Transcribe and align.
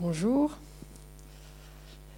Bonjour. 0.00 0.56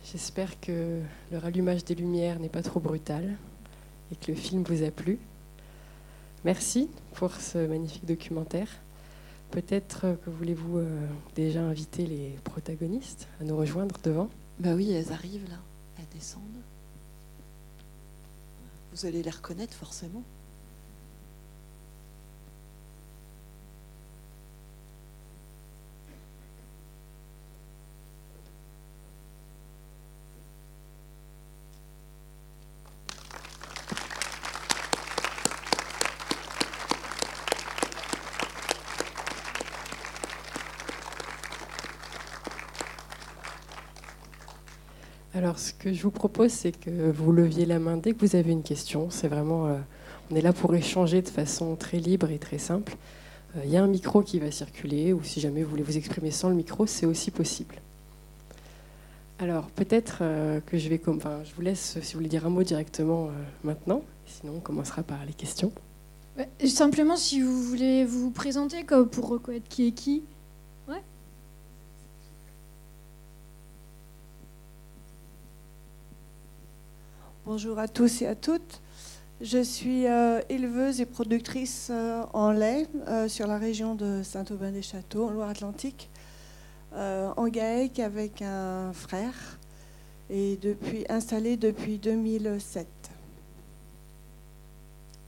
J'espère 0.05 0.61
que 0.61 1.01
le 1.33 1.39
rallumage 1.39 1.83
des 1.83 1.95
lumières 1.95 2.39
n'est 2.39 2.51
pas 2.51 2.63
trop 2.63 2.79
brutal 2.79 3.39
et 4.13 4.17
que 4.17 4.31
le 4.31 4.37
film 4.37 4.65
vous 4.65 4.83
a 4.83 4.91
plu. 4.91 5.19
Merci 6.45 6.91
pour 7.15 7.35
ce 7.35 7.67
magnifique 7.67 8.05
documentaire. 8.05 8.69
Peut-être 9.51 10.19
que 10.23 10.29
voulez-vous 10.29 10.77
euh, 10.77 11.07
déjà 11.35 11.63
inviter 11.63 12.05
les 12.05 12.37
protagonistes 12.45 13.29
à 13.41 13.45
nous 13.45 13.57
rejoindre 13.57 13.97
devant? 14.05 14.29
Bah 14.59 14.75
oui, 14.75 14.93
elles 14.93 15.11
arrivent 15.11 15.49
là, 15.49 15.57
elles 15.99 16.19
descendent. 16.19 16.43
Vous 18.93 19.07
allez 19.07 19.23
les 19.23 19.31
reconnaître 19.31 19.73
forcément. 19.73 20.23
Alors, 45.51 45.59
ce 45.59 45.73
que 45.73 45.93
je 45.93 46.01
vous 46.05 46.13
propose, 46.13 46.53
c'est 46.53 46.71
que 46.71 47.11
vous 47.11 47.33
leviez 47.33 47.67
la 47.67 47.81
main 47.81 47.97
dès 47.97 48.13
que 48.13 48.25
vous 48.25 48.37
avez 48.37 48.53
une 48.53 48.63
question. 48.63 49.11
C'est 49.11 49.27
vraiment, 49.27 49.67
euh, 49.67 49.79
on 50.31 50.37
est 50.37 50.43
là 50.43 50.53
pour 50.53 50.73
échanger 50.77 51.23
de 51.23 51.29
façon 51.29 51.75
très 51.75 51.99
libre 51.99 52.31
et 52.31 52.39
très 52.39 52.59
simple. 52.59 52.95
Euh, 53.57 53.63
Il 53.65 53.71
y 53.73 53.77
a 53.77 53.83
un 53.83 53.89
micro 53.89 54.23
qui 54.23 54.39
va 54.39 54.53
circuler, 54.53 55.13
ou 55.13 55.25
si 55.25 55.41
jamais 55.41 55.65
vous 55.65 55.71
voulez 55.71 55.83
vous 55.83 55.97
exprimer 55.97 56.31
sans 56.31 56.51
le 56.51 56.55
micro, 56.55 56.87
c'est 56.87 57.05
aussi 57.05 57.33
possible. 57.33 57.75
Alors, 59.41 59.67
peut-être 59.71 60.19
euh, 60.21 60.61
que 60.65 60.79
je 60.79 60.89
vais, 60.89 61.01
enfin, 61.09 61.41
je 61.43 61.53
vous 61.57 61.63
laisse, 61.63 61.99
si 62.01 62.13
vous 62.13 62.21
voulez 62.21 62.29
dire 62.29 62.47
un 62.47 62.51
mot 62.51 62.63
directement 62.63 63.31
maintenant. 63.65 64.05
Sinon, 64.27 64.53
on 64.59 64.61
commencera 64.61 65.03
par 65.03 65.19
les 65.27 65.33
questions. 65.33 65.73
Simplement, 66.65 67.17
si 67.17 67.41
vous 67.41 67.61
voulez 67.61 68.05
vous 68.05 68.31
présenter 68.31 68.85
pour 69.11 69.29
reconnaître 69.29 69.67
qui 69.69 69.89
est 69.89 69.93
qui. 69.95 70.23
Bonjour 77.53 77.81
à 77.81 77.89
tous 77.89 78.23
et 78.23 78.29
à 78.29 78.37
toutes. 78.37 78.81
Je 79.41 79.61
suis 79.61 80.07
euh, 80.07 80.41
éleveuse 80.49 81.01
et 81.01 81.05
productrice 81.05 81.89
euh, 81.91 82.23
en 82.33 82.53
lait 82.53 82.87
euh, 83.09 83.27
sur 83.27 83.49
la 83.49 83.59
région 83.59 83.97
de 83.97 84.23
Saint-Aubin-des-Châteaux, 84.23 85.27
en 85.27 85.31
Loire-Atlantique, 85.31 86.11
en 86.95 87.49
GAEC 87.49 87.99
avec 87.99 88.41
un 88.41 88.93
frère 88.93 89.35
et 90.31 90.59
depuis, 90.63 91.05
installée 91.09 91.57
depuis 91.57 91.99
2007. 91.99 92.87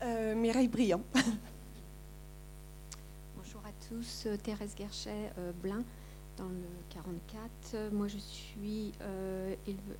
Euh, 0.04 0.36
Mireille 0.36 0.68
Briand. 0.68 1.00
Bonjour 3.36 3.62
à 3.66 3.72
tous, 3.88 4.28
Thérèse 4.44 4.76
Guerchet, 4.76 5.32
euh, 5.38 5.50
Blin, 5.60 5.82
dans 6.36 6.44
le 6.44 6.68
44. 6.90 7.50
Euh, 7.74 7.90
Moi, 7.90 8.06
je 8.06 8.18
suis 8.18 8.92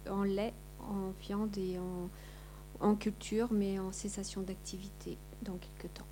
en 0.08 0.22
lait, 0.22 0.54
en 0.82 1.10
viande 1.20 1.56
et 1.58 1.78
en, 1.78 2.08
en 2.80 2.94
culture, 2.94 3.48
mais 3.52 3.78
en 3.78 3.92
cessation 3.92 4.42
d'activité 4.42 5.18
dans 5.42 5.56
quelques 5.56 5.92
temps. 5.94 6.06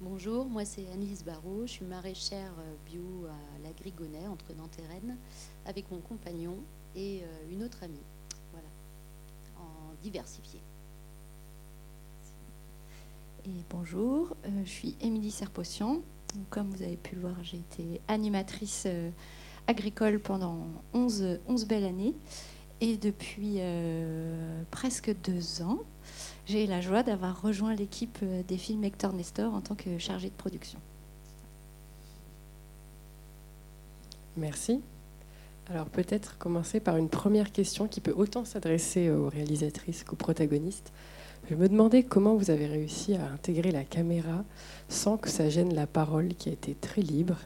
Bonjour, 0.00 0.44
moi 0.44 0.64
c'est 0.64 0.86
Annelise 0.92 1.24
Barrault, 1.24 1.66
je 1.66 1.72
suis 1.72 1.84
maraîchère 1.86 2.52
euh, 2.58 2.74
bio 2.84 3.26
à 3.26 3.58
la 3.62 3.72
Grigonnet, 3.72 4.26
entre 4.26 4.52
Nantes 4.54 4.78
et 4.78 4.86
Rennes, 4.86 5.16
avec 5.64 5.90
mon 5.90 6.00
compagnon 6.00 6.56
et 6.94 7.22
euh, 7.22 7.52
une 7.52 7.62
autre 7.62 7.82
amie. 7.82 8.04
Voilà, 8.52 8.68
en 9.58 9.94
diversifié. 10.02 10.60
Et 13.46 13.64
bonjour, 13.70 14.36
euh, 14.44 14.64
je 14.64 14.70
suis 14.70 14.96
Émilie 15.00 15.30
Serpotian. 15.30 15.94
Donc, 16.34 16.48
Comme 16.50 16.70
vous 16.70 16.82
avez 16.82 16.96
pu 16.96 17.14
le 17.14 17.20
voir, 17.20 17.36
j'ai 17.42 17.58
été 17.58 18.00
animatrice 18.08 18.84
euh, 18.86 19.10
agricole 19.66 20.18
pendant 20.20 20.58
11, 20.94 21.38
11 21.48 21.66
belles 21.66 21.84
années. 21.84 22.14
Et 22.80 22.96
depuis 22.96 23.54
euh, 23.58 24.62
presque 24.70 25.14
deux 25.24 25.62
ans, 25.62 25.78
j'ai 26.44 26.66
la 26.66 26.80
joie 26.80 27.02
d'avoir 27.02 27.40
rejoint 27.40 27.74
l'équipe 27.74 28.18
euh, 28.22 28.42
des 28.46 28.58
films 28.58 28.84
Hector 28.84 29.12
Nestor 29.14 29.54
en 29.54 29.60
tant 29.60 29.74
que 29.74 29.98
chargée 29.98 30.28
de 30.28 30.34
production. 30.34 30.78
Merci. 34.36 34.82
Alors 35.70 35.86
peut-être 35.86 36.36
commencer 36.38 36.78
par 36.78 36.96
une 36.98 37.08
première 37.08 37.50
question 37.50 37.88
qui 37.88 38.00
peut 38.00 38.14
autant 38.14 38.44
s'adresser 38.44 39.10
aux 39.10 39.28
réalisatrices 39.28 40.04
qu'aux 40.04 40.14
protagonistes. 40.14 40.92
Je 41.50 41.54
me 41.54 41.68
demandais 41.68 42.02
comment 42.02 42.34
vous 42.34 42.50
avez 42.50 42.66
réussi 42.66 43.14
à 43.14 43.24
intégrer 43.32 43.72
la 43.72 43.84
caméra 43.84 44.44
sans 44.88 45.16
que 45.16 45.28
ça 45.28 45.48
gêne 45.48 45.74
la 45.74 45.86
parole 45.86 46.34
qui 46.34 46.50
a 46.50 46.52
été 46.52 46.74
très 46.74 47.02
libre 47.02 47.36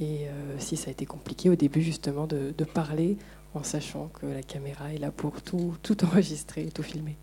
et 0.00 0.28
euh, 0.28 0.58
si 0.58 0.76
ça 0.76 0.88
a 0.88 0.90
été 0.90 1.04
compliqué 1.04 1.50
au 1.50 1.56
début 1.56 1.82
justement 1.82 2.26
de, 2.26 2.52
parler 2.64 3.18
en 3.54 3.62
sachant 3.62 4.08
que 4.08 4.26
la 4.26 4.42
caméra 4.42 4.92
est 4.94 4.98
là 4.98 5.10
pour 5.10 5.42
tout, 5.42 5.76
tout 5.82 6.04
enregistrer 6.04 6.66
tout 6.70 6.82
filmer. 6.82 7.16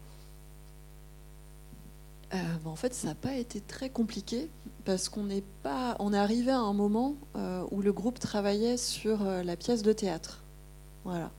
Euh, 2.33 2.37
bah, 2.63 2.69
en 2.69 2.75
fait, 2.75 2.93
ça 2.93 3.09
n'a 3.09 3.15
pas 3.15 3.35
été 3.35 3.61
très 3.61 3.89
compliqué 3.89 4.49
parce 4.85 5.09
qu'on 5.09 5.23
n'est 5.23 5.43
pas, 5.63 5.97
est 5.99 6.15
arrivé 6.15 6.51
à 6.51 6.59
un 6.59 6.73
moment 6.73 7.15
euh, 7.35 7.65
où 7.71 7.81
le 7.81 7.91
groupe 7.91 8.19
travaillait 8.19 8.77
sur 8.77 9.23
la 9.23 9.55
pièce 9.55 9.81
de 9.81 9.93
théâtre. 9.93 10.43
Voilà. 11.03 11.31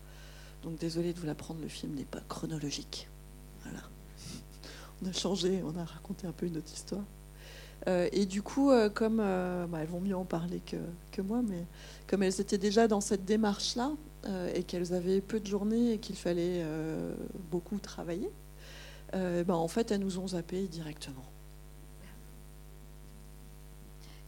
Donc 0.62 0.78
désolé 0.78 1.12
de 1.12 1.20
vous 1.20 1.26
l'apprendre, 1.26 1.60
le 1.60 1.68
film 1.68 1.94
n'est 1.94 2.04
pas 2.04 2.20
chronologique. 2.28 3.08
Voilà. 3.62 3.80
On 5.02 5.06
a 5.06 5.12
changé, 5.12 5.62
on 5.62 5.78
a 5.78 5.84
raconté 5.84 6.26
un 6.26 6.32
peu 6.32 6.46
une 6.46 6.56
autre 6.56 6.72
histoire. 6.74 7.04
Euh, 7.88 8.08
et 8.12 8.26
du 8.26 8.42
coup, 8.42 8.70
euh, 8.70 8.90
comme 8.90 9.18
euh, 9.20 9.66
bah, 9.66 9.78
elles 9.80 9.88
vont 9.88 10.00
mieux 10.00 10.16
en 10.16 10.24
parler 10.24 10.60
que, 10.66 11.22
moi, 11.22 11.40
mais 11.48 11.64
comme 12.06 12.22
elles 12.22 12.40
étaient 12.40 12.58
déjà 12.58 12.86
dans 12.86 13.00
cette 13.00 13.24
démarche-là 13.24 13.90
et 14.54 14.62
qu'elles 14.62 14.92
avaient 14.92 15.20
peu 15.20 15.40
de 15.40 15.46
journées 15.46 15.94
et 15.94 15.98
qu'il 15.98 16.16
fallait 16.16 16.62
beaucoup 17.50 17.78
travailler, 17.78 18.30
bah, 19.12 19.56
en 19.56 19.68
fait, 19.68 19.90
elles 19.90 20.00
nous 20.00 20.18
ont 20.18 20.28
zappé 20.28 20.68
directement. 20.68 21.24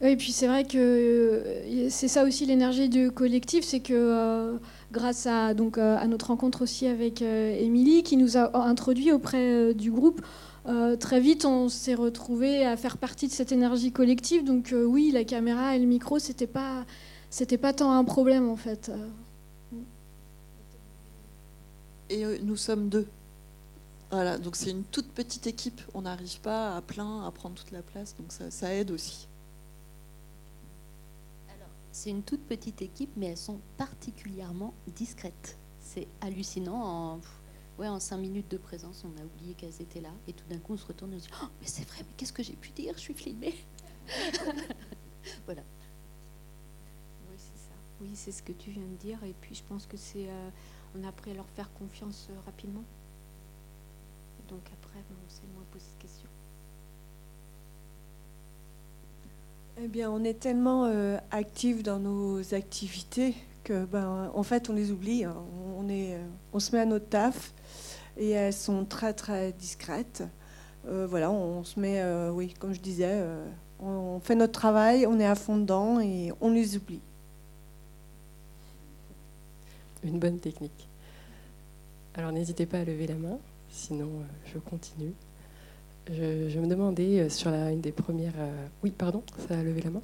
Et 0.01 0.17
puis 0.17 0.31
c'est 0.31 0.47
vrai 0.47 0.63
que 0.63 1.61
c'est 1.89 2.07
ça 2.07 2.23
aussi 2.23 2.45
l'énergie 2.45 2.89
du 2.89 3.11
collectif, 3.11 3.63
c'est 3.63 3.81
que 3.81 4.57
grâce 4.91 5.27
à, 5.27 5.53
donc, 5.53 5.77
à 5.77 6.07
notre 6.07 6.27
rencontre 6.27 6.63
aussi 6.63 6.87
avec 6.87 7.21
Émilie, 7.21 8.03
qui 8.03 8.17
nous 8.17 8.35
a 8.37 8.65
introduit 8.65 9.11
auprès 9.11 9.73
du 9.75 9.91
groupe, 9.91 10.21
euh, 10.67 10.95
très 10.95 11.19
vite 11.19 11.45
on 11.45 11.69
s'est 11.69 11.95
retrouvé 11.95 12.65
à 12.65 12.77
faire 12.77 12.97
partie 12.97 13.27
de 13.27 13.33
cette 13.33 13.51
énergie 13.51 13.91
collective. 13.91 14.43
Donc 14.43 14.73
euh, 14.73 14.83
oui, 14.83 15.11
la 15.11 15.23
caméra 15.23 15.75
et 15.75 15.79
le 15.79 15.87
micro, 15.87 16.19
c'était 16.19 16.47
pas, 16.47 16.85
c'était 17.29 17.57
pas 17.57 17.73
tant 17.73 17.91
un 17.91 18.03
problème 18.03 18.49
en 18.49 18.57
fait. 18.57 18.89
Euh, 18.89 19.07
Et 22.11 22.25
euh, 22.25 22.37
nous 22.43 22.57
sommes 22.57 22.89
deux. 22.89 23.07
Voilà, 24.11 24.37
donc 24.37 24.57
c'est 24.57 24.71
une 24.71 24.83
toute 24.83 25.07
petite 25.07 25.47
équipe. 25.47 25.81
On 25.93 26.01
n'arrive 26.01 26.41
pas 26.41 26.75
à 26.75 26.81
plein 26.81 27.25
à 27.25 27.31
prendre 27.31 27.55
toute 27.55 27.71
la 27.71 27.81
place, 27.81 28.13
donc 28.17 28.33
ça, 28.33 28.51
ça 28.51 28.75
aide 28.75 28.91
aussi. 28.91 29.29
Alors, 31.47 31.69
c'est 31.93 32.09
une 32.09 32.21
toute 32.21 32.41
petite 32.41 32.81
équipe, 32.81 33.11
mais 33.15 33.27
elles 33.27 33.37
sont 33.37 33.59
particulièrement 33.77 34.73
discrètes. 34.93 35.57
C'est 35.79 36.07
hallucinant. 36.19 36.83
En, 36.83 37.19
ouais, 37.79 37.87
en 37.87 37.99
cinq 37.99 38.17
minutes 38.17 38.49
de 38.51 38.57
présence, 38.57 39.03
on 39.05 39.21
a 39.21 39.25
oublié 39.25 39.53
qu'elles 39.53 39.81
étaient 39.81 40.01
là. 40.01 40.11
Et 40.27 40.33
tout 40.33 40.45
d'un 40.49 40.59
coup, 40.59 40.73
on 40.73 40.77
se 40.77 40.85
retourne 40.85 41.13
et 41.13 41.15
on 41.15 41.19
se 41.19 41.25
dit 41.27 41.33
Oh, 41.41 41.47
Mais 41.61 41.67
c'est 41.67 41.87
vrai, 41.87 41.99
mais 41.99 42.13
qu'est-ce 42.17 42.33
que 42.33 42.43
j'ai 42.43 42.53
pu 42.55 42.69
dire? 42.71 42.93
Je 42.95 43.01
suis 43.01 43.13
filmée. 43.13 43.55
voilà. 45.45 45.61
Oui, 47.29 47.35
c'est 47.37 47.59
ça. 47.59 47.73
Oui, 48.01 48.09
c'est 48.13 48.31
ce 48.31 48.43
que 48.43 48.51
tu 48.53 48.71
viens 48.71 48.83
de 48.85 48.95
dire. 48.97 49.23
Et 49.23 49.33
puis, 49.41 49.55
je 49.55 49.63
pense 49.63 49.85
que 49.85 49.97
c'est. 49.97 50.27
euh, 50.29 50.49
on 50.95 51.03
a 51.03 51.09
appris 51.09 51.31
à 51.31 51.33
leur 51.35 51.47
faire 51.49 51.71
confiance 51.73 52.27
euh, 52.29 52.33
rapidement. 52.45 52.83
Et 54.39 54.49
donc, 54.49 54.61
après, 54.73 54.99
bon, 55.09 55.15
on 55.25 55.29
s'est 55.29 55.47
moins 55.53 55.63
posé 55.71 55.85
de 55.97 56.01
questions. 56.01 56.27
Eh 59.77 59.87
bien, 59.87 60.11
on 60.11 60.23
est 60.23 60.39
tellement 60.39 60.85
euh, 60.85 61.17
actifs 61.31 61.81
dans 61.81 61.99
nos 61.99 62.53
activités 62.53 63.35
ben, 63.85 64.31
en 64.33 64.43
fait, 64.43 64.69
on 64.69 64.73
les 64.73 64.91
oublie. 64.91 65.23
hein. 65.23 65.35
On, 65.77 65.89
est, 65.89 66.15
euh, 66.15 66.25
on 66.53 66.59
se 66.59 66.75
met 66.75 66.81
à 66.81 66.85
notre 66.85 67.07
taf 67.09 67.53
et 68.17 68.29
elles 68.31 68.53
sont 68.53 68.85
très, 68.85 69.13
très 69.13 69.51
discrètes. 69.53 70.23
Euh, 70.87 71.07
voilà, 71.07 71.31
on 71.31 71.63
se 71.63 71.79
met, 71.79 72.01
euh, 72.01 72.31
oui, 72.31 72.53
comme 72.59 72.73
je 72.73 72.81
disais, 72.81 73.23
on 73.79 74.19
fait 74.19 74.35
notre 74.35 74.53
travail, 74.53 75.05
on 75.07 75.19
est 75.19 75.25
à 75.25 75.35
fond 75.35 75.57
dedans 75.57 75.99
et 75.99 76.31
on 76.41 76.51
les 76.51 76.75
oublie. 76.77 77.01
Une 80.03 80.19
bonne 80.19 80.39
technique. 80.39 80.87
Alors 82.15 82.31
n'hésitez 82.31 82.65
pas 82.65 82.79
à 82.79 82.83
lever 82.83 83.07
la 83.07 83.15
main, 83.15 83.37
sinon 83.69 84.09
je 84.51 84.57
continue. 84.57 85.13
Je, 86.09 86.49
je 86.49 86.59
me 86.59 86.67
demandais 86.67 87.29
sur 87.29 87.51
la, 87.51 87.71
une 87.71 87.81
des 87.81 87.91
premières... 87.91 88.33
Oui, 88.83 88.91
pardon, 88.91 89.23
ça 89.47 89.59
a 89.59 89.63
levé 89.63 89.81
la 89.81 89.91
main? 89.91 90.01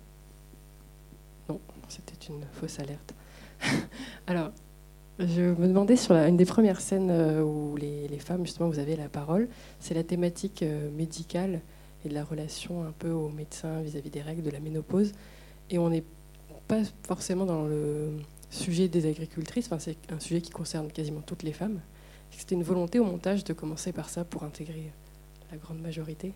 Non, 1.49 1.59
c'était 1.89 2.27
une 2.31 2.43
fausse 2.53 2.79
alerte. 2.79 3.13
Alors, 4.27 4.51
je 5.19 5.41
me 5.41 5.67
demandais 5.67 5.95
sur 5.95 6.15
une 6.15 6.37
des 6.37 6.45
premières 6.45 6.79
scènes 6.79 7.09
euh, 7.09 7.41
où 7.41 7.75
les, 7.75 8.07
femmes, 8.19 8.45
justement, 8.45 8.69
vous 8.69 8.79
avez 8.79 8.95
la 8.95 9.09
parole, 9.09 9.47
c'est 9.79 9.93
la 9.93 10.03
thématique 10.03 10.63
euh, 10.63 10.91
médicale 10.91 11.61
et 12.05 12.09
de 12.09 12.13
la 12.13 12.23
relation 12.23 12.83
un 12.83 12.93
peu 12.97 13.09
aux 13.09 13.29
médecins 13.29 13.81
vis-à-vis 13.81 14.09
des 14.09 14.21
règles 14.21 14.43
de 14.43 14.51
la 14.51 14.59
ménopause. 14.59 15.13
Et 15.69 15.79
on 15.79 15.89
n'est 15.89 16.03
pas 16.67 16.81
forcément 17.03 17.45
dans 17.45 17.63
le 17.63 18.11
sujet 18.49 18.87
des 18.87 19.07
agricultrices, 19.07 19.65
enfin, 19.67 19.79
c'est 19.79 19.97
un 20.11 20.19
sujet 20.19 20.41
qui 20.41 20.51
concerne 20.51 20.91
quasiment 20.91 21.21
toutes 21.21 21.43
les 21.43 21.53
femmes. 21.53 21.79
C'était 22.31 22.55
une 22.55 22.63
volonté 22.63 22.99
au 22.99 23.05
montage 23.05 23.43
de 23.43 23.53
commencer 23.53 23.91
par 23.91 24.09
ça 24.09 24.23
pour 24.23 24.43
intégrer 24.43 24.91
la 25.51 25.57
grande 25.57 25.79
majorité 25.79 26.33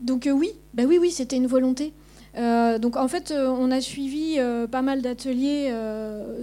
Donc 0.00 0.26
euh, 0.26 0.30
oui, 0.30 0.52
bah 0.74 0.84
oui, 0.86 0.98
oui, 0.98 1.10
c'était 1.10 1.36
une 1.36 1.46
volonté. 1.46 1.92
Euh, 2.36 2.78
donc 2.78 2.96
en 2.96 3.08
fait, 3.08 3.30
euh, 3.30 3.48
on 3.48 3.70
a 3.70 3.80
suivi 3.80 4.38
pas 4.70 4.82
mal 4.82 5.02
d'ateliers 5.02 5.72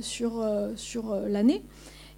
sur, 0.02 0.46
sur 0.76 1.16
l'année. 1.28 1.64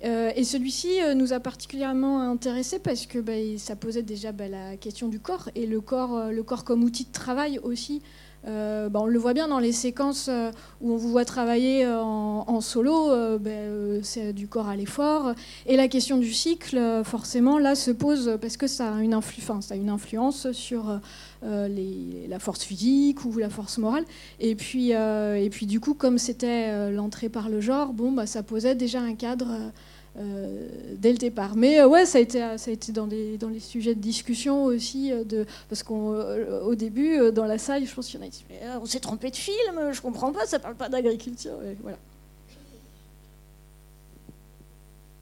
et 0.04 0.44
celui-ci 0.44 1.00
nous 1.16 1.34
a 1.34 1.40
particulièrement 1.40 2.22
intéressés 2.22 2.80
parce 2.80 3.06
que 3.06 3.20
bah, 3.20 3.34
ça 3.58 3.76
posait 3.76 4.04
déjà 4.04 4.32
bah, 4.32 4.48
la 4.48 4.78
question 4.78 5.08
du 5.08 5.20
corps 5.20 5.50
et 5.56 5.66
le 5.66 5.82
corps, 5.82 6.30
le 6.32 6.44
corps 6.44 6.64
comme 6.64 6.84
outil 6.84 7.06
de 7.06 7.12
travail 7.12 7.60
aussi 7.64 8.02
euh, 8.48 8.90
bah, 8.90 9.02
on 9.04 9.06
le 9.06 9.20
voit 9.20 9.34
bien 9.34 9.48
dans 9.48 9.60
les 9.60 9.74
séquences 9.74 10.28
euh, 10.30 10.52
où 10.82 10.94
on 10.94 10.96
vous 10.96 11.10
voit 11.10 11.26
travailler 11.26 11.86
euh, 11.86 12.02
en, 12.02 12.62
solo, 12.62 13.38
ben, 13.40 14.00
c'est 14.04 14.34
du 14.34 14.48
corps 14.48 14.68
à 14.68 14.76
l'effort. 14.76 15.34
Et 15.66 15.78
la 15.78 15.88
question 15.88 16.18
du 16.18 16.34
cycle, 16.34 17.02
forcément, 17.04 17.58
là, 17.58 17.76
se 17.76 17.92
pose 17.92 18.38
parce 18.42 18.58
que 18.58 18.68
ça 18.68 18.96
a 18.96 19.02
une, 19.02 19.14
influence, 19.14 19.72
a 19.72 19.76
une 19.76 19.90
influence 19.90 20.52
sur 20.52 21.00
la 21.42 22.40
force 22.40 22.64
physique 22.64 23.24
ou 23.24 23.38
la 23.38 23.50
force 23.50 23.78
morale. 23.78 24.04
Et 24.40 24.56
puis, 24.56 24.92
et 24.92 25.50
puis 25.50 25.66
du 25.66 25.80
coup, 25.80 25.94
comme 25.94 26.18
c'était 26.18 26.92
l'entrée 26.92 27.30
par 27.30 27.50
le 27.50 27.62
genre, 27.62 27.94
bon, 27.94 28.12
bah, 28.12 28.26
ça 28.26 28.44
posait 28.44 28.76
déjà 28.76 29.00
un 29.00 29.16
cadre 29.16 29.72
euh, 30.18 30.68
dès 30.98 31.12
le 31.12 31.18
départ. 31.18 31.56
Mais 31.56 31.80
euh, 31.80 31.88
ouais, 31.88 32.06
ça 32.06 32.18
a 32.18 32.22
été, 32.22 32.40
ça 32.58 32.72
a 32.72 32.74
été 32.74 32.92
dans, 32.92 33.06
les, 33.06 33.38
dans 33.38 33.48
les 33.48 33.60
sujets 33.60 33.94
de 33.94 34.02
discussion 34.02 34.66
aussi, 34.66 35.12
euh, 35.14 35.46
parce 35.70 35.84
qu'au 35.84 36.76
début, 36.76 37.32
dans 37.32 37.46
la 37.46 37.58
salle, 37.58 37.86
je 37.86 37.94
pense 37.94 38.08
qu'il 38.08 38.20
y 38.20 38.24
en 38.24 38.26
a 38.26 38.30
qui 38.30 38.44
On 38.82 38.86
s'est 38.86 39.00
trompé 39.00 39.30
de 39.30 39.36
film, 39.36 39.92
je 39.92 40.02
comprends 40.02 40.32
pas, 40.32 40.46
ça 40.46 40.60
parle 40.60 40.76
pas 40.76 40.90
d'agriculture. 40.90 41.60
voilà. 41.82 41.98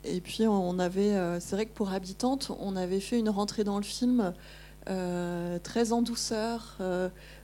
Et 0.06 0.22
puis 0.22 0.48
on 0.48 0.80
avait, 0.80 1.40
c'est 1.42 1.56
vrai 1.58 1.66
que 1.66 1.74
pour 1.74 1.92
Habitante, 1.92 2.52
on 2.62 2.78
avait 2.78 3.02
fait 3.02 3.20
une 3.20 3.30
rentrée 3.30 3.66
dans 3.66 3.78
le 3.78 3.84
film 3.84 4.34
très 4.86 5.92
en 5.92 6.02
douceur. 6.02 6.78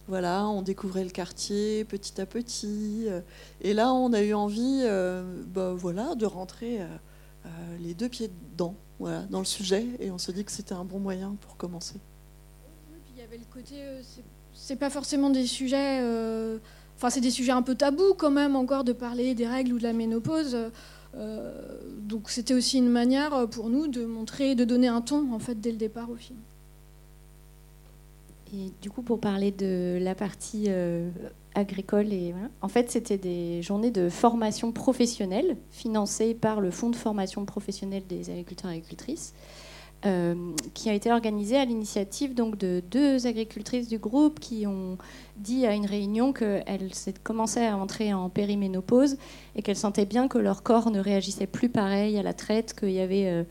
voilà, 0.07 0.47
on 0.47 0.61
découvrait 0.61 1.03
le 1.03 1.09
quartier 1.09 1.83
petit 1.83 2.21
à 2.21 2.25
petit. 2.25 3.07
et 3.61 3.73
là, 3.73 3.93
on 3.93 4.13
a 4.13 4.21
eu 4.21 4.33
envie, 4.33 4.85
bah, 5.47 5.73
voilà, 5.75 6.15
de 6.15 6.25
rentrer 6.25 6.79
les 7.79 7.93
deux 7.93 8.09
pieds 8.09 8.29
dedans, 8.51 8.75
voilà, 8.99 9.23
dans 9.23 9.39
le 9.39 9.45
sujet, 9.45 9.85
et 9.99 10.11
on 10.11 10.17
se 10.17 10.31
dit 10.31 10.43
que 10.45 10.51
c'était 10.51 10.73
un 10.73 10.85
bon 10.85 10.99
moyen 10.99 11.35
pour 11.41 11.57
commencer. 11.57 11.95
il 13.13 13.19
y 13.19 13.23
avait 13.23 13.37
le 13.37 13.45
côté, 13.51 13.75
euh, 13.77 14.01
c'est 14.53 14.75
pas 14.75 14.89
forcément 14.89 15.29
des 15.29 15.45
sujets, 15.45 15.99
euh, 16.01 16.57
enfin 16.95 17.09
c'est 17.09 17.21
des 17.21 17.31
sujets 17.31 17.51
un 17.51 17.61
peu 17.61 17.75
tabous 17.75 18.13
quand 18.17 18.31
même 18.31 18.55
encore 18.55 18.83
de 18.83 18.93
parler 18.93 19.35
des 19.35 19.47
règles 19.47 19.73
ou 19.73 19.77
de 19.77 19.83
la 19.83 19.93
ménopause. 19.93 20.57
donc 22.01 22.29
c'était 22.29 22.53
aussi 22.53 22.77
une 22.79 22.89
manière 22.89 23.47
pour 23.49 23.69
nous 23.69 23.87
de 23.87 24.05
montrer, 24.05 24.55
de 24.55 24.65
donner 24.65 24.87
un 24.87 25.01
ton 25.01 25.33
en 25.33 25.39
fait 25.39 25.59
dès 25.59 25.71
le 25.71 25.77
départ 25.77 26.09
au 26.09 26.15
film. 26.15 26.39
Et 28.53 28.71
du 28.81 28.89
coup, 28.89 29.01
pour 29.01 29.19
parler 29.19 29.51
de 29.51 29.97
la 29.99 30.15
partie 30.15 30.69
agricole. 31.55 32.11
Et, 32.13 32.33
En 32.61 32.67
fait, 32.67 32.91
c'était 32.91 33.17
des 33.17 33.61
journées 33.61 33.91
de 33.91 34.09
formation 34.09 34.71
professionnelle 34.71 35.57
financées 35.71 36.33
par 36.33 36.61
le 36.61 36.71
Fonds 36.71 36.89
de 36.89 36.95
formation 36.95 37.45
professionnelle 37.45 38.03
des 38.07 38.29
agriculteurs 38.29 38.71
et 38.71 38.75
agricultrices. 38.75 39.33
Euh, 40.05 40.35
qui 40.73 40.89
a 40.89 40.93
été 40.93 41.13
organisée 41.13 41.55
à 41.55 41.63
l'initiative 41.63 42.33
donc 42.33 42.57
de 42.57 42.83
deux 42.91 43.25
agricultrices 43.25 43.87
du 43.87 43.99
groupe 43.99 44.37
qui 44.37 44.67
ont 44.67 44.97
dit 45.37 45.65
à 45.65 45.73
une 45.75 45.85
réunion 45.85 46.33
qu'elles 46.33 46.89
commençaient 47.23 47.67
à 47.67 47.77
entrer 47.77 48.13
en 48.13 48.27
périménopause 48.27 49.15
et 49.55 49.61
qu'elles 49.61 49.77
sentaient 49.77 50.05
bien 50.05 50.27
que 50.27 50.37
leur 50.37 50.61
corps 50.61 50.91
ne 50.91 50.99
réagissait 50.99 51.47
plus 51.47 51.69
pareil 51.69 52.17
à 52.17 52.21
la 52.21 52.33
traite, 52.33 52.77
qu'il 52.77 52.91
y 52.91 52.99
avait 52.99 53.29
euh, 53.29 53.43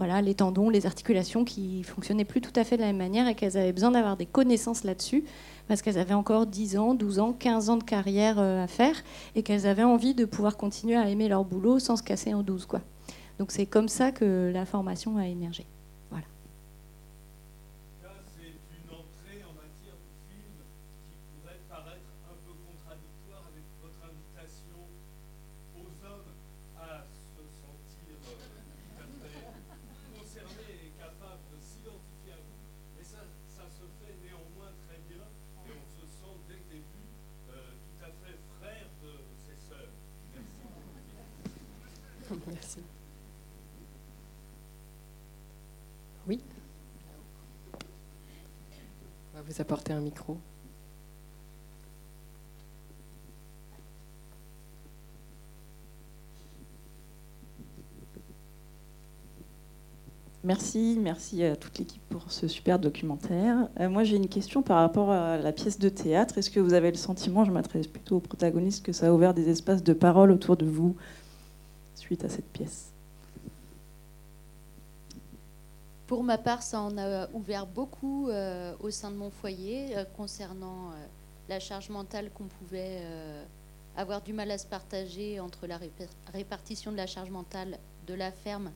voilà, 0.00 0.22
les 0.22 0.34
tendons, 0.34 0.70
les 0.70 0.86
articulations 0.86 1.44
qui 1.44 1.82
fonctionnaient 1.82 2.24
plus 2.24 2.40
tout 2.40 2.54
à 2.56 2.64
fait 2.64 2.78
de 2.78 2.80
la 2.80 2.86
même 2.86 2.96
manière 2.96 3.28
et 3.28 3.34
qu'elles 3.34 3.58
avaient 3.58 3.74
besoin 3.74 3.90
d'avoir 3.90 4.16
des 4.16 4.24
connaissances 4.24 4.82
là-dessus 4.82 5.24
parce 5.68 5.82
qu'elles 5.82 5.98
avaient 5.98 6.14
encore 6.14 6.46
10 6.46 6.78
ans, 6.78 6.94
12 6.94 7.18
ans, 7.18 7.32
15 7.34 7.68
ans 7.68 7.76
de 7.76 7.84
carrière 7.84 8.38
euh, 8.38 8.64
à 8.64 8.66
faire 8.66 8.94
et 9.34 9.42
qu'elles 9.42 9.66
avaient 9.66 9.84
envie 9.84 10.14
de 10.14 10.24
pouvoir 10.24 10.56
continuer 10.56 10.96
à 10.96 11.06
aimer 11.10 11.28
leur 11.28 11.44
boulot 11.44 11.78
sans 11.78 11.96
se 11.96 12.02
casser 12.02 12.32
en 12.32 12.42
12. 12.42 12.64
Quoi. 12.64 12.80
Donc 13.38 13.52
c'est 13.52 13.66
comme 13.66 13.88
ça 13.88 14.10
que 14.10 14.50
la 14.50 14.64
formation 14.64 15.18
a 15.18 15.26
émergé. 15.26 15.66
Apporter 49.70 49.92
un 49.92 50.00
micro. 50.00 50.36
Merci, 60.42 60.98
merci 61.00 61.44
à 61.44 61.54
toute 61.54 61.78
l'équipe 61.78 62.02
pour 62.08 62.32
ce 62.32 62.48
super 62.48 62.80
documentaire. 62.80 63.68
Euh, 63.78 63.88
moi, 63.88 64.02
j'ai 64.02 64.16
une 64.16 64.26
question 64.26 64.62
par 64.62 64.78
rapport 64.78 65.12
à 65.12 65.36
la 65.36 65.52
pièce 65.52 65.78
de 65.78 65.88
théâtre. 65.88 66.38
Est-ce 66.38 66.50
que 66.50 66.58
vous 66.58 66.74
avez 66.74 66.90
le 66.90 66.96
sentiment, 66.96 67.44
je 67.44 67.52
m'adresse 67.52 67.86
plutôt 67.86 68.16
aux 68.16 68.20
protagonistes, 68.20 68.84
que 68.84 68.92
ça 68.92 69.08
a 69.08 69.12
ouvert 69.12 69.34
des 69.34 69.50
espaces 69.50 69.84
de 69.84 69.92
parole 69.92 70.32
autour 70.32 70.56
de 70.56 70.66
vous 70.66 70.96
suite 71.94 72.24
à 72.24 72.28
cette 72.28 72.50
pièce? 72.50 72.89
Pour 76.10 76.24
ma 76.24 76.38
part, 76.38 76.64
ça 76.64 76.80
en 76.80 76.98
a 76.98 77.28
ouvert 77.34 77.68
beaucoup 77.68 78.30
euh, 78.30 78.74
au 78.80 78.90
sein 78.90 79.12
de 79.12 79.16
mon 79.16 79.30
foyer 79.30 79.96
euh, 79.96 80.04
concernant 80.16 80.90
euh, 80.90 81.06
la 81.48 81.60
charge 81.60 81.88
mentale 81.88 82.32
qu'on 82.32 82.48
pouvait 82.48 83.00
avoir 83.96 84.20
du 84.20 84.32
mal 84.32 84.50
à 84.50 84.58
se 84.58 84.66
partager 84.66 85.38
entre 85.38 85.68
la 85.68 85.78
répartition 86.32 86.90
de 86.90 86.96
la 86.96 87.06
charge 87.06 87.30
mentale 87.30 87.78
de 88.08 88.14
la 88.14 88.32
ferme, 88.32 88.72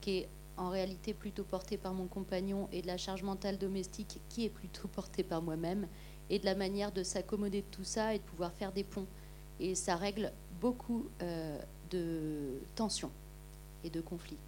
qui 0.00 0.18
est 0.18 0.28
en 0.56 0.68
réalité 0.68 1.14
plutôt 1.14 1.42
portée 1.42 1.78
par 1.78 1.94
mon 1.94 2.06
compagnon, 2.06 2.68
et 2.70 2.80
de 2.80 2.86
la 2.86 2.96
charge 2.96 3.24
mentale 3.24 3.58
domestique, 3.58 4.20
qui 4.28 4.44
est 4.44 4.48
plutôt 4.48 4.86
portée 4.94 5.24
par 5.24 5.42
moi-même, 5.42 5.88
et 6.30 6.38
de 6.38 6.44
la 6.44 6.54
manière 6.54 6.92
de 6.92 7.02
s'accommoder 7.02 7.62
de 7.62 7.76
tout 7.76 7.82
ça 7.82 8.14
et 8.14 8.18
de 8.18 8.22
pouvoir 8.22 8.52
faire 8.52 8.70
des 8.70 8.84
ponts. 8.84 9.06
Et 9.58 9.74
ça 9.74 9.96
règle 9.96 10.30
beaucoup 10.60 11.06
de 11.90 12.60
tensions 12.76 13.10
et 13.82 13.90
de 13.90 14.00
conflits. 14.00 14.38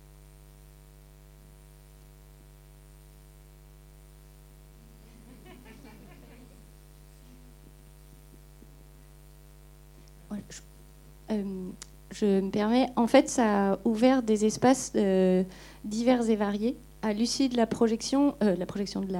Euh, 10.33 10.37
je 12.13 12.41
me 12.41 12.51
permets, 12.51 12.89
en 12.97 13.07
fait, 13.07 13.29
ça 13.29 13.73
a 13.73 13.79
ouvert 13.85 14.23
des 14.23 14.45
espaces 14.45 14.93
euh, 14.97 15.45
divers 15.85 16.29
et 16.29 16.37
variés. 16.37 16.77
À 17.03 17.13
l'issue 17.13 17.49
de 17.49 17.57
la 17.57 17.67
projection, 17.67 18.35
euh, 18.43 18.57
de 18.57 19.13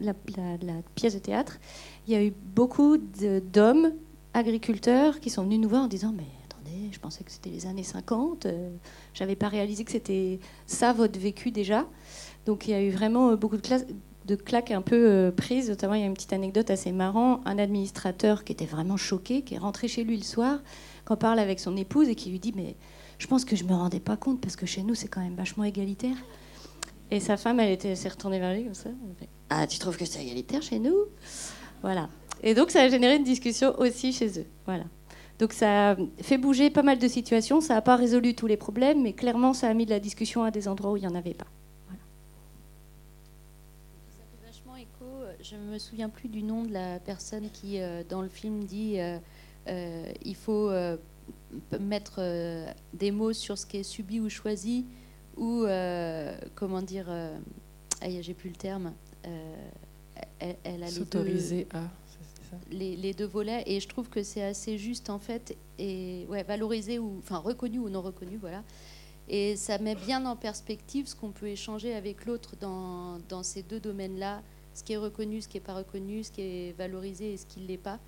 la, 0.00 0.74
pièce 0.94 1.14
de 1.14 1.18
théâtre, 1.18 1.58
il 2.06 2.14
y 2.14 2.16
a 2.16 2.24
eu 2.24 2.32
beaucoup 2.54 2.96
d'hommes 2.98 3.92
agriculteurs 4.32 5.20
qui 5.20 5.28
sont 5.28 5.42
venus 5.42 5.60
nous 5.60 5.68
voir 5.68 5.82
en 5.82 5.88
disant 5.88 6.14
Mais 6.16 6.24
attendez, 6.48 6.88
je 6.92 6.98
pensais 6.98 7.24
que 7.24 7.30
c'était 7.30 7.50
les 7.50 7.66
années 7.66 7.82
50, 7.82 8.46
j'avais 9.12 9.36
pas 9.36 9.48
réalisé 9.48 9.84
que 9.84 9.90
c'était 9.90 10.38
ça 10.66 10.92
votre 10.94 11.18
vécu 11.18 11.50
déjà. 11.50 11.84
Donc 12.46 12.68
il 12.68 12.70
y 12.70 12.74
a 12.74 12.82
eu 12.82 12.90
vraiment 12.90 13.34
beaucoup 13.34 13.58
de 13.58 14.34
claques 14.36 14.70
un 14.70 14.80
peu 14.80 15.30
prises. 15.36 15.68
Notamment, 15.68 15.94
il 15.94 16.00
y 16.00 16.04
a 16.04 16.06
une 16.06 16.14
petite 16.14 16.32
anecdote 16.32 16.70
assez 16.70 16.92
marrante 16.92 17.42
un 17.44 17.58
administrateur 17.58 18.44
qui 18.44 18.52
était 18.52 18.64
vraiment 18.64 18.96
choqué, 18.96 19.42
qui 19.42 19.56
est 19.56 19.58
rentré 19.58 19.88
chez 19.88 20.04
lui 20.04 20.16
le 20.16 20.24
soir 20.24 20.60
qu'on 21.10 21.16
parle 21.16 21.40
avec 21.40 21.58
son 21.58 21.76
épouse 21.76 22.08
et 22.08 22.14
qui 22.14 22.30
lui 22.30 22.38
dit 22.38 22.52
mais 22.54 22.76
je 23.18 23.26
pense 23.26 23.44
que 23.44 23.56
je 23.56 23.64
me 23.64 23.74
rendais 23.74 24.00
pas 24.00 24.16
compte 24.16 24.40
parce 24.40 24.54
que 24.54 24.64
chez 24.64 24.82
nous 24.82 24.94
c'est 24.94 25.08
quand 25.08 25.20
même 25.20 25.34
vachement 25.34 25.64
égalitaire. 25.64 26.16
Et 27.10 27.18
sa 27.18 27.36
femme, 27.36 27.58
elle 27.58 27.72
était 27.72 27.96
s'est 27.96 28.08
retournée 28.08 28.38
vers 28.38 28.54
lui 28.54 28.64
comme 28.64 28.74
ça. 28.74 28.90
Ah, 29.48 29.66
tu 29.66 29.80
trouves 29.80 29.96
que 29.96 30.04
c'est 30.04 30.22
égalitaire 30.22 30.62
chez 30.62 30.78
nous? 30.78 30.94
Voilà. 31.82 32.08
Et 32.44 32.54
donc, 32.54 32.70
ça 32.70 32.82
a 32.82 32.88
généré 32.88 33.16
une 33.16 33.24
discussion 33.24 33.76
aussi 33.80 34.12
chez 34.12 34.38
eux. 34.38 34.46
Voilà. 34.64 34.84
Donc, 35.40 35.52
ça 35.52 35.90
a 35.90 35.96
fait 36.22 36.38
bouger 36.38 36.70
pas 36.70 36.84
mal 36.84 37.00
de 37.00 37.08
situations. 37.08 37.60
Ça 37.60 37.74
n'a 37.74 37.82
pas 37.82 37.96
résolu 37.96 38.36
tous 38.36 38.46
les 38.46 38.56
problèmes, 38.56 39.02
mais 39.02 39.12
clairement, 39.12 39.54
ça 39.54 39.68
a 39.68 39.74
mis 39.74 39.86
de 39.86 39.90
la 39.90 39.98
discussion 39.98 40.44
à 40.44 40.52
des 40.52 40.68
endroits 40.68 40.92
où 40.92 40.96
il 40.96 41.00
n'y 41.00 41.08
en 41.08 41.16
avait 41.16 41.34
pas. 41.34 41.48
Voilà. 41.88 42.02
Ça 44.12 44.22
fait 44.30 44.46
vachement 44.46 44.76
écho. 44.76 45.06
Je 45.42 45.56
ne 45.56 45.72
me 45.72 45.78
souviens 45.78 46.10
plus 46.10 46.28
du 46.28 46.44
nom 46.44 46.62
de 46.62 46.72
la 46.72 47.00
personne 47.00 47.50
qui, 47.52 47.80
euh, 47.80 48.04
dans 48.08 48.22
le 48.22 48.28
film, 48.28 48.62
dit 48.62 49.00
euh, 49.00 49.18
il 49.66 50.36
faut 50.36 50.68
euh, 50.70 50.96
mettre 51.78 52.16
euh, 52.18 52.66
des 52.94 53.10
mots 53.10 53.32
sur 53.32 53.58
ce 53.58 53.66
qui 53.66 53.78
est 53.78 53.82
subi 53.82 54.20
ou 54.20 54.28
choisi, 54.28 54.86
ou, 55.36 55.64
euh, 55.64 56.36
comment 56.54 56.82
dire, 56.82 57.06
euh, 57.08 57.38
ah, 58.00 58.06
j'ai 58.20 58.34
plus 58.34 58.50
le 58.50 58.56
terme. 58.56 58.92
Euh, 59.26 59.54
elle, 60.38 60.56
elle 60.64 60.82
a 60.82 60.88
S'autoriser 60.88 61.66
à. 61.72 61.82
les, 62.70 62.96
les 62.96 63.12
deux 63.14 63.26
volets 63.26 63.62
et 63.66 63.80
je 63.80 63.88
trouve 63.88 64.08
que 64.08 64.22
c'est 64.22 64.42
assez 64.42 64.76
juste 64.78 65.08
en 65.10 65.18
fait 65.18 65.56
et 65.78 66.26
ouais 66.28 66.42
valorisé 66.42 66.98
ou 66.98 67.18
enfin 67.18 67.38
reconnu 67.38 67.78
ou 67.78 67.88
non 67.88 68.02
reconnu 68.02 68.38
voilà 68.38 68.62
et 69.28 69.56
ça 69.56 69.78
met 69.78 69.94
bien 69.94 70.24
en 70.26 70.36
perspective 70.36 71.06
ce 71.06 71.14
qu'on 71.14 71.30
peut 71.30 71.48
échanger 71.48 71.94
avec 71.94 72.26
l'autre 72.26 72.56
dans, 72.60 73.18
dans 73.28 73.42
ces 73.42 73.62
deux 73.62 73.78
domaines 73.80 74.18
là 74.18 74.42
ce 74.74 74.82
qui 74.82 74.94
est 74.94 74.98
reconnu 74.98 75.40
ce 75.42 75.48
qui 75.48 75.58
est 75.58 75.60
pas 75.60 75.74
reconnu 75.74 76.24
ce 76.24 76.32
qui 76.32 76.40
est 76.42 76.72
valorisé 76.76 77.32
et 77.34 77.36
ce 77.36 77.46
qui 77.46 77.60
ne 77.60 77.66
l'est 77.66 77.76
pas 77.78 77.98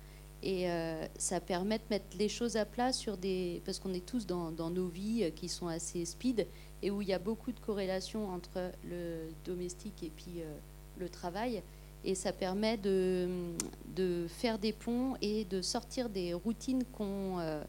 et 0.43 0.69
euh, 0.69 1.05
ça 1.17 1.39
permet 1.39 1.77
de 1.77 1.83
mettre 1.89 2.17
les 2.17 2.27
choses 2.27 2.57
à 2.57 2.65
plat 2.65 2.91
sur 2.91 3.17
des 3.17 3.61
parce 3.65 3.79
qu'on 3.79 3.93
est 3.93 4.05
tous 4.05 4.27
dans, 4.27 4.51
nos 4.51 4.87
vies 4.87 5.23
euh, 5.23 5.29
qui 5.29 5.47
sont 5.47 5.67
assez 5.67 6.03
speed 6.03 6.45
et 6.81 6.91
où 6.91 7.01
il 7.01 7.07
y 7.07 7.13
a 7.13 7.19
beaucoup 7.19 7.53
de 7.53 7.59
corrélations 7.59 8.27
entre 8.29 8.71
le 8.83 9.29
domestique 9.45 10.03
et 10.03 10.11
puis 10.13 10.41
euh, 10.41 10.53
le 10.97 11.07
travail 11.07 11.63
et 12.03 12.13
ça 12.13 12.33
permet 12.33 12.75
de, 12.75 13.53
de 13.95 14.27
faire 14.27 14.59
des 14.59 14.73
ponts 14.73 15.15
et 15.21 15.45
de 15.45 15.61
sortir 15.61 16.09
des 16.09 16.33
routines 16.33 16.83
qu'on 16.91 17.39
euh, 17.39 17.63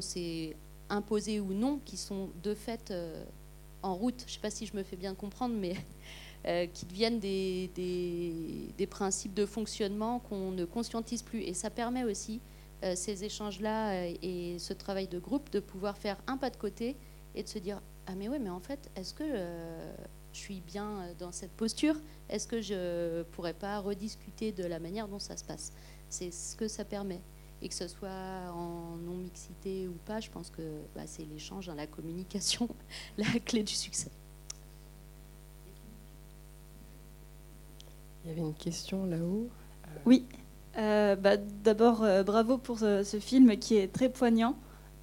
s'est 0.00 0.56
imposées 0.88 1.40
ou 1.40 1.52
non, 1.52 1.78
qui 1.84 1.98
sont 1.98 2.30
de 2.42 2.54
fait 2.54 2.92
en 3.82 3.94
route. 3.94 4.20
Je 4.20 4.24
ne 4.24 4.30
sais 4.30 4.40
pas 4.40 4.50
si 4.50 4.64
je 4.64 4.74
me 4.74 4.82
fais 4.82 4.96
bien 4.96 5.14
comprendre, 5.14 5.54
mais 5.54 5.74
euh, 6.46 6.66
qui 6.66 6.86
deviennent 6.86 7.20
des, 7.20 7.70
des, 8.78 8.86
principes 8.86 9.34
de 9.34 9.44
fonctionnement 9.44 10.20
qu'on 10.20 10.52
ne 10.52 10.64
conscientise 10.64 11.22
plus. 11.22 11.42
Et 11.42 11.52
ça 11.52 11.68
permet 11.68 12.02
aussi 12.02 12.40
euh, 12.82 12.94
ces 12.96 13.24
échanges-là 13.24 13.90
euh, 13.90 14.14
et 14.22 14.58
ce 14.58 14.72
travail 14.72 15.06
de 15.06 15.18
groupe 15.18 15.50
de 15.50 15.60
pouvoir 15.60 15.98
faire 15.98 16.16
un 16.26 16.38
pas 16.38 16.48
de 16.48 16.56
côté 16.56 16.96
et 17.34 17.42
de 17.42 17.48
se 17.48 17.58
dire 17.58 17.82
ah 18.06 18.14
mais 18.16 18.28
ouais 18.28 18.38
mais 18.38 18.48
en 18.48 18.58
fait 18.58 18.90
est-ce 18.96 19.12
que 19.12 19.24
je 20.32 20.38
suis 20.38 20.62
bien 20.62 21.08
dans 21.18 21.30
cette 21.30 21.52
posture? 21.52 21.94
Est-ce 22.30 22.48
que 22.48 22.62
je 22.62 23.22
pourrais 23.32 23.52
pas 23.52 23.78
rediscuter 23.78 24.50
de 24.50 24.64
la 24.64 24.78
manière 24.78 25.08
dont 25.08 25.18
ça 25.18 25.36
se 25.36 25.44
passe? 25.44 25.72
C'est 26.08 26.32
ce 26.32 26.56
que 26.56 26.68
ça 26.68 26.86
permet. 26.86 27.20
Et 27.60 27.68
que 27.68 27.74
ce 27.74 27.86
soit 27.86 28.50
en 28.54 28.96
non-mixité 28.96 29.86
ou 29.86 29.96
pas, 30.06 30.20
je 30.20 30.30
pense 30.30 30.48
que 30.48 30.62
bah, 30.94 31.02
c'est 31.04 31.26
l'échange, 31.26 31.68
hein, 31.68 31.74
la 31.74 31.86
communication, 31.86 32.66
la 33.18 33.26
clé 33.44 33.62
du 33.62 33.74
succès. 33.74 34.10
Il 38.24 38.30
y 38.30 38.32
avait 38.32 38.40
une 38.40 38.54
question 38.54 39.06
là-haut. 39.06 39.48
Oui. 40.06 40.26
Euh, 40.78 41.16
bah, 41.16 41.36
D'abord, 41.36 42.04
euh, 42.04 42.22
bravo 42.22 42.58
pour 42.58 42.78
ce, 42.78 43.18
film 43.20 43.56
qui 43.56 43.76
est 43.76 43.92
très 43.92 44.08
poignant. 44.08 44.56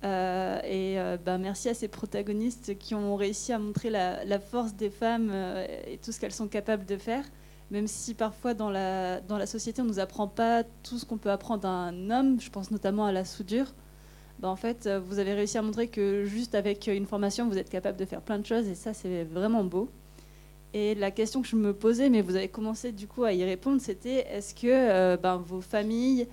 Euh, 0.03 0.59
et 0.63 0.99
euh, 0.99 1.17
bah, 1.17 1.37
merci 1.37 1.69
à 1.69 1.73
ces 1.73 1.87
protagonistes 1.87 2.77
qui 2.77 2.93
ont 2.93 3.15
réussi 3.15 3.51
à 3.51 3.59
montrer 3.59 3.89
la, 3.89 4.39
force 4.39 4.75
des 4.75 4.89
femmes 4.91 5.29
euh, 5.31 5.65
et 5.87 5.97
tout 5.97 6.11
ce 6.11 6.19
qu'elles 6.19 6.33
sont 6.33 6.47
capables 6.47 6.85
de 6.85 6.97
faire. 6.97 7.23
Même 7.71 7.87
si 7.87 8.13
parfois 8.13 8.53
dans 8.53 8.69
la, 8.69 9.19
dans 9.21 9.37
la 9.37 9.45
société, 9.45 9.81
on 9.81 9.85
ne 9.85 9.89
nous 9.89 9.99
apprend 9.99 10.27
pas 10.27 10.63
tout 10.83 10.99
ce 10.99 11.05
qu'on 11.05 11.17
peut 11.17 11.31
apprendre 11.31 11.63
d'un 11.63 12.11
homme, 12.11 12.39
je 12.39 12.49
pense 12.49 12.71
notamment 12.71 13.05
à 13.05 13.11
la 13.11 13.25
soudure. 13.25 13.73
Bah, 14.39 14.49
en 14.49 14.55
fait, 14.55 14.85
euh, 14.85 14.99
vous 14.99 15.19
avez 15.19 15.33
réussi 15.33 15.57
à 15.57 15.61
montrer 15.61 15.87
que 15.87 16.25
juste 16.25 16.53
avec 16.53 16.87
une 16.87 17.07
formation, 17.07 17.47
vous 17.49 17.57
êtes 17.57 17.69
capable 17.69 17.97
de 17.97 18.05
faire 18.05 18.21
plein 18.21 18.37
de 18.37 18.45
choses 18.45 18.67
et 18.67 18.75
ça, 18.75 18.93
c'est 18.93 19.23
vraiment 19.23 19.63
beau. 19.63 19.89
Et 20.79 20.93
la 20.93 21.09
question 21.09 21.41
que 21.41 21.47
je 21.47 21.55
me 21.55 21.73
posais, 21.73 22.07
mais 22.07 22.21
vous 22.21 22.35
avez 22.35 22.49
commencé 22.49 22.91
du 22.91 23.07
coup 23.07 23.23
à 23.23 23.33
y 23.33 23.43
répondre, 23.43 23.81
c'était 23.81 24.27
est-ce 24.31 24.53
que 24.53 24.67
euh, 24.67 25.17
ben, 25.17 25.37
vos 25.37 25.59
familles 25.59 26.27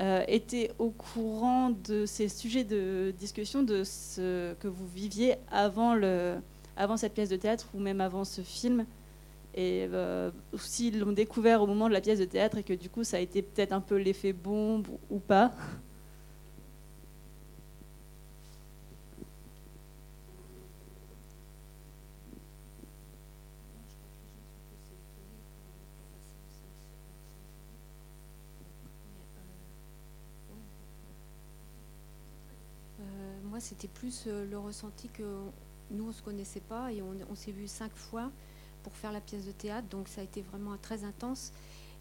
euh, 0.00 0.22
étaient 0.28 0.70
au 0.78 0.90
courant 0.90 1.70
de 1.70 2.04
ces 2.04 2.28
sujets 2.28 2.64
de 2.64 3.14
discussion, 3.18 3.62
de 3.62 3.84
ce 3.84 4.52
que 4.56 4.68
vous 4.68 4.86
viviez 4.86 5.36
avant, 5.50 5.94
le, 5.94 6.34
avant 6.76 6.98
cette 6.98 7.14
pièce 7.14 7.30
de 7.30 7.36
théâtre 7.36 7.68
ou 7.72 7.80
même 7.80 8.02
avant 8.02 8.24
ce 8.24 8.42
film? 8.42 8.84
Et 9.54 9.88
euh, 9.90 10.30
s'ils 10.58 10.98
l'ont 10.98 11.12
découvert 11.12 11.62
au 11.62 11.66
moment 11.66 11.88
de 11.88 11.94
la 11.94 12.02
pièce 12.02 12.18
de 12.18 12.26
théâtre 12.26 12.58
et 12.58 12.64
que 12.64 12.74
du 12.74 12.90
coup 12.90 13.02
ça 13.02 13.16
a 13.16 13.20
été 13.20 13.40
peut-être 13.40 13.72
un 13.72 13.80
peu 13.80 13.96
l'effet 13.96 14.34
bombe 14.34 14.88
ou 15.08 15.20
pas 15.20 15.52
Euh, 33.00 33.02
moi, 33.44 33.55
c'était 33.66 33.88
plus 33.88 34.24
euh, 34.26 34.46
le 34.48 34.58
ressenti 34.58 35.08
que 35.08 35.22
nous, 35.90 36.04
on 36.04 36.08
ne 36.08 36.12
se 36.12 36.22
connaissait 36.22 36.60
pas 36.60 36.92
et 36.92 37.02
on, 37.02 37.34
s'est 37.34 37.52
vu 37.52 37.66
cinq 37.66 37.92
fois 37.94 38.30
pour 38.82 38.94
faire 38.94 39.12
la 39.12 39.20
pièce 39.20 39.44
de 39.44 39.52
théâtre. 39.52 39.88
Donc, 39.88 40.08
ça 40.08 40.20
a 40.20 40.24
été 40.24 40.40
vraiment 40.40 40.76
très 40.76 41.04
intense. 41.04 41.52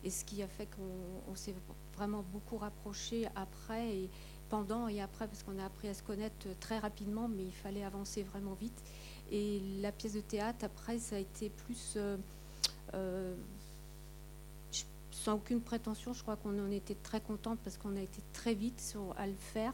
Et 0.03 0.11
ce 0.11 0.23
qui 0.23 0.43
a 0.43 0.47
fait 0.47 0.67
qu'on 0.67 1.31
on 1.31 1.35
s'est 1.35 1.55
vraiment 1.95 2.23
beaucoup 2.31 2.57
rapprochés 2.57 3.27
après 3.35 3.95
et 3.95 4.09
pendant 4.49 4.87
et 4.87 5.01
après, 5.01 5.27
parce 5.27 5.41
qu'on 5.41 5.57
a 5.57 5.65
appris 5.65 5.87
à 5.87 5.95
se 5.95 6.03
connaître 6.03 6.47
très 6.59 6.77
rapidement, 6.77 7.27
mais 7.27 7.43
il 7.43 7.53
fallait 7.53 7.83
avancer 7.83 8.21
vraiment 8.21 8.53
vite. 8.53 8.83
Et 9.31 9.59
la 9.81 9.91
pièce 9.91 10.13
de 10.13 10.21
théâtre, 10.21 10.65
après, 10.65 10.99
ça 10.99 11.15
a 11.15 11.19
été 11.19 11.49
plus. 11.49 11.93
euh, 11.97 12.17
euh, 12.93 13.33
sans 15.11 15.35
aucune 15.35 15.61
prétention, 15.61 16.13
je 16.13 16.21
crois 16.21 16.35
qu'on 16.35 16.59
en 16.59 16.69
était 16.69 16.97
très 17.01 17.21
contente 17.21 17.57
parce 17.63 17.77
qu'on 17.77 17.95
a 17.95 18.01
été 18.01 18.21
très 18.33 18.53
vite 18.53 18.95
à 19.17 19.25
le 19.25 19.33
faire 19.33 19.73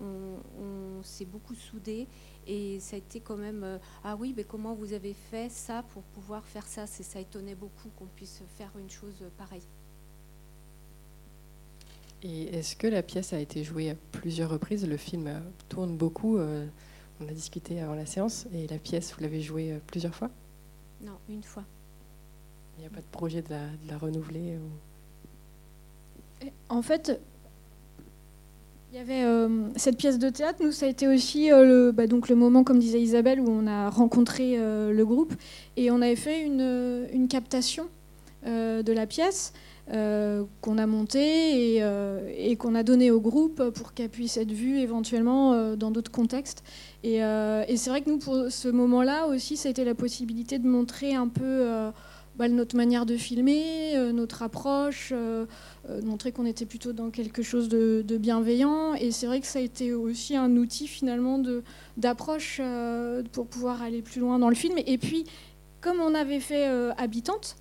on, 0.00 0.36
on 0.62 1.02
s'est 1.02 1.24
beaucoup 1.24 1.54
soudés 1.54 2.06
et 2.46 2.80
ça 2.80 2.96
a 2.96 2.98
été 2.98 3.20
quand 3.20 3.36
même 3.36 3.64
euh, 3.64 3.78
ah 4.04 4.16
oui 4.16 4.34
mais 4.36 4.44
comment 4.44 4.74
vous 4.74 4.92
avez 4.92 5.14
fait 5.14 5.50
ça 5.50 5.82
pour 5.92 6.02
pouvoir 6.04 6.44
faire 6.44 6.66
ça? 6.66 6.86
C'est 6.86 7.02
ça 7.02 7.20
étonnait 7.20 7.54
beaucoup 7.54 7.88
qu'on 7.96 8.06
puisse 8.06 8.42
faire 8.56 8.72
une 8.78 8.90
chose 8.90 9.24
pareille 9.36 9.66
Et 12.22 12.44
est-ce 12.56 12.76
que 12.76 12.86
la 12.86 13.02
pièce 13.02 13.32
a 13.32 13.38
été 13.38 13.62
jouée 13.64 13.90
à 13.90 13.94
plusieurs 14.12 14.50
reprises? 14.50 14.86
Le 14.86 14.96
film 14.96 15.26
euh, 15.26 15.40
tourne 15.68 15.96
beaucoup. 15.96 16.38
euh, 16.38 16.66
on 17.20 17.28
a 17.28 17.32
discuté 17.32 17.80
avant 17.80 17.94
la 17.94 18.06
séance. 18.06 18.46
Et 18.52 18.66
la 18.66 18.78
pièce, 18.78 19.14
vous 19.14 19.20
l'avez 19.22 19.42
jouée 19.42 19.72
euh, 19.72 19.78
plusieurs 19.86 20.14
fois? 20.14 20.30
Non 21.00 21.20
une 21.28 21.42
fois 21.44 21.64
Il 22.76 22.82
n'y 22.82 22.86
a 22.86 22.90
pas 22.90 23.00
de 23.00 23.06
projet 23.06 23.42
de 23.42 23.50
la, 23.50 23.68
de 23.68 23.88
la 23.88 23.98
renouveler 23.98 24.58
ou- 24.58 24.70
En 26.68 26.82
fait, 26.82 27.20
il 28.94 28.98
y 28.98 29.00
avait 29.00 29.24
euh, 29.24 29.48
cette 29.74 29.96
pièce 29.96 30.20
de 30.20 30.28
théâtre. 30.28 30.60
Nous, 30.62 30.70
ça 30.70 30.86
a 30.86 30.88
été 30.88 31.08
aussi 31.08 31.50
euh, 31.50 31.64
le, 31.64 31.90
bah, 31.90 32.06
donc 32.06 32.28
le 32.28 32.36
moment, 32.36 32.62
comme 32.62 32.78
disait 32.78 33.00
Isabelle, 33.00 33.40
où 33.40 33.50
on 33.50 33.66
a 33.66 33.90
rencontré 33.90 34.54
euh, 34.56 34.92
le 34.92 35.04
groupe 35.04 35.34
et 35.76 35.90
on 35.90 36.00
avait 36.00 36.14
fait 36.14 36.42
une, 36.42 37.26
captation 37.28 37.88
de 38.46 38.92
la 38.92 39.06
pièce 39.06 39.52
qu'on 39.88 40.78
a 40.78 40.86
montée 40.86 41.76
et, 41.76 42.56
qu'on 42.56 42.74
a 42.74 42.82
donnée 42.82 43.10
au 43.10 43.20
groupe 43.20 43.70
pour 43.70 43.94
qu'elle 43.94 44.10
puisse 44.10 44.36
être 44.36 44.52
vue 44.52 44.78
éventuellement 44.78 45.74
dans 45.76 45.90
d'autres 45.90 46.10
contextes. 46.10 46.62
Et, 47.02 47.20
c'est 47.76 47.90
vrai 47.90 48.02
que 48.02 48.10
nous, 48.10 48.18
pour 48.18 48.46
ce 48.50 48.68
moment-là 48.68 49.26
aussi, 49.26 49.56
ça 49.56 49.68
a 49.68 49.70
été 49.70 49.84
la 49.84 49.94
possibilité 49.94 50.58
de 50.58 50.68
montrer 50.68 51.14
un 51.14 51.28
peu 51.28 51.66
bah, 52.36 52.48
notre 52.48 52.76
manière 52.76 53.06
de 53.06 53.16
filmer, 53.16 53.96
euh, 53.96 54.12
notre 54.12 54.42
approche. 54.42 55.10
euh, 55.12 55.46
euh, 55.88 56.02
montrer 56.02 56.32
qu'on 56.32 56.46
était 56.46 56.66
plutôt 56.66 56.92
dans 56.92 57.10
quelque 57.10 57.42
chose 57.42 57.68
de, 57.68 58.02
bienveillant. 58.18 58.94
Et 58.94 59.12
c'est 59.12 59.26
vrai 59.26 59.40
que 59.40 59.46
ça 59.46 59.58
a 59.58 59.62
été 59.62 59.92
aussi 59.92 60.36
un 60.36 60.56
outil 60.56 60.88
finalement 60.88 61.40
d'approche 61.96 62.60
pour 63.32 63.46
pouvoir 63.46 63.82
aller 63.82 64.02
plus 64.02 64.20
loin 64.20 64.38
dans 64.38 64.48
le 64.48 64.54
film. 64.54 64.78
Et 64.86 64.98
puis, 64.98 65.24
comme 65.80 66.00
on 66.00 66.14
avait 66.14 66.40
fait 66.40 66.66
Habitante 66.96 67.56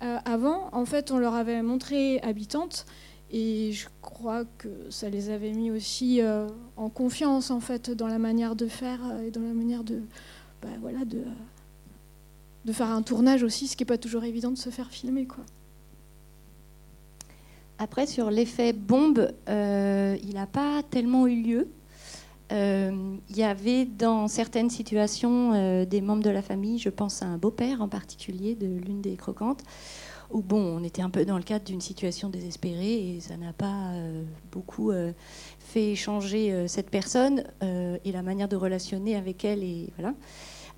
avant, 0.00 0.68
en 0.72 0.84
fait, 0.84 1.10
on 1.10 1.18
leur 1.18 1.34
avait 1.34 1.62
montré 1.62 2.20
Habitante. 2.20 2.86
Et 3.32 3.72
je 3.72 3.88
crois 4.02 4.44
que 4.58 4.68
ça 4.90 5.08
les 5.08 5.30
avait 5.30 5.52
mis 5.52 5.72
aussi 5.72 6.20
en 6.76 6.88
confiance 6.90 7.50
en 7.50 7.60
fait 7.60 7.90
dans 7.90 8.06
la 8.06 8.18
manière 8.18 8.54
de 8.54 8.68
faire 8.68 9.00
et 9.26 9.32
dans 9.32 9.40
la 9.40 9.54
manière 9.54 9.82
de, 9.82 10.00
bah, 10.62 10.68
voilà, 10.80 11.04
de, 11.04 11.24
de 12.64 12.72
faire 12.72 12.90
un 12.90 13.02
tournage 13.02 13.42
aussi, 13.42 13.66
ce 13.68 13.76
qui 13.76 13.82
n'est 13.82 13.88
pas 13.88 13.98
toujours 13.98 14.24
évident 14.24 14.50
de 14.50 14.58
se 14.58 14.70
faire 14.70 14.90
filmer. 14.90 15.26
Quoi. 15.26 15.44
Après, 17.78 18.06
sur 18.06 18.30
l'effet 18.30 18.72
bombe, 18.72 19.32
euh, 19.48 20.16
il 20.22 20.34
n'a 20.34 20.46
pas 20.46 20.82
tellement 20.90 21.26
eu 21.26 21.42
lieu. 21.42 21.68
euh, 22.52 23.16
il 23.30 23.36
y 23.36 23.42
avait 23.42 23.84
dans 23.84 24.28
certaines 24.28 24.70
situations 24.70 25.52
euh, 25.54 25.84
des 25.84 26.00
membres 26.00 26.22
de 26.22 26.30
la 26.30 26.42
famille, 26.42 26.78
je 26.78 26.90
pense 26.90 27.22
à 27.22 27.26
un 27.26 27.38
beau-père 27.38 27.80
en 27.82 27.88
particulier 27.88 28.54
de 28.54 28.66
l'une 28.66 29.00
des 29.00 29.16
croquantes, 29.16 29.62
où 30.30 30.40
bon, 30.40 30.60
on 30.60 30.84
était 30.84 31.02
un 31.02 31.10
peu 31.10 31.24
dans 31.24 31.36
le 31.36 31.42
cadre 31.42 31.64
d'une 31.64 31.80
situation 31.80 32.28
désespérée 32.28 33.16
et 33.16 33.20
ça 33.20 33.36
n'a 33.36 33.52
pas 33.52 33.92
beaucoup 34.52 34.92
fait 35.58 35.94
changer 35.94 36.66
cette 36.66 36.90
personne 36.90 37.44
et 37.60 38.12
la 38.12 38.22
manière 38.22 38.48
de 38.48 38.56
relationner 38.56 39.16
avec 39.16 39.44
elle 39.44 39.62
et 39.62 39.90
voilà. 39.96 40.14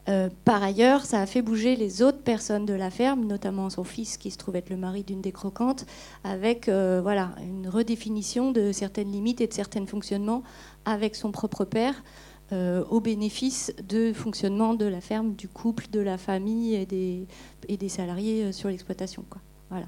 Euh, 0.09 0.29
par 0.45 0.63
ailleurs, 0.63 1.05
ça 1.05 1.21
a 1.21 1.27
fait 1.27 1.43
bouger 1.43 1.75
les 1.75 2.03
autres 2.03 2.23
personnes 2.23 2.65
de 2.65 2.75
la 2.75 2.91
ferme, 2.91 3.25
notamment 3.25 3.71
son 3.71 3.85
fils 3.85 4.17
qui 4.17 4.31
se 4.31 4.39
trouve 4.39 4.57
être 4.57 4.71
le 4.71 4.77
mari 4.77 5.03
d'une 5.03 5.21
des 5.21 5.33
croquantes, 5.33 5.85
avec 6.23 6.69
euh, 6.69 7.01
voilà, 7.03 7.35
une 7.43 7.69
redéfinition 7.69 8.53
de 8.53 8.71
certaines 8.73 9.11
limites 9.11 9.41
et 9.41 9.49
de 9.49 9.53
certains 9.53 9.85
fonctionnements 9.87 10.43
avec 10.85 11.17
son 11.17 11.33
propre 11.33 11.65
père, 11.65 12.05
euh, 12.53 12.85
au 12.91 13.01
bénéfice 13.01 13.75
de 13.83 14.13
fonctionnement 14.13 14.75
de 14.75 14.85
la 14.85 15.01
ferme, 15.01 15.35
du 15.35 15.49
couple, 15.49 15.87
de 15.91 16.01
la 16.01 16.19
famille 16.19 16.77
et 16.77 16.87
des, 16.87 17.27
et 17.69 17.77
des 17.77 17.89
salariés 17.89 18.53
sur 18.53 18.69
l'exploitation. 18.69 19.25
Voilà. 19.71 19.87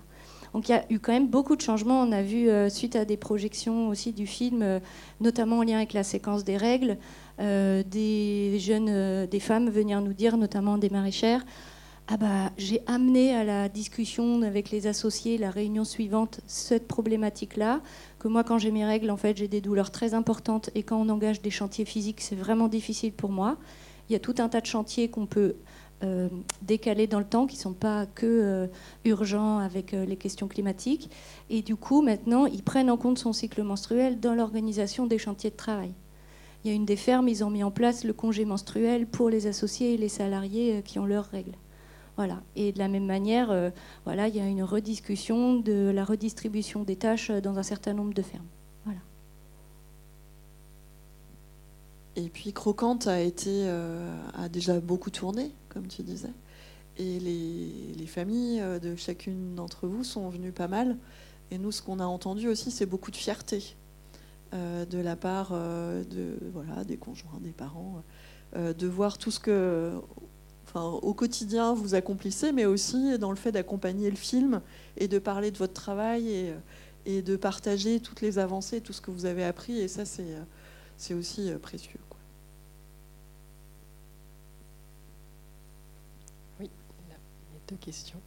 Donc 0.55 0.69
il 0.69 0.73
y 0.73 0.75
a 0.75 0.85
eu 0.91 0.99
quand 0.99 1.13
même 1.13 1.29
beaucoup 1.29 1.57
de 1.57 1.61
changements. 1.61 2.01
On 2.03 2.13
a 2.13 2.23
vu, 2.23 2.49
suite 2.71 2.97
à 2.97 3.05
des 3.05 3.17
projections 3.17 3.89
aussi 3.89 4.13
du 4.13 4.27
film, 4.27 4.81
notamment 5.21 5.59
en 5.59 5.63
lien 5.63 5.77
avec 5.77 5.93
la 5.93 6.03
séquence 6.03 6.45
des 6.45 6.57
règles, 6.57 6.97
euh, 7.41 7.85
des 7.87 8.59
jeunes, 8.59 8.89
euh, 8.89 9.27
des 9.29 9.39
femmes 9.39 9.71
venir 9.71 10.01
nous 10.01 10.13
dire, 10.13 10.37
notamment 10.37 10.77
des 10.77 10.91
maraîchères, 10.91 11.45
ah 12.09 12.17
bah, 12.17 12.51
j'ai 12.57 12.83
amené 12.87 13.33
à 13.33 13.45
la 13.45 13.69
discussion 13.69 14.43
avec 14.43 14.71
les 14.71 14.89
associés, 14.89 15.39
la 15.39 15.51
réunion 15.51 15.85
suivante, 15.85 16.41
cette 16.49 16.89
problématique-là, 16.89 17.81
que 18.19 18.27
moi, 18.27 18.43
quand 18.43 18.59
j'ai 18.59 18.73
mes 18.73 18.85
règles, 18.85 19.11
en 19.11 19.17
fait, 19.17 19.37
j'ai 19.37 19.47
des 19.47 19.61
douleurs 19.61 19.93
très 19.93 20.15
importantes 20.15 20.71
et 20.75 20.83
quand 20.83 21.01
on 21.01 21.09
engage 21.11 21.41
des 21.41 21.51
chantiers 21.51 21.85
physiques, 21.85 22.23
c'est 22.23 22.35
vraiment 22.35 22.67
difficile 22.67 23.13
pour 23.13 23.31
moi. 23.31 23.57
Il 24.09 24.15
y 24.15 24.17
a 24.17 24.21
tout 24.21 24.35
un 24.39 24.49
tas 24.49 24.61
de 24.61 24.67
chantiers 24.67 25.09
qu'on 25.09 25.27
peut 25.27 25.55
euh, 26.03 26.29
décaler 26.63 27.07
dans 27.07 27.19
le 27.19 27.25
temps, 27.25 27.47
qui 27.47 27.57
ne 27.57 27.63
sont 27.63 27.73
pas 27.73 28.07
que 28.07 28.69
urgents 29.05 29.59
avec 29.59 29.93
les 29.93 30.17
questions 30.17 30.49
climatiques. 30.49 31.11
Et 31.51 31.63
du 31.63 31.77
coup, 31.77 32.03
maintenant, 32.03 32.47
ils 32.47 32.63
prennent 32.63 32.91
en 32.91 32.97
compte 32.97 33.19
son 33.19 33.33
cycle 33.33 33.63
menstruel 33.63 34.21
dans 34.21 34.35
l'organisation 34.35 35.07
des 35.07 35.19
chantiers 35.19 35.51
de 35.51 35.57
travail. 35.57 35.93
Il 36.65 36.69
y 36.69 36.71
a 36.73 36.75
une 36.75 36.85
des 36.85 36.97
fermes, 36.97 37.29
ils 37.29 37.45
ont 37.45 37.51
mis 37.51 37.63
en 37.63 37.71
place 37.71 38.05
le 38.05 38.13
congé 38.13 38.45
menstruel 38.45 39.07
pour 39.07 39.31
les 39.31 39.47
associés 39.47 39.95
et 39.95 39.97
les 39.97 40.09
salariés 40.09 40.77
euh, 40.79 40.81
qui 40.81 40.99
ont 40.99 41.07
leurs 41.07 41.27
règles. 41.27 41.55
Voilà. 42.17 42.43
Et 42.57 42.73
de 42.73 42.79
la 42.79 42.89
même 42.89 43.07
manière, 43.07 43.51
euh, 43.51 43.71
voilà, 44.05 44.27
il 44.27 44.35
y 44.35 44.41
a 44.41 44.47
une 44.47 44.65
rediscussion 44.65 45.55
de 45.61 45.93
la 45.95 46.05
redistribution 46.05 46.83
des 46.83 46.97
tâches 46.97 47.31
euh, 47.31 47.41
dans 47.41 47.59
un 47.59 47.63
certain 47.63 47.95
nombre 47.95 48.13
de 48.13 48.23
fermes. 48.23 48.47
Voilà. 48.85 49.01
Et 52.17 52.29
puis 52.29 52.53
Croquante 52.53 53.07
a 53.07 53.21
été 53.21 53.69
a 54.35 54.49
déjà 54.49 54.81
beaucoup 54.81 55.11
tourné, 55.11 55.53
comme 55.79 55.89
tu 55.89 56.03
disais. 56.03 56.33
Et 56.97 57.21
les, 57.21 57.95
les 57.97 58.07
familles 58.07 58.61
de 58.83 58.97
chacune 58.97 59.55
d'entre 59.55 59.87
vous 59.87 60.03
sont 60.03 60.29
venues 60.29 60.51
pas 60.51 60.67
mal. 60.67 60.97
Et 61.53 61.59
nous, 61.59 61.71
ce 61.71 61.81
qu'on 61.81 62.01
a 62.01 62.05
entendu 62.05 62.49
aussi, 62.49 62.73
c'est 62.73 62.87
beaucoup 62.87 63.13
de 63.13 63.17
fierté 63.17 63.77
euh, 64.55 64.87
de 64.87 64.99
la 64.99 65.15
part 65.15 65.51
euh, 65.53 66.03
de, 66.05 66.39
voilà, 66.55 66.83
des 66.85 66.97
conjoints, 66.97 67.39
des 67.41 67.53
parents, 67.53 68.03
euh, 68.57 68.73
de 68.73 68.87
voir 68.87 69.19
tout 69.19 69.31
ce 69.31 69.39
que, 69.39 69.93
enfin, 70.67 70.85
au 70.85 71.13
quotidien 71.13 71.75
vous 71.75 71.95
accomplissez, 71.95 72.53
mais 72.53 72.65
aussi 72.65 73.19
dans 73.19 73.31
le 73.31 73.37
fait 73.37 73.53
d'accompagner 73.53 74.11
le 74.11 74.17
film 74.17 74.63
et 74.97 75.07
de 75.07 75.19
parler 75.19 75.51
de 75.51 75.59
votre 75.59 75.75
travail 75.75 76.31
et, 76.31 76.55
et, 77.05 77.21
de 77.21 77.37
partager 77.37 78.01
toutes 78.01 78.23
les 78.23 78.39
avancées, 78.39 78.81
tout 78.81 78.95
ce 78.95 79.03
que 79.03 79.11
vous 79.11 79.27
avez 79.27 79.45
appris. 79.45 79.79
Et 79.79 79.89
ça, 79.89 80.05
c'est 80.07 81.15
aussi 81.15 81.51
précieux. 81.63 82.01
Quoi. 82.09 82.19
Oui, 86.61 86.71
il 87.07 87.13
y 87.13 87.58
deux 87.69 87.77
questions. 87.77 88.21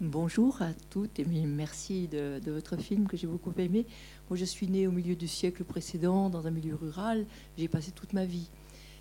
Bonjour 0.00 0.62
à 0.62 0.72
toutes 0.90 1.18
et 1.18 1.24
merci 1.24 2.06
de, 2.06 2.40
votre 2.46 2.76
film 2.76 3.08
que 3.08 3.16
j'ai 3.16 3.26
beaucoup 3.26 3.52
aimé. 3.58 3.84
Moi, 4.30 4.36
je 4.36 4.44
suis 4.44 4.68
née 4.68 4.86
au 4.86 4.92
milieu 4.92 5.16
du 5.16 5.26
siècle 5.26 5.64
précédent 5.64 6.30
dans 6.30 6.46
un 6.46 6.50
milieu 6.50 6.76
rural. 6.76 7.26
J'ai 7.56 7.68
passé 7.68 7.90
toute 7.90 8.12
ma 8.12 8.24
vie. 8.24 8.48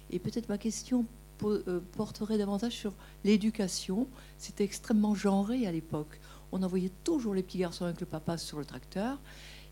Et 0.10 0.18
peut-être 0.18 0.50
ma 0.50 0.58
question 0.58 1.06
euh, 1.44 1.82
porterait 1.92 2.40
davantage 2.40 2.74
sur 2.74 2.94
l'éducation. 3.24 4.08
C'était 4.40 4.64
extrêmement 4.64 5.14
genré 5.14 5.68
à 5.68 5.72
l'époque. 5.72 6.20
On 6.52 6.64
envoyait 6.64 6.92
toujours 7.04 7.36
les 7.36 7.44
petits 7.44 7.60
garçons 7.60 7.86
avec 7.86 8.00
le 8.00 8.08
papa 8.08 8.38
sur 8.38 8.58
le 8.58 8.66
tracteur 8.66 9.20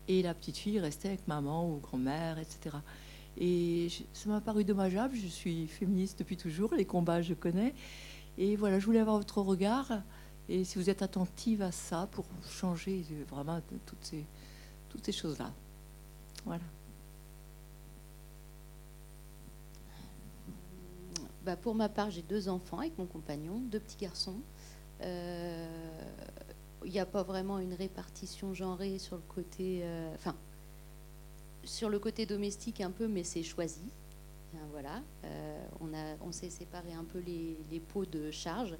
et 0.06 0.22
la 0.22 0.34
petite 0.34 0.58
fille 0.58 0.78
restait 0.78 1.08
avec 1.08 1.26
maman 1.26 1.68
ou 1.68 1.78
grand-mère, 1.78 2.38
etc. 2.38 2.76
Et 3.38 3.88
ça 4.12 4.28
m'a 4.28 4.40
paru 4.40 4.64
dommageable. 4.64 5.14
Je 5.14 5.26
suis 5.26 5.66
féministe 5.66 6.18
depuis 6.18 6.36
toujours. 6.36 6.74
Les 6.74 6.84
combats, 6.84 7.22
je 7.22 7.34
connais. 7.34 7.74
Et 8.38 8.56
voilà, 8.56 8.78
je 8.78 8.86
voulais 8.86 9.00
avoir 9.00 9.18
votre 9.18 9.40
regard 9.40 10.02
et 10.48 10.64
si 10.64 10.78
vous 10.78 10.90
êtes 10.90 11.02
attentive 11.02 11.62
à 11.62 11.72
ça 11.72 12.08
pour 12.12 12.24
changer 12.48 13.04
vraiment 13.28 13.60
toutes 13.84 14.04
ces, 14.04 14.24
toutes 14.88 15.04
ces 15.04 15.12
choses-là. 15.12 15.52
Voilà. 16.44 16.62
Bah 21.44 21.56
pour 21.56 21.74
ma 21.74 21.88
part, 21.88 22.10
j'ai 22.10 22.22
deux 22.22 22.48
enfants 22.48 22.78
avec 22.78 22.96
mon 22.98 23.06
compagnon, 23.06 23.60
deux 23.70 23.80
petits 23.80 23.98
garçons. 23.98 24.40
Euh, 25.00 25.68
il 26.84 26.92
n'y 26.92 27.00
a 27.00 27.06
pas 27.06 27.22
vraiment 27.22 27.58
une 27.58 27.74
répartition 27.74 28.54
genrée 28.54 28.98
sur 28.98 29.16
le 29.16 29.22
côté, 29.22 29.80
euh, 29.82 30.14
enfin, 30.14 30.36
sur 31.66 31.88
le 31.88 31.98
côté 31.98 32.26
domestique 32.26 32.80
un 32.80 32.90
peu, 32.90 33.08
mais 33.08 33.24
c'est 33.24 33.42
choisi. 33.42 33.84
voilà, 34.72 35.02
euh, 35.24 35.66
on, 35.80 35.90
on 36.26 36.32
s'est 36.32 36.50
séparé 36.50 36.92
un 36.94 37.04
peu 37.04 37.18
les, 37.18 37.58
les 37.70 37.80
pots 37.80 38.06
de 38.06 38.30
charge 38.30 38.76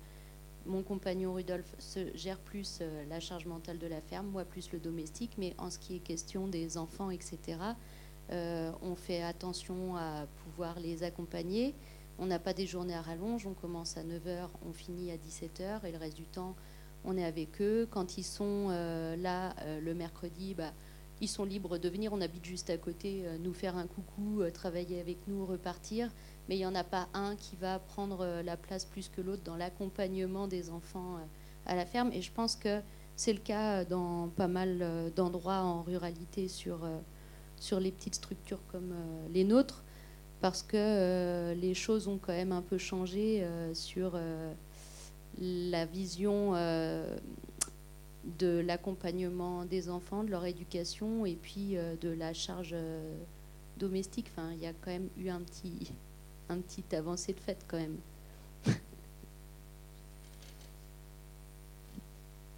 mon 0.67 0.83
compagnon 0.83 1.35
Rudolf 1.35 1.75
se 1.79 2.15
gère 2.17 2.39
plus 2.39 2.79
euh, 2.81 3.05
la 3.09 3.21
charge 3.21 3.47
mentale 3.47 3.79
de 3.79 3.87
la 3.87 4.01
ferme, 4.01 4.27
moi 4.27 4.45
plus 4.45 4.73
le 4.73 4.79
domestique, 4.79 5.33
mais 5.39 5.55
en 5.59 5.71
ce 5.71 5.79
qui 5.79 5.97
est 5.97 6.01
question 6.01 6.49
des 6.49 6.77
enfants, 6.77 7.11
etc., 7.11 7.59
euh, 8.33 8.73
on 8.83 8.97
fait 8.97 9.23
attention 9.23 9.97
à 9.97 10.27
pouvoir 10.43 10.81
les 10.81 11.05
accompagner. 11.05 11.75
On 12.19 12.27
n'a 12.27 12.39
pas 12.39 12.53
des 12.53 12.67
journées 12.67 12.95
à 12.95 13.03
rallonge, 13.03 13.47
on 13.47 13.55
commence 13.55 13.97
à 13.97 14.03
9h, 14.03 14.49
on 14.69 14.73
finit 14.73 15.13
à 15.13 15.17
17h, 15.17 15.85
et 15.85 15.93
le 15.93 15.99
reste 15.99 16.17
du 16.17 16.27
temps, 16.27 16.57
on 17.05 17.17
est 17.17 17.25
avec 17.25 17.61
eux. 17.61 17.87
Quand 17.91 18.19
ils 18.19 18.25
sont 18.25 18.69
là 18.71 19.55
le 19.81 19.95
mercredi, 19.95 20.55
bah, 20.55 20.73
ils 21.21 21.29
sont 21.29 21.45
libres 21.45 21.79
de 21.79 21.89
venir, 21.89 22.13
on 22.13 22.21
habite 22.21 22.45
juste 22.45 22.69
à 22.71 22.77
côté, 22.77 23.25
nous 23.41 23.55
faire 23.55 23.77
un 23.77 23.87
coucou, 23.87 24.43
travailler 24.53 25.01
avec 25.01 25.17
nous, 25.27 25.47
repartir. 25.47 26.11
Mais 26.49 26.57
il 26.57 26.59
n'y 26.59 26.67
en 26.67 26.75
a 26.75 26.85
pas 26.85 27.09
un 27.13 27.35
qui 27.37 27.57
va 27.57 27.79
prendre 27.79 28.21
euh, 28.21 28.43
la 28.43 28.57
place 28.57 28.85
plus 28.85 29.09
que 29.09 29.21
l'autre 29.21 29.43
dans 29.43 29.57
l'accompagnement 29.57 30.47
des 30.47 30.71
enfants 30.71 31.17
euh, 31.17 31.25
à 31.67 31.75
la 31.75 31.85
ferme. 31.85 32.11
Et 32.13 32.23
je 32.23 32.33
pense 32.33 32.55
que 32.55 32.81
c'est 33.17 33.33
le 33.33 33.41
cas 33.41 33.85
dans 33.85 34.29
pas 34.29 34.47
mal 34.47 34.79
euh, 34.81 35.11
d'endroits 35.11 35.63
en 35.63 35.83
ruralité 35.83 36.47
sur, 36.49 36.89
sur 37.59 37.81
les 37.81 37.91
petites 37.91 38.17
structures 38.17 38.61
comme 38.69 38.95
les 39.33 39.45
nôtres, 39.45 39.83
parce 40.41 40.63
que 40.63 41.55
les 41.55 41.75
choses 41.75 42.07
ont 42.07 42.19
quand 42.19 42.33
même 42.33 42.53
un 42.53 42.63
peu 42.63 42.79
changé 42.79 43.45
sur 43.73 44.21
la 45.39 45.87
vision 45.87 46.53
de 48.39 48.59
l'accompagnement 48.59 49.65
des 49.65 49.89
enfants, 49.89 50.25
de 50.25 50.31
leur 50.31 50.45
éducation 50.45 51.27
et 51.27 51.35
puis 51.35 51.77
de 52.01 52.09
la 52.09 52.33
charge 52.33 52.75
domestique. 53.79 54.27
Enfin, 54.33 54.53
il 54.53 54.61
y 54.61 54.67
a 54.67 54.73
quand 54.73 54.91
même 54.91 55.09
eu 55.17 55.29
un 55.29 55.41
petit, 55.41 55.93
un 56.49 56.59
petit 56.59 56.85
avancée 56.95 57.33
de 57.33 57.41
fait 57.41 57.59
quand 57.69 57.79
même. 57.79 57.99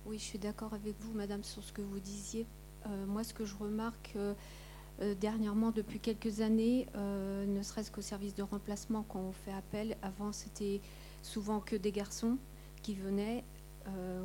Oui, 0.09 0.19
je 0.19 0.25
suis 0.25 0.39
d'accord 0.39 0.73
avec 0.73 0.95
vous, 1.01 1.13
Madame, 1.13 1.45
sur 1.45 1.63
ce 1.63 1.71
que 1.71 1.83
vous 1.83 2.01
disiez. 2.01 2.47
Euh, 2.87 3.05
moi, 3.07 3.25
ce 3.25 3.35
que 3.35 3.45
je 3.45 3.55
remarque 3.55 4.15
euh, 4.17 4.33
euh, 5.03 5.15
dernièrement, 5.15 5.71
depuis 5.71 6.01
quelques 6.01 6.41
années, 6.41 6.87
ne 6.97 7.63
serait-ce 7.63 7.91
qu'au 7.91 8.01
service 8.01 8.35
de 8.35 8.43
remplacement, 8.43 9.05
quand 9.07 9.21
on 9.21 9.33
fait 9.33 9.53
appel, 9.53 9.99
avant 10.01 10.33
c'était 10.33 10.81
souvent 11.23 11.61
que 11.61 11.77
des 11.77 11.93
garçons 11.93 12.39
qui 12.83 12.95
venaient. 12.95 13.45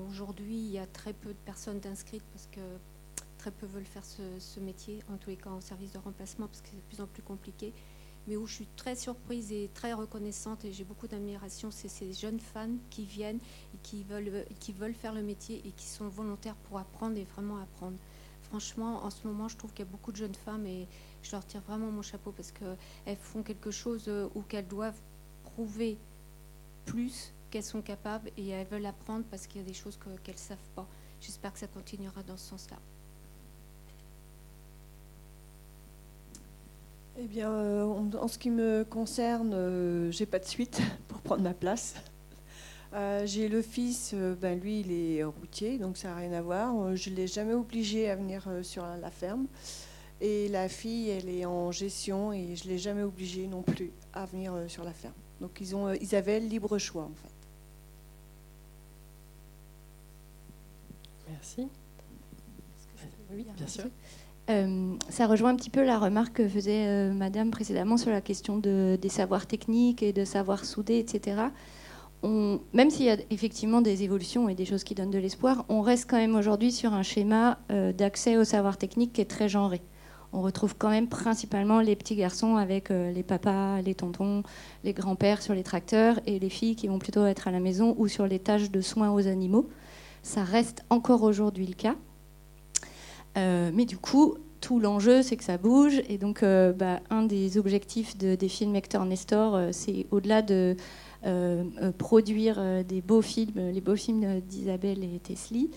Aujourd'hui, 0.10 0.58
il 0.58 0.72
y 0.72 0.80
a 0.80 0.88
très 0.88 1.14
peu 1.14 1.30
de 1.30 1.40
personnes 1.46 1.82
inscrites 1.86 2.24
parce 2.32 2.48
que 2.48 2.62
très 3.38 3.52
peu 3.52 3.66
veulent 3.66 3.86
faire 3.86 4.06
ce, 4.06 4.22
ce 4.40 4.60
métier, 4.60 5.04
en 5.12 5.18
tous 5.18 5.30
les 5.30 5.38
cas 5.38 5.50
en 5.50 5.62
service 5.62 5.92
de 5.92 5.98
remplacement, 6.00 6.48
parce 6.48 6.62
que 6.62 6.70
c'est 6.70 6.78
de 6.78 6.82
plus 6.82 7.02
en 7.02 7.08
plus 7.08 7.24
compliqué 7.24 7.74
mais 8.28 8.38
où 8.38 8.46
je 8.46 8.54
suis 8.54 8.68
très 8.76 8.96
surprise 8.96 9.52
et 9.52 9.70
très 9.74 9.94
reconnaissante 9.94 10.64
et 10.66 10.72
j'ai 10.72 10.84
beaucoup 10.84 11.08
d'admiration, 11.08 11.72
c'est 11.72 11.88
ces 11.88 12.14
jeunes 12.14 12.40
femmes 12.40 12.80
qui 12.90 13.04
viennent 13.06 13.40
et 13.74 13.78
qui 13.84 14.04
veulent, 14.04 14.46
qui 14.60 14.72
veulent 14.72 14.94
faire 14.94 15.14
le 15.14 15.22
métier 15.22 15.62
et 15.66 15.72
qui 15.72 15.86
sont 15.86 16.08
volontaires 16.08 16.56
pour 16.56 16.80
apprendre 16.80 17.18
et 17.18 17.24
vraiment 17.24 17.58
apprendre. 17.58 17.98
Franchement, 18.44 19.04
en 19.04 19.10
ce 19.10 19.28
moment, 19.28 19.48
je 19.48 19.58
trouve 19.58 19.74
qu'il 19.74 19.86
y 19.86 19.88
a 19.88 19.92
beaucoup 19.92 20.12
de 20.12 20.18
jeunes 20.18 20.36
femmes 20.36 20.66
et 20.66 20.88
je 21.22 21.32
leur 21.32 21.46
tire 21.46 21.62
vraiment 21.62 21.92
mon 21.92 22.02
chapeau 22.02 22.32
parce 22.32 22.52
qu'elles 22.52 23.18
font 23.18 23.42
quelque 23.42 23.72
chose 23.72 24.06
euh, 24.08 24.30
où 24.36 24.42
qu'elles 24.42 24.68
doivent 24.68 25.00
prouver 25.44 25.98
plus 26.86 27.34
qu'elles 27.54 27.62
sont 27.62 27.84
capables 27.84 28.32
et 28.36 28.50
elles 28.50 28.66
veulent 28.66 28.88
apprendre 28.88 29.26
parce 29.30 29.46
qu'il 29.46 29.62
y 29.62 29.64
a 29.64 29.68
des 29.68 29.76
choses 29.76 30.00
qu'elles 30.24 30.34
ne 30.34 30.40
savent 30.40 30.70
pas. 30.76 30.88
j'espère 31.22 31.54
que 31.54 31.60
ça 31.60 31.68
continuera 31.68 32.24
dans 32.24 32.36
ce 32.36 32.50
sens-là. 32.50 32.78
Eh 37.20 37.28
bien, 37.28 37.52
euh, 37.52 37.84
en, 37.84 38.28
ce 38.28 38.40
qui 38.40 38.50
me 38.50 38.84
concerne, 38.84 39.54
euh, 39.54 40.10
j'ai 40.10 40.26
pas 40.26 40.40
de 40.40 40.46
suite 40.46 40.82
pour 41.08 41.22
prendre 41.22 41.44
ma 41.44 41.54
place. 41.54 41.94
Euh, 42.96 43.24
j'ai 43.28 43.48
le 43.50 43.62
fils, 43.62 44.14
euh, 44.16 44.34
ben 44.34 44.60
lui, 44.60 44.80
il 44.80 44.92
est 44.92 45.24
routier, 45.24 45.78
donc 45.78 45.98
ça 45.98 46.08
n'a 46.08 46.16
rien 46.16 46.34
à 46.34 46.42
voir. 46.42 46.96
Je 46.96 47.12
ne 47.12 47.16
l'ai 47.16 47.28
jamais 47.28 47.54
obligé 47.54 48.10
à 48.10 48.16
venir 48.16 48.48
sur 48.64 48.84
la 48.84 49.12
ferme. 49.12 49.46
Et 50.22 50.48
la 50.48 50.68
fille, 50.70 51.10
elle 51.10 51.30
est 51.30 51.46
en 51.46 51.72
gestion 51.72 52.34
et 52.34 52.56
je 52.56 52.66
ne 52.66 52.70
l'ai 52.70 52.80
jamais 52.80 53.04
obligée 53.04 53.46
non 53.46 53.62
plus 53.62 53.92
à 54.12 54.26
venir 54.26 54.56
sur 54.70 54.84
la 54.84 54.94
ferme. 54.94 55.14
Donc 55.40 55.62
ils, 55.62 55.76
ont, 55.76 55.94
ils 55.94 56.16
avaient 56.16 56.40
le 56.40 56.48
libre 56.48 56.80
choix, 56.80 57.04
en 57.04 57.16
fait. 57.16 57.33
Merci. 61.34 61.68
Oui, 63.34 63.46
bien 63.58 63.68
sûr. 63.68 63.86
Euh, 64.50 64.96
ça 65.10 65.26
rejoint 65.26 65.50
un 65.52 65.56
petit 65.56 65.70
peu 65.70 65.84
la 65.84 65.98
remarque 65.98 66.34
que 66.34 66.48
faisait 66.48 66.86
euh, 66.88 67.14
Madame 67.14 67.50
précédemment 67.50 67.98
sur 67.98 68.12
la 68.12 68.22
question 68.22 68.58
de- 68.58 68.98
des 69.02 69.10
savoirs 69.10 69.48
techniques 69.48 70.04
et 70.04 70.14
de 70.14 70.26
savoir 70.26 70.66
souder, 70.66 71.00
etc. 71.00 71.38
On- 72.24 72.60
même 72.74 72.90
s'il 72.90 73.06
y 73.06 73.10
a 73.10 73.18
effectivement 73.32 73.82
des 73.82 74.04
évolutions 74.04 74.50
et 74.50 74.56
des 74.56 74.66
choses 74.66 74.84
qui 74.84 74.96
donnent 74.96 75.12
de 75.12 75.18
l'espoir, 75.18 75.66
on 75.70 75.82
reste 75.82 76.10
quand 76.10 76.18
même 76.18 76.36
aujourd'hui 76.36 76.72
sur 76.72 76.94
un 76.94 77.04
schéma 77.04 77.58
euh, 77.72 77.94
d'accès 77.94 78.38
aux 78.38 78.44
savoirs 78.44 78.78
techniques 78.78 79.14
qui 79.14 79.22
est 79.22 79.30
très 79.30 79.50
genré. 79.50 79.82
On 80.34 80.42
retrouve 80.42 80.76
quand 80.78 80.90
même 80.90 81.08
principalement 81.08 81.80
les 81.80 81.96
petits 81.96 82.16
garçons 82.16 82.56
avec 82.58 82.90
les 82.90 83.22
papas, 83.22 83.82
les 83.82 83.94
tontons, 83.94 84.42
les 84.84 84.92
grands-pères 84.94 85.44
sur 85.44 85.54
les 85.54 85.62
tracteurs 85.62 86.20
et 86.26 86.40
les 86.40 86.50
filles 86.50 86.76
qui 86.76 86.88
vont 86.88 86.98
plutôt 86.98 87.26
être 87.28 87.48
à 87.48 87.52
la 87.52 87.60
maison 87.60 87.94
ou 88.00 88.08
sur 88.08 88.26
les 88.26 88.40
tâches 88.40 88.72
de 88.72 88.82
soins 88.82 89.12
aux 89.12 89.28
animaux. 89.28 89.70
Ça 90.24 90.44
reste 90.44 90.84
encore 90.90 91.22
aujourd'hui 91.24 91.68
le 91.68 91.74
cas. 91.74 91.96
Euh, 93.38 93.72
mais 93.74 93.86
du 93.86 93.98
coup, 93.98 94.36
tout 94.62 94.80
l'enjeu, 94.80 95.22
c'est 95.22 95.36
que 95.36 95.44
ça 95.44 95.58
bouge. 95.58 96.02
Et 96.08 96.18
donc, 96.18 96.42
euh, 96.44 96.72
bah, 96.72 97.02
un 97.10 97.24
des 97.24 97.58
objectifs 97.58 98.18
de- 98.18 98.36
des 98.36 98.48
films 98.48 98.76
Hector 98.76 99.06
Nestor, 99.06 99.56
euh, 99.56 99.70
c'est 99.72 100.08
au-delà 100.12 100.42
de 100.42 100.76
euh, 101.26 101.64
produire 101.98 102.62
des 102.84 103.02
beaux 103.02 103.22
films, 103.22 103.70
les 103.72 103.80
beaux 103.80 103.96
films 103.96 104.42
d'Isabelle 104.42 105.06
et 105.06 105.20
Tesli, 105.20 105.72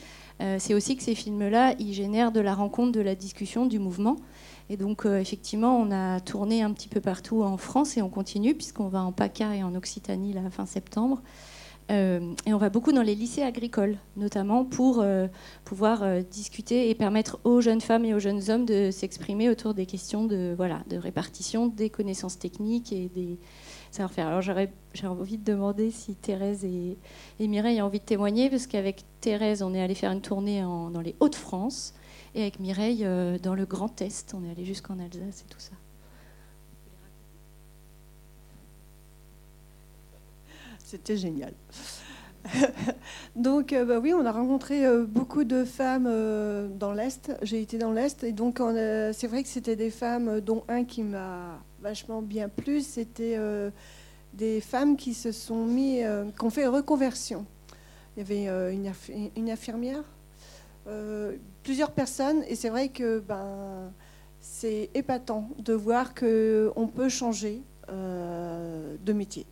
c'est 0.59 0.75
aussi 0.75 0.97
que 0.97 1.05
ces 1.05 1.15
films-là, 1.15 1.77
ils 1.79 1.93
génèrent 1.93 2.33
de 2.33 2.41
la 2.41 2.53
rencontre, 2.53 2.91
de 2.91 3.01
la 3.01 3.15
discussion, 3.15 3.65
du 3.65 3.79
mouvement. 3.79 4.17
Et 4.71 4.77
donc, 4.77 5.07
effectivement, 5.07 5.79
on 5.79 5.93
a 5.93 6.19
tourné 6.19 6.63
un 6.63 6.73
petit 6.73 6.89
peu 6.89 7.01
partout 7.01 7.45
en 7.45 7.57
France 7.59 7.97
et 7.97 8.03
on 8.03 8.09
continue, 8.11 8.55
puisqu'on 8.57 8.89
va 8.89 9.05
en 9.05 9.13
PACA 9.13 9.55
et 9.55 9.63
en 9.63 9.73
Occitanie 9.77 10.33
la 10.33 10.51
fin 10.51 10.67
septembre. 10.67 11.23
Euh, 11.91 12.35
et 12.47 12.53
on 12.53 12.59
va 12.59 12.69
beaucoup 12.69 12.93
dans 12.93 13.03
les 13.03 13.15
lycées 13.15 13.43
agricoles, 13.43 13.97
notamment 14.17 14.65
pour 14.65 15.01
euh, 15.01 15.29
pouvoir 15.65 16.03
euh, 16.03 16.21
discuter 16.21 16.91
et 16.91 16.95
permettre 16.95 17.39
aux 17.45 17.61
jeunes 17.61 17.81
femmes 17.81 18.05
et 18.05 18.13
aux 18.13 18.19
jeunes 18.19 18.51
hommes 18.51 18.65
de 18.65 18.91
s'exprimer 18.91 19.49
autour 19.49 19.73
des 19.73 19.87
questions 19.87 20.25
de, 20.25 20.53
voilà, 20.57 20.83
de 20.89 20.97
répartition 20.97 21.69
des 21.69 21.89
connaissances 21.89 22.39
techniques 22.39 22.93
et 22.93 23.09
des 23.15 23.39
savoir-faire. 23.93 24.27
Alors 24.27 24.43
j'ai 24.43 25.07
envie 25.07 25.39
de 25.39 25.45
demander 25.45 25.91
si 25.91 26.17
Thérèse 26.17 26.65
et, 26.65 26.99
Mireille 27.39 27.81
ont 27.81 27.87
envie 27.87 28.01
de 28.01 28.05
témoigner, 28.05 28.51
parce 28.51 28.67
qu'avec 28.67 29.05
Thérèse, 29.21 29.63
on 29.63 29.73
est 29.73 29.81
allé 29.81 29.95
faire 29.95 30.11
une 30.11 30.21
tournée 30.21 30.61
dans 30.63 31.01
les 31.03 31.15
Hauts-de-France, 31.21 31.95
et 32.35 32.43
avec 32.43 32.61
Mireille, 32.61 33.07
dans 33.43 33.55
le 33.55 33.65
Grand 33.65 34.03
Est, 34.03 34.35
on 34.35 34.45
est 34.45 34.51
allé 34.51 34.65
jusqu'en 34.65 34.99
Alsace 34.99 35.45
et 35.47 35.51
tout 35.51 35.61
ça. 35.61 35.73
C'était 40.87 41.17
génial. 41.17 41.53
donc, 43.35 43.73
euh, 43.73 43.85
bah 43.85 43.99
oui, 44.01 44.15
on 44.15 44.25
a 44.25 44.31
rencontré 44.31 44.87
euh, 44.87 45.05
beaucoup 45.05 45.43
de 45.43 45.65
femmes 45.65 46.07
euh, 46.09 46.69
dans 46.69 46.93
l'Est. 46.93 47.33
J'ai 47.43 47.61
été 47.61 47.77
dans 47.77 47.91
l'Est. 47.91 48.23
Et 48.23 48.31
donc, 48.31 48.61
c'est 49.13 49.27
vrai 49.27 49.43
que 49.43 49.49
c'était 49.49 49.75
des 49.75 49.91
femmes, 49.91 50.41
dont 50.41 50.63
un 50.69 50.85
qui 50.85 51.03
m'a 51.03 51.61
vachement 51.83 52.23
bien 52.23 52.49
plu. 52.49 52.83
C'était 52.83 53.37
des 54.33 54.61
femmes 54.61 54.97
qui 54.97 55.13
se 55.13 55.33
sont 55.33 55.65
mis, 55.67 56.03
qui 56.39 56.45
ont 56.45 56.51
fait 56.51 56.69
reconversion. 56.69 57.47
Il 58.17 58.21
y 58.21 58.23
avait 58.23 58.73
une, 58.73 58.87
inf- 58.87 59.31
une 59.37 59.51
infirmière, 59.51 60.05
plusieurs 61.65 61.91
personnes. 61.91 62.45
Et 62.49 62.55
c'est 62.55 62.69
vrai 62.71 62.91
que 62.91 63.19
ben, 63.19 63.91
c'est 64.41 64.89
épatant 64.95 65.49
de 65.59 65.73
voir 65.73 66.15
qu'on 66.15 66.87
peut 66.95 67.09
changer 67.09 67.61
de 67.89 69.13
métier. 69.13 69.47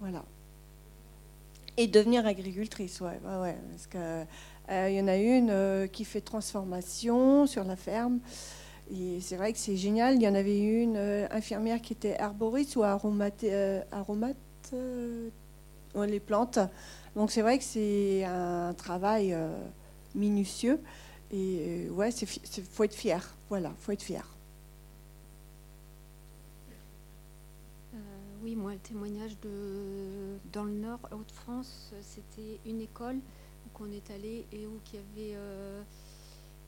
Voilà. 0.00 0.24
Et 1.76 1.86
devenir 1.86 2.26
agricultrice, 2.26 3.00
ouais, 3.00 3.20
ouais, 3.24 3.36
ouais, 3.40 3.56
parce 3.70 3.86
que 3.86 3.98
euh, 4.70 4.90
il 4.90 4.96
y 4.96 5.00
en 5.00 5.06
a 5.08 5.16
une 5.16 5.50
euh, 5.50 5.86
qui 5.86 6.04
fait 6.04 6.20
transformation 6.20 7.46
sur 7.46 7.64
la 7.64 7.76
ferme. 7.76 8.18
Et 8.90 9.20
c'est 9.20 9.36
vrai 9.36 9.52
que 9.52 9.58
c'est 9.58 9.76
génial. 9.76 10.16
Il 10.16 10.22
y 10.22 10.28
en 10.28 10.34
avait 10.34 10.58
une 10.58 10.96
euh, 10.96 11.26
infirmière 11.30 11.80
qui 11.80 11.92
était 11.92 12.18
arboriste 12.18 12.76
ou 12.76 12.82
aromate, 12.82 13.44
aromate 13.92 14.36
les 15.94 16.20
plantes. 16.20 16.58
Donc 17.16 17.30
c'est 17.30 17.42
vrai 17.42 17.58
que 17.58 17.64
c'est 17.64 18.24
un 18.24 18.74
travail 18.74 19.36
minutieux. 20.14 20.80
Et 21.32 21.88
ouais, 21.90 22.10
c'est- 22.10 22.26
faut 22.26 22.84
être 22.84 22.94
fier. 22.94 23.36
Voilà, 23.48 23.72
faut 23.80 23.92
être 23.92 24.02
fier. 24.02 24.26
Oui, 28.42 28.56
moi, 28.56 28.72
le 28.72 28.78
témoignage 28.78 29.38
de 29.40 30.38
dans 30.52 30.64
le 30.64 30.72
Nord, 30.72 31.00
Haute-France, 31.12 31.92
c'était 32.00 32.60
une 32.66 32.80
école 32.80 33.16
où 33.16 33.84
on 33.84 33.90
est 33.92 34.10
allé 34.10 34.46
et 34.52 34.66
où 34.66 34.80
il 34.92 34.94
y 34.94 34.98
avait 34.98 35.36
euh, 35.36 35.82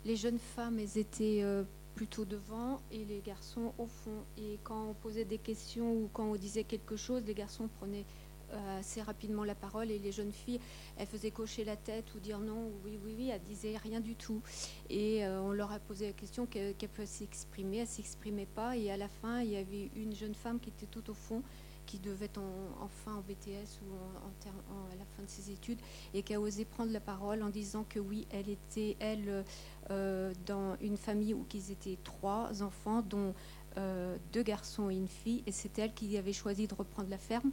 les 0.04 0.16
jeunes 0.16 0.38
femmes, 0.38 0.78
elles 0.78 0.98
étaient 0.98 1.40
euh, 1.42 1.64
plutôt 1.94 2.24
devant 2.24 2.80
et 2.90 3.04
les 3.04 3.20
garçons 3.20 3.72
au 3.78 3.87
fond. 3.87 4.24
Et 4.38 4.59
quand 4.64 4.90
on 4.90 4.94
posait 4.94 5.24
des 5.24 5.38
questions 5.38 5.92
ou 5.92 6.09
quand 6.12 6.24
on 6.24 6.37
disait 6.37 6.64
quelque 6.64 6.96
chose, 6.96 7.22
les 7.26 7.35
garçons 7.35 7.68
prenaient 7.68 8.06
assez 8.78 9.02
rapidement 9.02 9.44
la 9.44 9.54
parole 9.54 9.90
et 9.90 9.98
les 9.98 10.12
jeunes 10.12 10.32
filles, 10.32 10.60
elles 10.96 11.06
faisaient 11.06 11.30
cocher 11.30 11.64
la 11.64 11.76
tête 11.76 12.14
ou 12.14 12.20
dire 12.20 12.38
non 12.38 12.66
ou 12.66 12.72
oui, 12.84 12.98
oui, 13.04 13.14
oui, 13.16 13.28
elles 13.28 13.42
disaient 13.42 13.76
rien 13.76 14.00
du 14.00 14.14
tout. 14.14 14.42
Et 14.88 15.24
euh, 15.24 15.40
on 15.42 15.52
leur 15.52 15.72
a 15.72 15.78
posé 15.78 16.06
la 16.06 16.12
question 16.12 16.46
qu'elles 16.46 16.74
peuvent 16.74 17.06
s'exprimer, 17.06 17.78
elles 17.78 17.86
s'exprimaient 17.86 18.46
pas. 18.46 18.76
Et 18.76 18.90
à 18.90 18.96
la 18.96 19.08
fin, 19.08 19.40
il 19.40 19.50
y 19.50 19.56
avait 19.56 19.90
une 19.96 20.14
jeune 20.14 20.34
femme 20.34 20.60
qui 20.60 20.70
était 20.70 20.86
tout 20.86 21.10
au 21.10 21.14
fond, 21.14 21.42
qui 21.86 21.98
devait 21.98 22.26
être 22.26 22.38
en, 22.38 22.84
enfin 22.84 23.16
en 23.16 23.20
BTS 23.20 23.80
ou 23.82 23.94
à 24.92 24.96
la 24.96 25.04
fin 25.16 25.22
de 25.22 25.28
ses 25.28 25.50
études, 25.50 25.80
et 26.14 26.22
qui 26.22 26.34
a 26.34 26.40
osé 26.40 26.64
prendre 26.64 26.92
la 26.92 27.00
parole 27.00 27.42
en 27.42 27.48
disant 27.48 27.84
que 27.88 27.98
oui, 27.98 28.26
elle 28.30 28.48
était, 28.48 28.96
elle, 29.00 29.44
euh, 29.90 30.32
dans 30.46 30.76
une 30.80 30.96
famille 30.96 31.34
où 31.34 31.44
ils 31.52 31.72
étaient 31.72 31.98
trois 32.04 32.62
enfants, 32.62 33.02
dont 33.02 33.34
euh, 33.76 34.16
deux 34.32 34.42
garçons 34.42 34.90
et 34.90 34.94
une 34.94 35.08
fille, 35.08 35.42
et 35.46 35.52
c'est 35.52 35.78
elle 35.78 35.92
qui 35.94 36.16
avait 36.16 36.32
choisi 36.32 36.66
de 36.66 36.74
reprendre 36.74 37.08
la 37.08 37.18
ferme. 37.18 37.50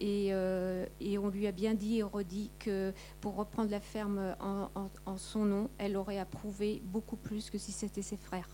Et, 0.00 0.28
euh, 0.32 0.86
et 1.00 1.18
on 1.18 1.28
lui 1.28 1.46
a 1.46 1.52
bien 1.52 1.74
dit 1.74 1.98
et 1.98 2.02
redit 2.02 2.50
que 2.58 2.92
pour 3.20 3.36
reprendre 3.36 3.70
la 3.70 3.80
ferme 3.80 4.34
en, 4.40 4.68
en- 5.06 5.16
son 5.16 5.44
nom, 5.44 5.70
elle 5.78 5.96
aurait 5.96 6.18
approuvé 6.18 6.82
beaucoup 6.86 7.16
plus 7.16 7.48
que 7.50 7.58
si 7.58 7.70
c'était 7.70 8.02
ses 8.02 8.16
frères. 8.16 8.48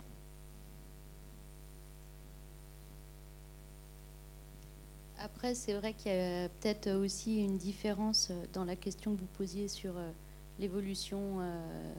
Après, 5.18 5.54
c'est 5.54 5.74
vrai 5.74 5.92
qu'il 5.92 6.12
y 6.12 6.14
a 6.14 6.48
peut-être 6.48 6.90
aussi 6.92 7.42
une 7.44 7.58
différence 7.58 8.32
dans 8.52 8.64
la 8.64 8.76
question 8.76 9.14
que 9.14 9.20
vous 9.20 9.26
posiez 9.36 9.68
sur 9.68 9.96
euh, 9.96 10.10
l'évolution 10.58 11.38
euh, 11.40 11.92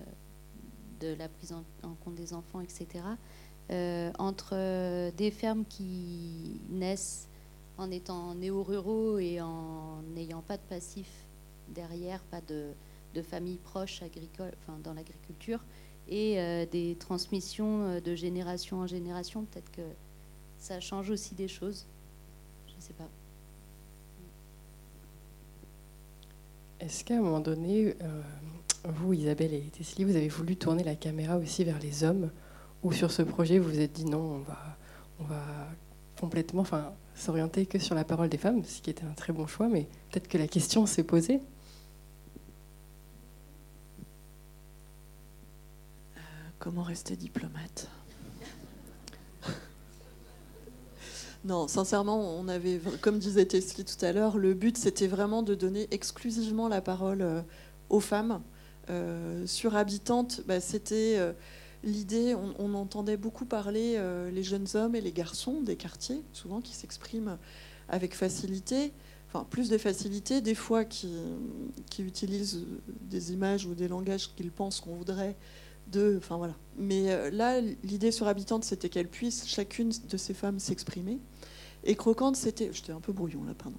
de 1.00 1.14
la 1.16 1.30
prise 1.30 1.54
en, 1.54 1.64
compte 2.04 2.16
des 2.16 2.34
enfants, 2.34 2.62
etc. 2.62 2.88
entre 4.20 5.10
des 5.12 5.32
fermes 5.32 5.64
qui 5.66 6.60
naissent 6.70 7.30
en 7.82 7.92
étant 7.92 8.36
néo-ruraux 8.36 9.18
et 9.18 9.42
en 9.42 10.02
n'ayant 10.14 10.42
pas 10.42 10.58
de 10.58 10.62
passif 10.70 11.08
derrière, 11.70 12.22
pas 12.24 12.42
de, 12.42 12.68
de 13.16 13.22
famille 13.22 13.58
proche 13.58 14.02
agricole, 14.04 14.52
enfin, 14.62 14.78
dans 14.84 14.94
l'agriculture, 14.94 15.60
et 16.08 16.40
euh, 16.40 16.66
des 16.66 16.96
transmissions 17.00 17.84
euh, 17.86 18.00
de 18.00 18.16
génération 18.16 18.80
en 18.80 18.88
génération. 18.88 19.46
Peut-être 19.46 19.72
que 19.72 19.82
ça 20.60 20.80
change 20.80 21.10
aussi 21.10 21.34
des 21.34 21.48
choses. 21.48 21.86
Je 22.68 22.76
ne 22.76 22.82
sais 22.82 22.94
pas. 22.94 23.08
Est-ce 26.80 27.04
qu'à 27.04 27.16
un 27.16 27.22
moment 27.22 27.40
donné, 27.40 27.96
euh, 28.02 28.22
vous, 28.86 29.14
Isabelle 29.14 29.54
et 29.54 29.62
Tessie, 29.62 30.04
vous 30.04 30.16
avez 30.16 30.30
voulu 30.30 30.56
tourner 30.56 30.84
la 30.84 30.96
caméra 30.96 31.38
aussi 31.38 31.64
vers 31.64 31.80
les 31.80 32.04
hommes? 32.04 32.32
Ou 32.84 32.92
sur 32.92 33.12
ce 33.12 33.22
projet, 33.22 33.60
vous 33.60 33.70
vous 33.70 33.80
êtes 33.80 33.94
dit 33.94 34.06
non, 34.06 34.18
on 34.20 34.40
va, 34.40 34.78
on 35.20 35.24
va 35.24 35.44
complètement 36.20 36.62
enfin, 36.62 36.94
s'orienter 37.16 37.66
que 37.66 37.80
sur 37.80 37.96
la 37.96 38.04
parole 38.04 38.30
des 38.30 38.38
femmes, 38.38 38.64
ce 38.66 38.82
qui 38.82 38.90
était 38.90 39.04
un 39.04 39.14
très 39.14 39.34
bon 39.34 39.48
choix, 39.48 39.68
mais 39.68 39.88
peut-être 40.10 40.28
que 40.28 40.38
la 40.38 40.48
question 40.48 40.86
s'est 40.86 41.04
posée. 41.04 41.40
Comment 46.60 46.84
rester 46.84 47.16
diplomate? 47.16 47.88
Non, 51.44 51.68
sincèrement, 51.68 52.38
on 52.38 52.48
avait, 52.48 52.80
comme 53.02 53.18
disait 53.18 53.46
Teslie 53.46 53.84
tout 53.84 54.06
à 54.06 54.12
l'heure, 54.12 54.38
le 54.38 54.54
but 54.54 54.78
c'était 54.78 55.08
vraiment 55.08 55.42
de 55.42 55.56
donner 55.56 55.88
exclusivement 55.90 56.68
la 56.68 56.82
parole 56.82 57.24
euh, 57.24 57.42
aux 57.90 58.00
femmes, 58.00 58.42
sur 59.46 59.78
Habitante, 59.78 60.42
bah, 60.48 60.60
c'était 60.60 61.18
l'idée, 61.84 62.36
on, 62.36 62.74
entendait 62.74 63.18
beaucoup 63.18 63.46
parler 63.46 64.00
les 64.32 64.44
jeunes 64.44 64.68
hommes 64.76 64.96
et 64.96 65.02
les 65.02 65.12
garçons 65.12 65.62
des 65.62 65.76
quartiers, 65.76 66.22
souvent 66.34 66.62
qui 66.62 66.74
s'expriment 66.74 67.38
avec 67.90 68.16
facilité, 68.16 68.94
enfin 69.28 69.46
plus 69.50 69.70
de 69.70 69.78
facilité, 69.78 70.42
des 70.42 70.56
fois 70.56 70.86
qui, 70.86 71.14
qui 71.90 72.04
utilisent 72.04 72.66
des 73.10 73.34
images 73.34 73.66
ou 73.66 73.74
des 73.74 73.88
langages 73.88 74.34
qu'ils 74.36 74.52
pensent 74.52 74.80
qu'on 74.80 74.96
voudrait 74.96 75.36
de, 75.92 76.16
enfin 76.18 76.38
voilà. 76.38 76.56
Mais 76.78 77.12
euh, 77.12 77.30
là, 77.32 77.62
l'idée 77.84 78.12
sur 78.12 78.28
Habitante, 78.28 78.64
c'était 78.64 78.90
qu'elle 78.90 79.08
puisse 79.08 79.48
chacune 79.48 79.92
de 80.10 80.18
ces 80.18 80.34
femmes 80.34 80.60
s'exprimer. 80.60 81.20
Et 81.84 81.96
Croquante, 81.96 82.36
c'était, 82.36 82.70
j'étais 82.72 82.92
un 82.92 83.00
peu 83.00 83.12
brouillon 83.12 83.44
là, 83.44 83.54
pardon. 83.54 83.78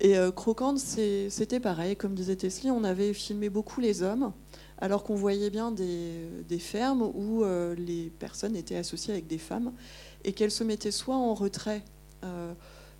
Et 0.00 0.16
euh, 0.16 0.30
Croquante, 0.30 0.78
c'était 0.78 1.60
pareil, 1.60 1.96
comme 1.96 2.14
disait 2.14 2.36
Tesli, 2.36 2.70
on 2.70 2.84
avait 2.84 3.12
filmé 3.12 3.50
beaucoup 3.50 3.80
les 3.80 4.02
hommes, 4.02 4.32
alors 4.80 5.04
qu'on 5.04 5.14
voyait 5.14 5.50
bien 5.50 5.70
des, 5.70 6.58
fermes 6.58 7.02
où 7.14 7.44
euh, 7.44 7.74
les 7.74 8.10
personnes 8.18 8.56
étaient 8.56 8.76
associées 8.76 9.12
avec 9.12 9.26
des 9.26 9.38
femmes 9.38 9.72
et 10.24 10.32
qu'elles 10.32 10.50
se 10.50 10.64
mettaient 10.64 10.90
soit 10.90 11.16
en 11.16 11.34
retrait 11.34 11.82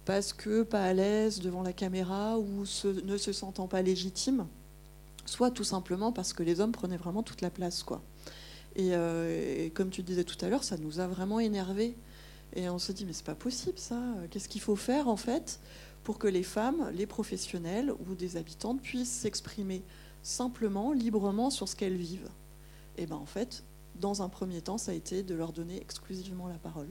parce 0.04 0.32
que 0.32 0.62
pas 0.62 0.82
à 0.82 0.92
l'aise 0.92 1.40
devant 1.40 1.62
la 1.62 1.72
caméra 1.72 2.38
ou 2.38 2.64
ne 3.04 3.16
se 3.16 3.32
sentant 3.32 3.68
pas 3.68 3.82
légitimes, 3.82 4.46
soit 5.24 5.50
tout 5.50 5.64
simplement 5.64 6.12
parce 6.12 6.32
que 6.32 6.42
les 6.42 6.60
hommes 6.60 6.72
prenaient 6.72 6.96
vraiment 6.96 7.22
toute 7.22 7.42
la 7.42 7.50
place. 7.50 7.82
quoi. 7.82 8.02
Euh, 8.78 9.66
et, 9.66 9.70
comme 9.70 9.90
tu 9.90 10.02
disais 10.02 10.24
tout 10.24 10.42
à 10.44 10.48
l'heure, 10.48 10.64
ça 10.64 10.76
nous 10.76 11.00
a 11.00 11.06
vraiment 11.06 11.40
énervés. 11.40 11.96
Et 12.56 12.68
on 12.68 12.78
se 12.78 12.92
dit, 12.92 13.04
mais 13.06 13.12
c'est 13.12 13.24
pas 13.24 13.34
possible 13.34 13.78
ça. 13.78 14.00
Qu'est-ce 14.30 14.48
qu'il 14.48 14.60
faut 14.60 14.76
faire 14.76 15.08
en 15.08 15.16
fait 15.16 15.60
pour 16.02 16.18
que 16.18 16.26
les 16.26 16.42
femmes, 16.42 16.90
les 16.94 17.06
professionnels 17.06 17.92
ou 17.92 18.14
des 18.14 18.36
habitantes 18.36 18.80
puissent 18.80 19.12
s'exprimer 19.12 19.82
simplement, 20.22 20.92
librement 20.92 21.50
sur 21.50 21.68
ce 21.68 21.76
qu'elles 21.76 21.96
vivent 21.96 22.28
Et 22.96 23.06
bien 23.06 23.16
en 23.16 23.26
fait, 23.26 23.64
dans 23.96 24.22
un 24.22 24.28
premier 24.28 24.60
temps, 24.60 24.78
ça 24.78 24.92
a 24.92 24.94
été 24.94 25.22
de 25.22 25.34
leur 25.34 25.52
donner 25.52 25.76
exclusivement 25.80 26.48
la 26.48 26.58
parole. 26.58 26.88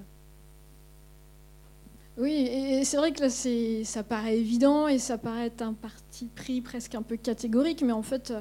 Oui, 2.18 2.34
et 2.34 2.84
c'est 2.84 2.98
vrai 2.98 3.14
que 3.14 3.22
là, 3.22 3.30
ça 3.30 4.04
paraît 4.04 4.38
évident 4.38 4.90
et 4.90 5.00
ça 5.00 5.18
paraît 5.18 5.46
être 5.46 5.62
un 5.62 5.74
parti 5.74 6.26
pris 6.26 6.60
presque 6.60 6.96
un 6.96 7.02
peu 7.02 7.16
catégorique, 7.16 7.82
mais 7.82 7.94
en 7.94 8.02
fait, 8.02 8.34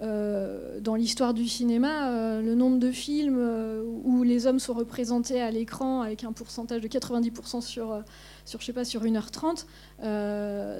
euh, 0.00 0.80
dans 0.80 0.94
l'histoire 0.94 1.34
du 1.34 1.46
cinéma, 1.46 2.08
euh, 2.08 2.42
le 2.42 2.54
nombre 2.54 2.78
de 2.78 2.90
films 2.90 3.36
euh, 3.38 3.84
où 4.04 4.22
les 4.22 4.46
hommes 4.46 4.58
sont 4.58 4.72
représentés 4.72 5.40
à 5.40 5.50
l'écran 5.50 6.00
avec 6.00 6.24
un 6.24 6.32
pourcentage 6.32 6.80
de 6.80 6.88
90% 6.88 7.60
sur, 7.60 8.02
sur, 8.44 8.60
je 8.60 8.64
sais 8.64 8.72
pas, 8.72 8.84
sur 8.84 9.04
1h30, 9.04 9.64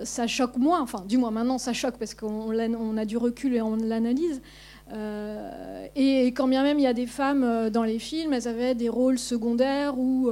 ça 0.05 0.27
choque 0.27 0.57
moins, 0.57 0.81
enfin, 0.81 1.05
du 1.07 1.18
moins 1.18 1.31
maintenant, 1.31 1.59
ça 1.59 1.72
choque 1.72 1.98
parce 1.98 2.14
qu'on 2.14 2.53
on 2.53 2.96
a 2.96 3.05
du 3.05 3.16
recul 3.16 3.55
et 3.55 3.62
on 3.62 3.77
l'analyse. 3.77 4.40
et 5.94 6.27
quand 6.29 6.48
bien 6.48 6.62
même 6.62 6.79
il 6.79 6.83
y 6.83 6.87
a 6.87 6.94
des 6.94 7.07
femmes 7.07 7.70
dans 7.70 7.85
les 7.85 7.98
films, 7.98 8.33
elles 8.33 8.48
avaient 8.48 8.75
des 8.75 8.88
rôles 8.88 9.18
secondaires 9.18 9.98
ou 9.98 10.31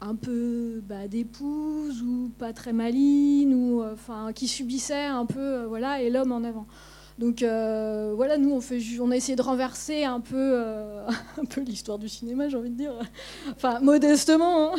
un 0.00 0.14
peu 0.14 0.80
bah, 0.86 1.08
d'épouse 1.08 2.02
ou 2.02 2.30
pas 2.38 2.52
très 2.52 2.72
maline 2.72 3.52
ou 3.54 3.82
enfin 3.82 4.32
qui 4.34 4.46
subissait 4.46 5.06
un 5.06 5.26
peu 5.26 5.64
voilà 5.64 6.00
et 6.00 6.08
l'homme 6.08 6.32
en 6.32 6.44
avant. 6.44 6.66
Donc 7.18 7.42
euh, 7.42 8.12
voilà, 8.14 8.36
nous 8.36 8.52
on 8.52 8.60
fait, 8.60 8.80
on 9.00 9.10
a 9.10 9.16
essayé 9.16 9.36
de 9.36 9.42
renverser 9.42 10.04
un 10.04 10.20
peu 10.20 10.58
un 11.38 11.44
peu 11.44 11.62
l'histoire 11.62 11.98
du 11.98 12.08
cinéma, 12.08 12.48
j'ai 12.48 12.56
envie 12.56 12.70
de 12.70 12.76
dire, 12.76 12.92
enfin 13.50 13.80
modestement. 13.80 14.74
Hein. 14.74 14.76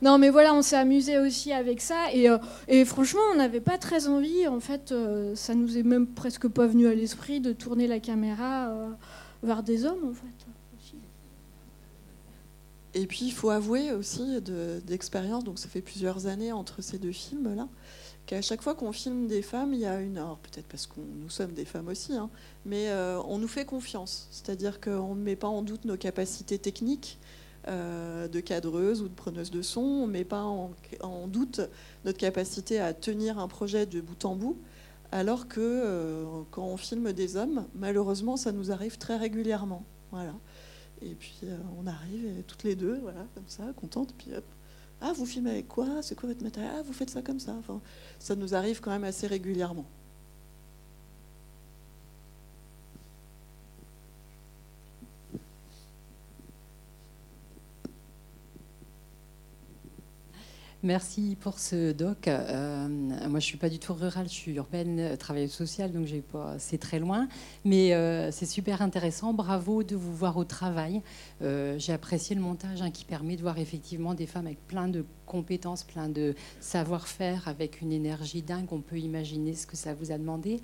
Non, 0.00 0.16
mais 0.16 0.30
voilà, 0.30 0.54
on 0.54 0.62
s'est 0.62 0.76
amusé 0.76 1.18
aussi 1.18 1.52
avec 1.52 1.82
ça. 1.82 2.14
Et, 2.14 2.28
et 2.66 2.84
franchement, 2.86 3.20
on 3.34 3.36
n'avait 3.36 3.60
pas 3.60 3.76
très 3.76 4.08
envie. 4.08 4.48
En 4.48 4.58
fait, 4.58 4.94
ça 5.34 5.54
nous 5.54 5.76
est 5.76 5.82
même 5.82 6.06
presque 6.06 6.48
pas 6.48 6.66
venu 6.66 6.86
à 6.86 6.94
l'esprit 6.94 7.40
de 7.40 7.52
tourner 7.52 7.86
la 7.86 8.00
caméra 8.00 8.72
vers 9.42 9.62
des 9.62 9.84
hommes, 9.84 10.08
en 10.08 10.14
fait. 10.14 10.50
Et 12.94 13.06
puis, 13.06 13.26
il 13.26 13.32
faut 13.32 13.50
avouer 13.50 13.92
aussi 13.92 14.40
d'expérience, 14.84 15.44
donc 15.44 15.58
ça 15.58 15.68
fait 15.68 15.80
plusieurs 15.80 16.26
années 16.26 16.52
entre 16.52 16.82
ces 16.82 16.98
deux 16.98 17.12
films-là, 17.12 17.68
qu'à 18.26 18.42
chaque 18.42 18.62
fois 18.62 18.74
qu'on 18.74 18.92
filme 18.92 19.26
des 19.26 19.42
femmes, 19.42 19.74
il 19.74 19.80
y 19.80 19.86
a 19.86 20.00
une. 20.00 20.18
Alors, 20.18 20.38
peut-être 20.38 20.66
parce 20.66 20.86
que 20.86 21.00
nous 21.00 21.28
sommes 21.28 21.52
des 21.52 21.64
femmes 21.64 21.88
aussi, 21.88 22.14
hein, 22.14 22.30
mais 22.64 22.88
euh, 22.90 23.20
on 23.22 23.38
nous 23.38 23.48
fait 23.48 23.64
confiance. 23.64 24.28
C'est-à-dire 24.30 24.80
qu'on 24.80 25.14
ne 25.14 25.22
met 25.22 25.36
pas 25.36 25.48
en 25.48 25.62
doute 25.62 25.84
nos 25.84 25.96
capacités 25.96 26.58
techniques 26.58 27.18
euh, 27.68 28.28
de 28.28 28.40
cadreuse 28.40 29.02
ou 29.02 29.08
de 29.08 29.14
preneuse 29.14 29.50
de 29.50 29.62
son, 29.62 29.80
on 29.80 30.06
ne 30.06 30.12
met 30.12 30.24
pas 30.24 30.42
en, 30.42 30.70
doute 31.26 31.60
notre 32.04 32.18
capacité 32.18 32.80
à 32.80 32.94
tenir 32.94 33.38
un 33.38 33.48
projet 33.48 33.86
de 33.86 34.00
bout 34.00 34.24
en 34.24 34.36
bout. 34.36 34.58
Alors 35.12 35.48
que 35.48 35.60
euh, 35.60 36.24
quand 36.52 36.64
on 36.64 36.76
filme 36.76 37.12
des 37.12 37.36
hommes, 37.36 37.66
malheureusement, 37.74 38.36
ça 38.36 38.52
nous 38.52 38.70
arrive 38.70 38.96
très 38.96 39.16
régulièrement. 39.16 39.84
Voilà. 40.12 40.34
Et 41.02 41.14
puis 41.14 41.40
on 41.80 41.86
arrive 41.86 42.42
toutes 42.46 42.62
les 42.62 42.76
deux, 42.76 42.98
voilà, 43.02 43.26
comme 43.34 43.48
ça, 43.48 43.64
contentes. 43.74 44.14
Puis 44.18 44.30
ah, 45.00 45.12
vous 45.14 45.26
filmez 45.26 45.50
avec 45.50 45.68
quoi? 45.68 46.02
C'est 46.02 46.14
quoi 46.14 46.28
votre 46.28 46.42
matériel? 46.42 46.72
Ah, 46.76 46.82
vous 46.82 46.92
faites 46.92 47.10
ça 47.10 47.22
comme 47.22 47.40
ça. 47.40 47.56
Ça 48.18 48.36
nous 48.36 48.54
arrive 48.54 48.80
quand 48.80 48.90
même 48.90 49.04
assez 49.04 49.26
régulièrement. 49.26 49.86
Merci 60.82 61.36
pour 61.38 61.58
ce 61.58 61.92
doc. 61.92 62.26
Euh, 62.26 62.88
moi, 63.28 63.38
je 63.38 63.44
suis 63.44 63.58
pas 63.58 63.68
du 63.68 63.78
tout 63.78 63.92
rurale, 63.92 64.26
je 64.28 64.32
suis 64.32 64.54
urbaine, 64.54 64.98
euh, 64.98 65.16
travailleuse 65.16 65.50
sociale, 65.50 65.92
donc 65.92 66.06
c'est 66.56 66.78
très 66.78 66.98
loin, 66.98 67.28
mais 67.66 67.92
euh, 67.92 68.30
c'est 68.30 68.46
super 68.46 68.80
intéressant. 68.80 69.34
Bravo 69.34 69.82
de 69.82 69.94
vous 69.94 70.14
voir 70.14 70.38
au 70.38 70.44
travail. 70.44 71.02
j'ai 71.42 71.92
apprécié 71.92 72.34
le 72.34 72.40
montage 72.40 72.80
hein, 72.80 72.90
qui 72.90 73.04
permet 73.04 73.36
de 73.36 73.42
voir 73.42 73.58
effectivement 73.58 74.14
des 74.14 74.26
femmes 74.26 74.46
avec 74.46 74.66
plein 74.66 74.88
de 74.88 75.04
compétences, 75.26 75.84
plein 75.84 76.08
de 76.08 76.34
savoir-faire, 76.60 77.46
avec 77.46 77.82
une 77.82 77.92
énergie 77.92 78.40
dingue. 78.40 78.68
On 78.70 78.80
peut 78.80 78.98
imaginer 78.98 79.54
ce 79.54 79.66
que 79.66 79.76
ça 79.76 79.92
vous 79.92 80.12
a 80.12 80.18
demandé. 80.18 80.60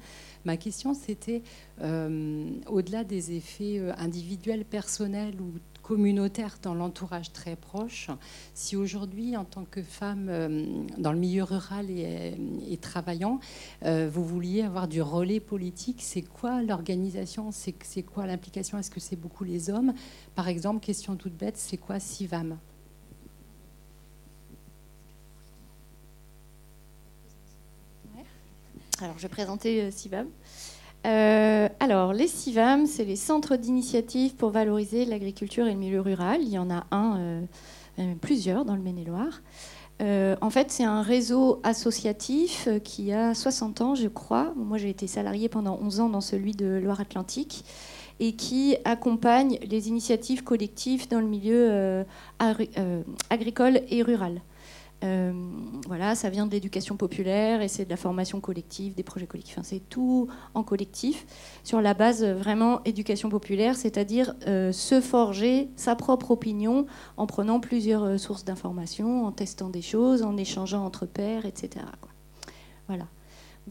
Ma 0.46 0.56
question, 0.56 0.94
c'était 0.94 1.42
au-delà 1.78 3.04
des 3.04 3.32
effets 3.32 3.82
individuels, 3.98 4.64
personnels 4.64 5.34
ou 5.40 5.52
communautaire 5.86 6.58
dans 6.62 6.74
l'entourage 6.74 7.32
très 7.32 7.54
proche. 7.54 8.10
Si 8.54 8.74
aujourd'hui, 8.74 9.36
en 9.36 9.44
tant 9.44 9.64
que 9.64 9.82
femme 9.82 10.26
euh, 10.28 10.66
dans 10.98 11.12
le 11.12 11.18
milieu 11.18 11.44
rural 11.44 11.88
et, 11.90 12.34
et 12.68 12.76
travaillant, 12.76 13.38
euh, 13.84 14.10
vous 14.12 14.24
vouliez 14.24 14.62
avoir 14.62 14.88
du 14.88 15.00
relais 15.00 15.38
politique, 15.38 15.98
c'est 16.02 16.22
quoi 16.22 16.60
l'organisation 16.60 17.50
C'est 17.52 18.02
quoi 18.02 18.26
l'implication 18.26 18.78
Est-ce 18.78 18.90
que 18.90 18.98
c'est 18.98 19.14
beaucoup 19.14 19.44
les 19.44 19.70
hommes? 19.70 19.94
Par 20.34 20.48
exemple, 20.48 20.84
question 20.84 21.14
toute 21.14 21.36
bête, 21.36 21.56
c'est 21.56 21.76
quoi 21.76 22.00
SIVAM? 22.00 22.58
Alors, 29.00 29.18
je 29.18 29.22
vais 29.22 29.28
présenter 29.28 29.82
euh, 29.82 29.90
SIVAM. 29.92 30.26
Euh, 31.06 31.68
alors, 31.78 32.12
les 32.12 32.26
CIVAM, 32.26 32.86
c'est 32.86 33.04
les 33.04 33.16
centres 33.16 33.56
d'initiative 33.56 34.34
pour 34.34 34.50
valoriser 34.50 35.04
l'agriculture 35.04 35.66
et 35.66 35.72
le 35.72 35.78
milieu 35.78 36.00
rural. 36.00 36.40
Il 36.42 36.48
y 36.48 36.58
en 36.58 36.70
a 36.70 36.84
un, 36.90 37.44
euh, 37.98 38.14
plusieurs 38.20 38.64
dans 38.64 38.74
le 38.74 38.82
Maine-et-Loire. 38.82 39.42
Euh, 40.02 40.36
en 40.40 40.50
fait, 40.50 40.70
c'est 40.70 40.84
un 40.84 41.02
réseau 41.02 41.60
associatif 41.62 42.68
qui 42.84 43.12
a 43.12 43.34
60 43.34 43.80
ans, 43.80 43.94
je 43.94 44.08
crois. 44.08 44.52
Moi, 44.56 44.78
j'ai 44.78 44.90
été 44.90 45.06
salariée 45.06 45.48
pendant 45.48 45.78
11 45.80 46.00
ans 46.00 46.08
dans 46.08 46.20
celui 46.20 46.52
de 46.52 46.80
Loire-Atlantique 46.82 47.64
et 48.18 48.32
qui 48.32 48.76
accompagne 48.84 49.58
les 49.62 49.88
initiatives 49.88 50.42
collectives 50.42 51.08
dans 51.08 51.20
le 51.20 51.26
milieu 51.26 52.04
agricole 53.30 53.80
et 53.90 54.02
rural. 54.02 54.40
Euh, 55.04 55.32
voilà, 55.86 56.14
ça 56.14 56.30
vient 56.30 56.46
de 56.46 56.52
l'éducation 56.52 56.96
populaire 56.96 57.60
et 57.60 57.68
c'est 57.68 57.84
de 57.84 57.90
la 57.90 57.98
formation 57.98 58.40
collective, 58.40 58.94
des 58.94 59.02
projets 59.02 59.26
collectifs. 59.26 59.58
Enfin, 59.58 59.62
c'est 59.62 59.86
tout 59.88 60.28
en 60.54 60.62
collectif, 60.62 61.26
sur 61.64 61.82
la 61.82 61.92
base 61.92 62.24
euh, 62.24 62.34
vraiment 62.34 62.82
éducation 62.84 63.28
populaire, 63.28 63.76
c'est-à-dire 63.76 64.34
euh, 64.46 64.72
se 64.72 65.00
forger 65.00 65.68
sa 65.76 65.96
propre 65.96 66.30
opinion 66.30 66.86
en 67.18 67.26
prenant 67.26 67.60
plusieurs 67.60 68.18
sources 68.18 68.44
d'informations, 68.44 69.26
en 69.26 69.32
testant 69.32 69.68
des 69.68 69.82
choses, 69.82 70.22
en 70.22 70.36
échangeant 70.36 70.84
entre 70.84 71.04
pairs, 71.04 71.44
etc. 71.44 71.84
Voilà. 72.86 73.06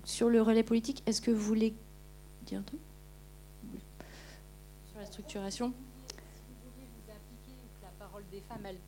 sur 0.04 0.30
le 0.30 0.42
relais 0.42 0.64
politique, 0.64 1.02
est-ce 1.08 1.22
que 1.22 1.32
vous 1.32 1.42
voulez 1.42 1.74
dire 2.46 2.64
truc 2.66 2.82
Sur 4.92 5.00
la 5.00 5.06
structuration? 5.06 5.74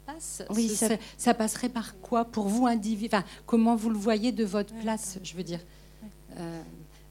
Passe. 0.06 0.44
Oui, 0.50 0.70
ça... 1.18 1.34
passerait 1.34 1.70
par 1.70 2.00
quoi 2.00 2.26
pour 2.26 2.48
vous, 2.48 2.68
individu 2.68 3.10
enfin, 3.14 3.26
Comment 3.46 3.76
vous 3.76 3.90
le 3.90 3.98
voyez 3.98 4.32
de 4.32 4.44
votre 4.44 4.74
place, 4.76 5.20
je 5.24 5.36
veux 5.36 5.44
dire 5.44 5.60
euh, 6.40 6.62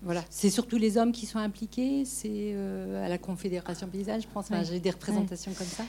voilà, 0.03 0.23
c'est 0.31 0.51
surtout 0.51 0.77
les 0.77 0.99
hommes 0.99 1.11
qui 1.11 1.27
sont 1.27 1.39
impliqués. 1.39 2.05
C'est 2.05 2.53
euh, 2.55 3.05
à 3.05 3.09
la 3.09 3.19
Confédération 3.19 3.89
paysanne, 3.89 4.21
je 4.23 4.29
pense. 4.33 4.47
J'ai 4.63 4.79
des 4.79 4.91
représentations 4.91 5.53
comme 5.53 5.67
ça. 5.67 5.85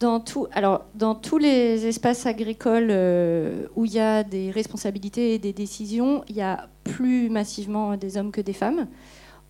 Dans 0.00 0.18
tout, 0.18 0.48
alors, 0.50 0.86
dans 0.96 1.14
tous 1.14 1.38
les 1.38 1.86
espaces 1.86 2.26
agricoles 2.26 2.88
euh, 2.90 3.68
où 3.76 3.84
il 3.84 3.92
y 3.92 4.00
a 4.00 4.24
des 4.24 4.50
responsabilités 4.50 5.34
et 5.34 5.38
des 5.38 5.52
décisions, 5.52 6.24
il 6.28 6.34
y 6.34 6.40
a 6.40 6.68
plus 6.82 7.30
massivement 7.30 7.96
des 7.96 8.16
hommes 8.16 8.32
que 8.32 8.40
des 8.40 8.52
femmes. 8.52 8.88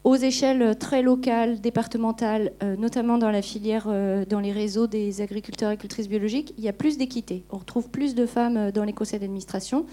Aux 0.04 0.16
échelles 0.16 0.76
très 0.76 1.00
locales, 1.02 1.60
départementales, 1.60 2.52
euh, 2.62 2.76
notamment 2.76 3.18
dans 3.18 3.30
la 3.30 3.40
filière, 3.40 3.84
euh, 3.86 4.24
dans 4.24 4.40
les 4.40 4.50
réseaux 4.50 4.88
des 4.88 5.20
agriculteurs 5.20 5.70
et 5.70 5.72
agricultrices 5.74 6.08
biologiques, 6.08 6.52
il 6.58 6.64
y 6.64 6.68
a 6.68 6.72
plus 6.72 6.98
d'équité. 6.98 7.44
On 7.50 7.58
retrouve 7.58 7.88
plus 7.88 8.14
de 8.14 8.26
femmes 8.26 8.56
euh, 8.56 8.72
dans 8.72 8.84
les 8.84 8.92
conseils 8.92 9.20
d'administration, 9.20 9.86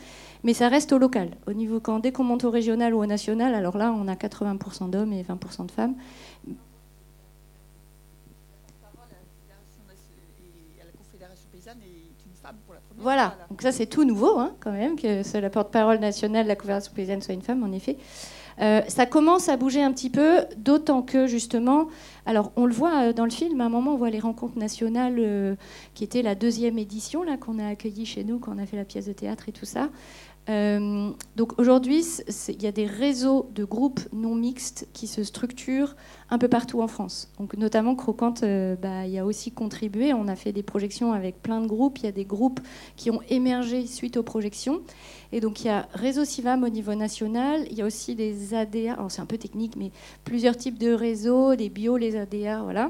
mais 0.44 0.54
ça 0.54 0.68
reste 0.68 0.94
au 0.94 0.98
local. 0.98 1.30
Au 1.46 1.54
niveau, 1.54 1.80
quand, 1.80 2.00
dès 2.00 2.12
qu'on 2.12 2.24
monte 2.24 2.44
au 2.44 2.50
régional 2.50 2.96
ou 2.96 3.00
au 3.00 3.06
national, 3.06 3.54
alors 3.54 3.78
là, 3.78 3.94
on 3.94 4.08
a 4.08 4.16
80% 4.16 4.90
d'hommes 4.90 5.14
et 5.14 5.24
20% 5.24 5.68
de 5.68 5.72
femmes. 5.72 5.96
Voilà, 13.02 13.38
donc 13.50 13.62
ça 13.62 13.72
c'est 13.72 13.86
tout 13.86 14.04
nouveau 14.04 14.40
hein, 14.40 14.52
quand 14.60 14.74
même, 14.74 14.98
que 14.98 15.38
la 15.40 15.50
porte-parole 15.50 16.00
nationale 16.00 16.44
de 16.44 16.50
la 16.50 16.56
Confédération 16.58 16.92
paysanne 16.94 17.22
soit 17.22 17.34
une 17.34 17.42
femme, 17.42 17.64
en 17.64 17.72
effet. 17.72 17.96
Euh, 18.62 18.82
ça 18.88 19.06
commence 19.06 19.48
à 19.48 19.56
bouger 19.56 19.82
un 19.82 19.92
petit 19.94 20.10
peu, 20.10 20.46
d'autant 20.58 21.02
que 21.02 21.28
justement, 21.28 21.88
alors 22.26 22.52
on 22.58 22.66
le 22.66 22.74
voit 22.74 23.04
euh, 23.04 23.14
dans 23.14 23.24
le 23.24 23.30
film, 23.30 23.62
à 23.62 23.66
un 23.66 23.70
moment 23.70 23.94
on 23.94 23.98
voit 23.98 24.10
les 24.10 24.20
rencontres 24.20 24.58
nationales, 24.58 25.16
euh, 25.20 25.56
qui 25.94 26.04
était 26.04 26.22
la 26.22 26.36
deuxième 26.36 26.78
édition 26.78 27.24
là 27.24 27.38
qu'on 27.38 27.58
a 27.58 27.68
accueilli 27.68 28.06
chez 28.06 28.24
nous, 28.24 28.38
quand 28.40 28.54
on 28.54 28.58
a 28.58 28.66
fait 28.66 28.78
la 28.78 28.86
pièce 28.86 29.06
de 29.06 29.14
théâtre 29.14 29.48
et 29.48 29.54
tout 29.54 29.66
ça. 29.66 29.90
Donc 30.50 31.60
aujourd'hui, 31.60 32.04
il 32.48 32.64
y 32.64 32.68
a 32.68 32.72
des 32.72 32.86
réseaux 32.86 33.50
de 33.54 33.64
groupes 33.64 34.00
non 34.12 34.36
mixtes 34.36 34.88
qui 34.94 35.08
se 35.08 35.24
structurent 35.24 35.96
un 36.32 36.38
peu 36.38 36.48
partout 36.48 36.82
en 36.82 36.88
France. 36.88 37.32
Donc 37.40 37.56
notamment 37.56 37.96
Croquante, 37.96 38.42
bah, 38.42 39.06
il 39.06 39.12
y 39.12 39.20
a 39.20 39.26
aussi 39.26 39.52
contribué. 39.52 40.14
On 40.14 40.28
a 40.28 40.36
fait 40.36 40.52
des 40.52 40.64
projections 40.64 41.14
avec 41.14 41.42
plein 41.42 41.62
de 41.62 41.68
groupes. 41.68 42.00
Il 42.00 42.06
y 42.06 42.08
a 42.08 42.12
des 42.12 42.26
groupes 42.26 42.60
qui 42.96 43.12
ont 43.12 43.22
émergé 43.30 43.86
suite 43.86 44.18
aux 44.18 44.24
projections. 44.24 44.82
Et 45.32 45.42
donc 45.42 45.62
il 45.62 45.68
y 45.68 45.70
a 45.70 45.88
Réseau 45.94 46.26
Civam 46.26 46.64
au 46.64 46.70
niveau 46.70 46.96
national, 46.96 47.66
il 47.70 47.78
y 47.78 47.82
a 47.82 47.86
aussi 47.86 48.16
des 48.16 48.54
ADA, 48.54 48.94
alors 48.94 49.12
c'est 49.12 49.22
un 49.22 49.28
peu 49.28 49.38
technique, 49.38 49.76
mais 49.76 49.92
plusieurs 50.24 50.58
types 50.58 50.80
de 50.80 50.92
réseaux, 50.92 51.54
les 51.54 51.70
bio, 51.70 51.98
les 51.98 52.16
ADA, 52.16 52.64
voilà, 52.64 52.90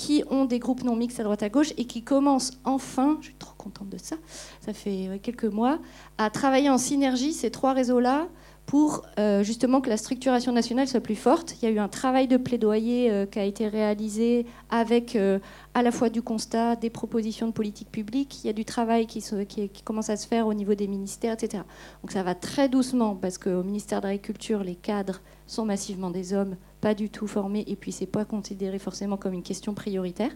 qui 0.00 0.24
ont 0.30 0.46
des 0.46 0.58
groupes 0.58 0.82
non 0.82 0.96
mixtes 0.96 1.20
à 1.20 1.24
droite 1.24 1.42
à 1.42 1.50
gauche 1.50 1.74
et 1.76 1.84
qui 1.84 2.02
commencent 2.02 2.58
enfin, 2.64 3.18
je 3.20 3.26
suis 3.26 3.34
trop 3.34 3.52
contente 3.58 3.90
de 3.90 3.98
ça, 3.98 4.16
ça 4.64 4.72
fait 4.72 5.20
quelques 5.22 5.44
mois, 5.44 5.78
à 6.16 6.30
travailler 6.30 6.70
en 6.70 6.78
synergie 6.78 7.34
ces 7.34 7.50
trois 7.50 7.74
réseaux-là 7.74 8.26
pour 8.64 9.04
euh, 9.18 9.42
justement 9.42 9.82
que 9.82 9.90
la 9.90 9.98
structuration 9.98 10.52
nationale 10.52 10.88
soit 10.88 11.00
plus 11.00 11.16
forte. 11.16 11.56
Il 11.60 11.68
y 11.68 11.68
a 11.70 11.74
eu 11.74 11.78
un 11.78 11.88
travail 11.88 12.28
de 12.28 12.38
plaidoyer 12.38 13.10
euh, 13.10 13.26
qui 13.26 13.38
a 13.38 13.44
été 13.44 13.68
réalisé 13.68 14.46
avec 14.70 15.16
euh, 15.16 15.38
à 15.74 15.82
la 15.82 15.90
fois 15.90 16.08
du 16.08 16.22
constat, 16.22 16.76
des 16.76 16.88
propositions 16.88 17.48
de 17.48 17.52
politique 17.52 17.90
publique. 17.90 18.42
Il 18.42 18.46
y 18.46 18.50
a 18.50 18.54
du 18.54 18.64
travail 18.64 19.06
qui, 19.06 19.22
qui, 19.48 19.82
commence 19.82 20.08
à 20.08 20.16
se 20.16 20.26
faire 20.26 20.46
au 20.46 20.54
niveau 20.54 20.74
des 20.74 20.86
ministères, 20.86 21.34
etc. 21.34 21.62
Donc 22.02 22.12
ça 22.12 22.22
va 22.22 22.34
très 22.34 22.70
doucement 22.70 23.16
parce 23.16 23.36
qu'au 23.36 23.62
ministère 23.62 24.00
de 24.00 24.06
l'Agriculture, 24.06 24.64
les 24.64 24.76
cadres 24.76 25.20
sont 25.50 25.64
massivement 25.64 26.10
des 26.10 26.32
hommes, 26.32 26.56
pas 26.80 26.94
du 26.94 27.10
tout 27.10 27.26
formés, 27.26 27.64
et 27.66 27.76
puis 27.76 27.92
c'est 27.92 28.06
pas 28.06 28.24
considéré 28.24 28.78
forcément 28.78 29.16
comme 29.16 29.34
une 29.34 29.42
question 29.42 29.74
prioritaire. 29.74 30.32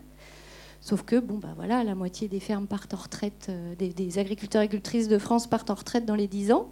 Sauf 0.81 1.03
que, 1.03 1.19
bon, 1.19 1.39
bah 1.39 1.55
voilà, 1.57 1.83
la 1.83 1.95
moitié 1.95 2.29
des 2.29 2.41
fermes 2.41 2.67
partent 2.67 2.93
en 2.93 2.99
retraite, 2.99 3.51
des, 3.79 3.89
des 3.89 4.19
agriculteurs 4.19 4.63
et 4.63 4.67
agricultrices 4.67 5.09
de 5.09 5.19
France 5.19 5.47
partent 5.47 5.71
en 5.71 5.75
retraite 5.75 6.05
dans 6.05 6.15
les 6.15 6.29
10 6.29 6.53
ans. 6.53 6.69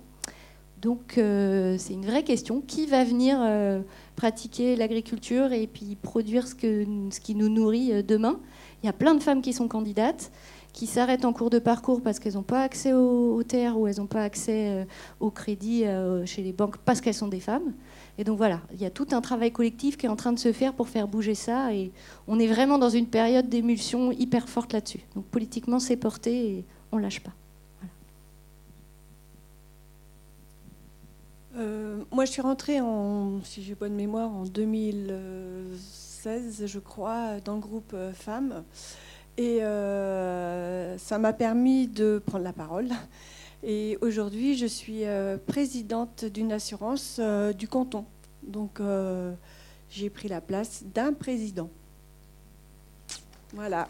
Donc 0.82 1.16
euh, 1.16 1.76
c'est 1.78 1.94
une 1.94 2.04
vraie 2.04 2.24
question. 2.24 2.60
Qui 2.60 2.86
va 2.86 3.04
venir 3.04 3.38
euh, 3.40 3.80
pratiquer 4.16 4.74
l'agriculture 4.74 5.52
et 5.52 5.68
puis 5.68 5.96
produire 5.96 6.48
ce, 6.48 6.54
qui 6.54 7.34
nous 7.36 7.48
nourrit 7.48 7.92
euh, 7.92 8.02
demain? 8.02 8.40
Il 8.82 8.86
y 8.86 8.88
a 8.88 8.92
plein 8.92 9.14
de 9.14 9.22
femmes 9.22 9.42
qui 9.42 9.52
sont 9.52 9.68
candidates, 9.68 10.32
qui 10.72 10.88
s'arrêtent 10.88 11.24
en 11.24 11.32
cours 11.32 11.50
de 11.50 11.60
parcours 11.60 12.02
parce 12.02 12.18
qu'elles 12.18 12.34
n'ont 12.34 12.42
pas 12.42 12.62
accès 12.62 12.92
aux, 12.92 13.42
terres 13.44 13.78
ou 13.78 13.86
elles 13.86 13.98
n'ont 13.98 14.06
pas 14.06 14.24
accès 14.24 14.86
au 15.20 15.30
crédit 15.30 15.84
chez 16.24 16.42
les 16.42 16.52
banques 16.52 16.78
parce 16.78 17.00
qu'elles 17.00 17.14
sont 17.14 17.28
des 17.28 17.40
femmes. 17.40 17.74
Et 18.18 18.24
donc 18.24 18.36
voilà, 18.36 18.60
il 18.72 18.80
y 18.80 18.84
a 18.84 18.90
tout 18.90 19.08
un 19.12 19.20
travail 19.20 19.52
collectif 19.52 19.96
qui 19.96 20.06
est 20.06 20.08
en 20.08 20.16
train 20.16 20.32
de 20.32 20.38
se 20.38 20.52
faire 20.52 20.74
pour 20.74 20.88
faire 20.88 21.08
bouger 21.08 21.34
ça. 21.34 21.74
Et 21.74 21.92
on 22.28 22.38
est 22.38 22.46
vraiment 22.46 22.78
dans 22.78 22.90
une 22.90 23.06
période 23.06 23.48
d'émulsion 23.48 24.12
hyper 24.12 24.48
forte 24.48 24.72
là-dessus. 24.72 25.00
Donc 25.14 25.24
politiquement, 25.26 25.78
c'est 25.78 25.96
porté 25.96 26.58
et 26.58 26.64
on 26.92 26.98
lâche 26.98 27.20
pas. 27.20 27.32
Euh, 31.56 32.04
moi, 32.10 32.24
je 32.24 32.32
suis 32.32 32.42
rentrée, 32.42 32.80
en, 32.80 33.40
si 33.44 33.62
j'ai 33.62 33.74
bonne 33.74 33.94
mémoire, 33.94 34.30
en 34.30 34.44
2016, 34.44 36.66
je 36.66 36.78
crois, 36.78 37.40
dans 37.44 37.54
le 37.54 37.60
groupe 37.60 37.92
euh, 37.94 38.12
Femmes. 38.12 38.64
Et 39.36 39.62
euh, 39.62 40.96
ça 40.98 41.18
m'a 41.18 41.32
permis 41.32 41.88
de 41.88 42.22
prendre 42.24 42.44
la 42.44 42.52
parole. 42.52 42.88
Et 43.62 43.96
aujourd'hui, 44.00 44.56
je 44.56 44.66
suis 44.66 45.02
présidente 45.46 46.24
d'une 46.24 46.52
assurance 46.52 47.20
du 47.56 47.68
canton. 47.68 48.04
Donc, 48.42 48.80
j'ai 49.88 50.10
pris 50.10 50.28
la 50.28 50.40
place 50.40 50.82
d'un 50.94 51.12
président. 51.12 51.70
Voilà. 53.54 53.88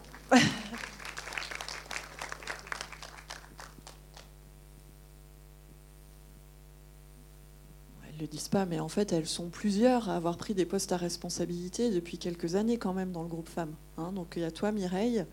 le 8.23 8.27
disent 8.27 8.47
pas, 8.47 8.65
mais 8.65 8.79
en 8.79 8.87
fait, 8.87 9.11
elles 9.11 9.27
sont 9.27 9.49
plusieurs 9.49 10.09
à 10.09 10.15
avoir 10.15 10.37
pris 10.37 10.53
des 10.53 10.65
postes 10.65 10.91
à 10.91 10.97
responsabilité 10.97 11.89
depuis 11.91 12.17
quelques 12.17 12.55
années 12.55 12.77
quand 12.77 12.93
même 12.93 13.11
dans 13.11 13.21
le 13.21 13.27
groupe 13.27 13.49
femmes. 13.49 13.75
Hein. 13.97 14.11
Donc 14.13 14.33
il 14.35 14.41
y 14.41 14.45
a 14.45 14.51
toi, 14.51 14.71
Mireille. 14.71 15.25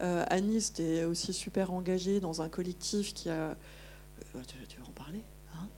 Euh, 0.00 0.24
Anis, 0.28 0.74
tu 0.74 0.82
es 0.82 1.04
aussi 1.04 1.32
super 1.32 1.72
engagée 1.72 2.20
dans 2.20 2.42
un 2.42 2.48
collectif 2.48 3.14
qui 3.14 3.30
a... 3.30 3.56
Euh, 4.34 4.42
tu, 4.68 4.78
veux 4.78 4.84
en 4.86 4.92
parler 4.92 5.22
hein? 5.54 5.68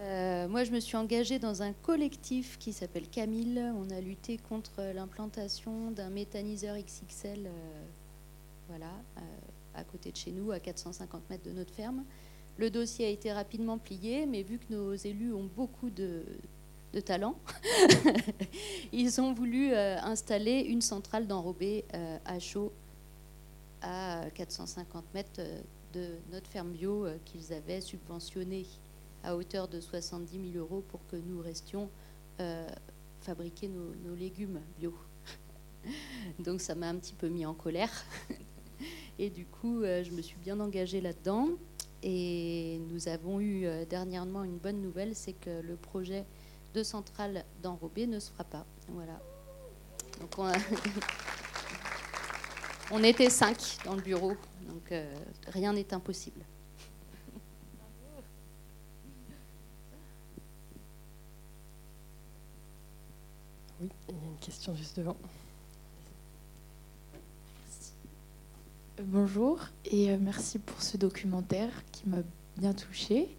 Euh, 0.00 0.48
moi, 0.48 0.64
je 0.64 0.70
me 0.70 0.80
suis 0.80 0.96
engagée 0.96 1.38
dans 1.38 1.62
un 1.62 1.72
collectif 1.72 2.58
qui 2.58 2.72
s'appelle 2.72 3.08
Camille. 3.08 3.62
On 3.76 3.90
a 3.90 4.00
lutté 4.00 4.38
contre 4.38 4.82
l'implantation 4.94 5.90
d'un 5.90 6.10
méthaniseur 6.10 6.76
XXL 6.76 7.48
voilà, 8.68 8.92
à 9.74 9.84
côté 9.84 10.10
de 10.10 10.16
chez 10.16 10.30
nous, 10.30 10.50
à 10.52 10.58
450 10.58 11.28
mètres 11.28 11.44
de 11.44 11.52
notre 11.52 11.72
ferme. 11.74 12.04
Le 12.56 12.70
dossier 12.70 13.06
a 13.06 13.08
été 13.08 13.32
rapidement 13.32 13.78
plié, 13.78 14.26
mais 14.26 14.42
vu 14.42 14.58
que 14.58 14.72
nos 14.72 14.94
élus 14.94 15.34
ont 15.34 15.48
beaucoup 15.56 15.90
de, 15.90 16.22
talent, 17.00 17.36
ils 18.92 19.20
ont 19.20 19.32
voulu 19.32 19.72
euh, 19.72 19.98
installer 20.00 20.60
une 20.60 20.80
centrale 20.80 21.26
d'enrobé 21.26 21.84
euh, 21.94 22.18
à 22.24 22.38
chaud 22.38 22.72
à 23.82 24.24
450 24.34 25.04
mètres 25.14 25.30
euh, 25.38 25.60
de 25.92 26.08
notre 26.32 26.48
ferme 26.48 26.72
bio 26.72 27.06
qu'ils 27.24 27.52
avaient 27.52 27.80
subventionnée 27.80 28.66
à 29.22 29.36
hauteur 29.36 29.68
de 29.68 29.80
70 29.80 30.52
000 30.52 30.64
euros 30.64 30.82
pour 30.88 31.06
que 31.06 31.16
nous 31.16 31.40
restions 31.40 31.88
fabriquer 33.20 33.68
nos, 33.68 34.14
légumes 34.16 34.60
bio. 34.76 34.92
Donc 36.40 36.60
ça 36.60 36.74
m'a 36.74 36.88
un 36.88 36.96
petit 36.96 37.14
peu 37.14 37.28
mis 37.28 37.46
en 37.46 37.54
colère. 37.54 38.04
Et 39.20 39.30
du 39.30 39.46
coup, 39.46 39.82
je 39.82 40.10
me 40.10 40.20
suis 40.20 40.36
bien 40.38 40.58
engagée 40.58 41.00
là-dedans. 41.00 41.50
Et 42.06 42.80
nous 42.90 43.08
avons 43.08 43.40
eu 43.40 43.64
euh, 43.64 43.86
dernièrement 43.86 44.44
une 44.44 44.58
bonne 44.58 44.82
nouvelle, 44.82 45.14
c'est 45.14 45.32
que 45.32 45.62
le 45.62 45.74
projet 45.74 46.26
de 46.74 46.82
centrale 46.82 47.44
d'enrobé 47.62 48.06
ne 48.06 48.18
se 48.18 48.30
fera 48.32 48.44
pas. 48.44 48.66
Voilà. 48.88 49.18
Donc 50.20 50.38
on, 52.90 53.02
était 53.02 53.30
cinq 53.30 53.78
dans 53.84 53.94
le 53.94 54.02
bureau, 54.02 54.34
donc 54.68 54.92
euh, 54.92 55.14
rien 55.48 55.72
n'est 55.72 55.94
impossible. 55.94 56.44
Oui, 63.80 63.88
il 64.08 64.14
y 64.14 64.18
a 64.18 64.26
une 64.26 64.38
question 64.38 64.74
juste 64.74 64.98
devant. 64.98 65.16
Bonjour 69.02 69.60
et 69.86 70.10
euh, 70.10 70.18
merci 70.20 70.58
pour 70.58 70.80
ce 70.80 70.96
documentaire 70.96 71.70
qui 71.90 72.08
m'a 72.08 72.18
bien 72.56 72.72
touchée. 72.72 73.36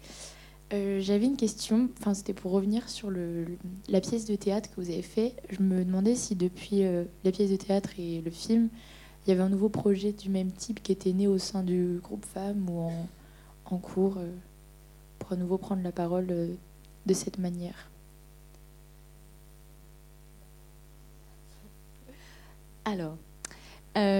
Euh, 0.72 1.00
j'avais 1.00 1.26
une 1.26 1.36
question, 1.36 1.88
enfin 2.00 2.12
c'était 2.12 2.34
pour 2.34 2.50
revenir 2.50 2.88
sur 2.88 3.08
le, 3.08 3.46
la 3.88 4.00
pièce 4.00 4.24
de 4.24 4.34
théâtre 4.34 4.68
que 4.70 4.80
vous 4.80 4.90
avez 4.90 5.02
fait. 5.02 5.34
Je 5.48 5.62
me 5.62 5.84
demandais 5.84 6.16
si 6.16 6.34
depuis 6.34 6.84
euh, 6.84 7.04
la 7.22 7.30
pièce 7.30 7.50
de 7.50 7.56
théâtre 7.56 7.90
et 7.98 8.20
le 8.20 8.30
film, 8.32 8.68
il 9.24 9.30
y 9.30 9.32
avait 9.32 9.42
un 9.42 9.48
nouveau 9.48 9.68
projet 9.68 10.12
du 10.12 10.28
même 10.28 10.50
type 10.50 10.82
qui 10.82 10.90
était 10.90 11.12
né 11.12 11.28
au 11.28 11.38
sein 11.38 11.62
du 11.62 12.00
groupe 12.02 12.24
Femmes 12.24 12.68
ou 12.68 12.80
en, 12.80 13.08
en 13.66 13.78
cours 13.78 14.18
pour 15.18 15.32
à 15.32 15.36
nouveau 15.36 15.58
prendre 15.58 15.82
la 15.82 15.92
parole 15.92 16.26
de 16.26 17.14
cette 17.14 17.38
manière. 17.38 17.88
Alors, 22.84 23.16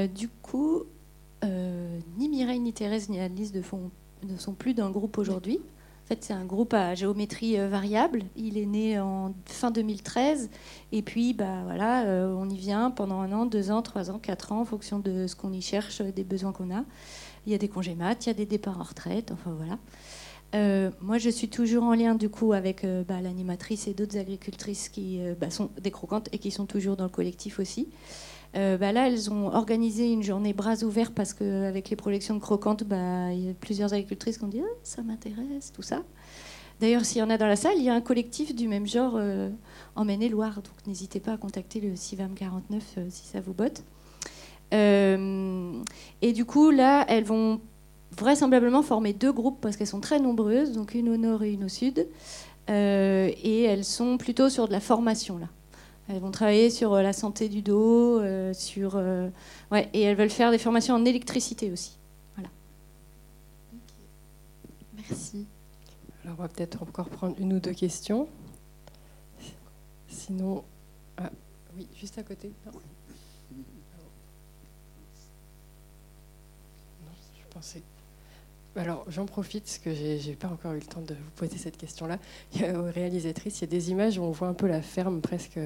du 0.08 0.28
coup, 0.42 0.82
euh, 1.44 1.98
ni 2.18 2.28
Mireille, 2.28 2.58
ni 2.58 2.72
Thérèse, 2.72 3.08
ni 3.08 3.20
Alice 3.20 3.52
ne, 3.54 3.62
ne 4.28 4.36
sont 4.36 4.52
plus 4.54 4.74
d'un 4.74 4.90
groupe 4.90 5.18
aujourd'hui. 5.18 5.60
En 6.06 6.08
fait, 6.08 6.22
c'est 6.22 6.34
un 6.34 6.44
groupe 6.44 6.72
à 6.72 6.94
géométrie 6.94 7.58
euh, 7.58 7.68
variable. 7.68 8.22
Il 8.36 8.58
est 8.58 8.66
né 8.66 9.00
en 9.00 9.34
fin 9.44 9.72
2013. 9.72 10.50
Et 10.92 11.02
puis, 11.02 11.34
bah, 11.34 11.62
voilà, 11.64 12.04
euh, 12.04 12.32
on 12.32 12.48
y 12.48 12.56
vient 12.56 12.92
pendant 12.92 13.20
un 13.22 13.32
an, 13.32 13.44
deux 13.44 13.72
ans, 13.72 13.82
trois 13.82 14.08
ans, 14.12 14.20
quatre 14.20 14.52
ans, 14.52 14.60
en 14.60 14.64
fonction 14.64 15.00
de 15.00 15.26
ce 15.26 15.34
qu'on 15.34 15.52
y 15.52 15.60
cherche, 15.60 16.02
des 16.02 16.22
besoins 16.22 16.52
qu'on 16.52 16.72
a. 16.72 16.84
Il 17.44 17.50
y 17.50 17.56
a 17.56 17.58
des 17.58 17.66
congés 17.66 17.96
maths, 17.96 18.26
il 18.26 18.28
y 18.28 18.30
a 18.30 18.34
des 18.34 18.46
départs 18.46 18.78
en 18.78 18.84
retraite, 18.84 19.32
enfin 19.32 19.52
voilà. 19.56 19.78
Euh, 20.54 20.90
moi, 21.00 21.18
je 21.18 21.28
suis 21.28 21.48
toujours 21.48 21.84
en 21.84 21.94
lien 21.94 22.14
du 22.14 22.28
coup 22.28 22.52
avec 22.52 22.84
euh, 22.84 23.02
bah, 23.04 23.20
l'animatrice 23.20 23.88
et 23.88 23.94
d'autres 23.94 24.16
agricultrices 24.16 24.88
qui 24.88 25.20
euh, 25.20 25.34
bah, 25.38 25.50
sont 25.50 25.70
des 25.80 25.90
croquantes 25.90 26.28
et 26.32 26.38
qui 26.38 26.50
sont 26.50 26.66
toujours 26.66 26.96
dans 26.96 27.04
le 27.04 27.10
collectif 27.10 27.58
aussi. 27.58 27.88
Bah, 28.54 28.92
là, 28.92 29.08
elles 29.08 29.30
ont 29.30 29.48
organisé 29.48 30.10
une 30.10 30.22
journée 30.22 30.54
bras 30.54 30.82
ouverts 30.82 31.12
parce 31.12 31.34
qu'avec 31.34 31.90
les 31.90 31.96
projections 31.96 32.34
de 32.34 32.40
croquantes, 32.40 32.84
bah, 32.84 33.32
il 33.32 33.46
y 33.46 33.50
a 33.50 33.54
plusieurs 33.54 33.92
agricultrices 33.92 34.38
qui 34.38 34.44
ont 34.44 34.48
dit 34.48 34.62
ah, 34.64 34.76
ça 34.82 35.02
m'intéresse, 35.02 35.72
tout 35.74 35.82
ça. 35.82 36.02
D'ailleurs, 36.80 37.04
s'il 37.04 37.18
y 37.18 37.22
en 37.22 37.30
a 37.30 37.36
dans 37.36 37.46
la 37.46 37.56
salle, 37.56 37.74
il 37.76 37.84
y 37.84 37.90
a 37.90 37.94
un 37.94 38.00
collectif 38.00 38.54
du 38.54 38.68
même 38.68 38.86
genre 38.86 39.20
en 39.94 40.04
Maine-et-Loire, 40.04 40.56
donc 40.56 40.86
n'hésitez 40.86 41.20
pas 41.20 41.32
à 41.32 41.36
contacter 41.36 41.80
le 41.80 41.96
CIVAM 41.96 42.34
49 42.34 42.98
si 43.10 43.26
ça 43.26 43.40
vous 43.40 43.52
botte. 43.52 43.82
et 44.72 46.32
du 46.32 46.44
coup, 46.46 46.70
là, 46.70 47.04
elles 47.08 47.24
vont 47.24 47.60
vraisemblablement 48.16 48.82
former 48.82 49.12
deux 49.12 49.32
groupes 49.32 49.60
parce 49.60 49.76
qu'elles 49.76 49.86
sont 49.86 50.00
très 50.00 50.20
nombreuses, 50.20 50.72
donc 50.72 50.94
une 50.94 51.08
au 51.08 51.16
nord 51.16 51.42
et 51.42 51.52
une 51.52 51.64
au 51.64 51.68
sud. 51.68 52.06
Euh, 52.68 53.30
et 53.42 53.62
elles 53.62 53.84
sont 53.84 54.16
plutôt 54.18 54.48
sur 54.48 54.66
de 54.66 54.72
la 54.72 54.80
formation 54.80 55.38
là. 55.38 55.46
Elles 56.08 56.20
vont 56.20 56.30
travailler 56.30 56.70
sur 56.70 56.94
euh, 56.94 57.02
la 57.02 57.12
santé 57.12 57.48
du 57.48 57.62
dos, 57.62 58.20
euh, 58.20 58.52
sur 58.52 58.94
ouais, 59.70 59.88
et 59.92 60.02
elles 60.02 60.16
veulent 60.16 60.30
faire 60.30 60.50
des 60.50 60.58
formations 60.58 60.94
en 60.94 61.04
électricité 61.04 61.72
aussi. 61.72 61.98
Voilà. 62.36 62.50
Merci. 64.94 65.46
Alors 66.24 66.36
on 66.38 66.42
va 66.42 66.48
peut-être 66.48 66.82
encore 66.82 67.08
prendre 67.08 67.36
une 67.38 67.52
ou 67.52 67.60
deux 67.60 67.72
questions. 67.72 68.28
Sinon, 70.08 70.64
ah, 71.18 71.30
oui, 71.76 71.86
juste 71.94 72.18
à 72.18 72.22
côté. 72.22 72.52
Non. 72.66 72.72
non 72.72 72.80
je 77.36 77.54
pensais. 77.54 77.82
Alors, 78.76 79.06
j'en 79.08 79.24
profite 79.24 79.64
parce 79.64 79.78
que 79.78 79.94
j'ai 79.94 80.34
pas 80.34 80.48
encore 80.48 80.72
eu 80.72 80.80
le 80.80 80.82
temps 80.82 81.00
de 81.00 81.14
vous 81.14 81.30
poser 81.36 81.56
cette 81.56 81.78
question-là. 81.78 82.18
Aux 82.74 82.92
réalisatrices, 82.92 83.58
il 83.58 83.60
y 83.62 83.64
a 83.64 83.68
des 83.68 83.90
images 83.90 84.18
où 84.18 84.22
on 84.22 84.32
voit 84.32 84.48
un 84.48 84.54
peu 84.54 84.66
la 84.66 84.82
ferme 84.82 85.22
presque 85.22 85.58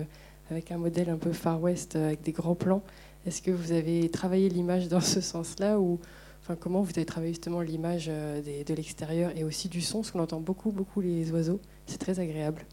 avec 0.50 0.72
un 0.72 0.78
modèle 0.78 1.10
un 1.10 1.16
peu 1.16 1.32
Far 1.32 1.60
West 1.60 1.96
euh, 1.96 2.06
avec 2.06 2.22
des 2.22 2.32
grands 2.32 2.54
plans. 2.54 2.82
Est-ce 3.26 3.42
que 3.42 3.50
vous 3.50 3.72
avez 3.72 4.08
travaillé 4.08 4.48
l'image 4.48 4.88
dans 4.88 5.00
ce 5.00 5.20
sens-là 5.20 5.78
ou 5.78 5.98
enfin, 6.42 6.56
comment 6.56 6.82
vous 6.82 6.92
avez 6.96 7.04
travaillé 7.04 7.32
justement 7.32 7.60
l'image 7.60 8.06
euh, 8.08 8.42
de 8.64 8.74
l'extérieur 8.74 9.30
et 9.36 9.44
aussi 9.44 9.68
du 9.68 9.80
son? 9.80 10.00
Parce 10.00 10.10
qu'on 10.10 10.20
entend 10.20 10.40
beaucoup, 10.40 10.72
beaucoup 10.72 11.00
les 11.00 11.30
oiseaux. 11.30 11.60
C'est 11.86 11.98
très 11.98 12.18
agréable, 12.20 12.64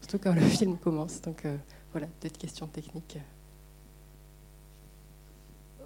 surtout 0.00 0.18
quand 0.18 0.34
le 0.34 0.40
film 0.58 0.76
commence. 0.76 1.20
Donc 1.22 1.44
euh, 1.44 1.56
voilà, 1.92 2.06
peut-être 2.20 2.38
question 2.38 2.66
technique. 2.66 3.18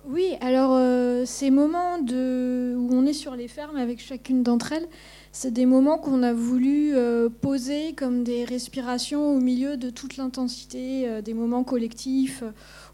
Oui, 0.06 0.36
alors 0.40 0.72
euh, 0.72 1.24
ces 1.24 1.50
moments 1.50 1.96
où 1.98 2.88
on 2.92 3.06
est 3.06 3.12
sur 3.12 3.34
les 3.36 3.48
fermes 3.48 3.76
avec 3.76 4.00
chacune 4.00 4.42
d'entre 4.42 4.72
elles, 4.72 4.88
c'est 5.32 5.50
des 5.50 5.66
moments 5.66 5.98
qu'on 5.98 6.22
a 6.22 6.32
voulu 6.32 6.94
euh, 6.94 7.28
poser 7.28 7.92
comme 7.94 8.24
des 8.24 8.44
respirations 8.44 9.34
au 9.34 9.40
milieu 9.40 9.76
de 9.76 9.90
toute 9.90 10.16
l'intensité 10.16 11.08
euh, 11.08 11.20
des 11.20 11.34
moments 11.34 11.64
collectifs 11.64 12.42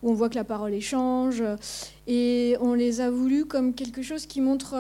où 0.02 0.10
on 0.10 0.14
voit 0.14 0.28
que 0.28 0.34
la 0.34 0.44
parole 0.44 0.74
échange. 0.74 1.42
Et 2.06 2.56
on 2.60 2.74
les 2.74 3.00
a 3.00 3.10
voulu 3.10 3.44
comme 3.44 3.74
quelque 3.74 4.02
chose 4.02 4.26
qui 4.26 4.40
montre 4.40 4.76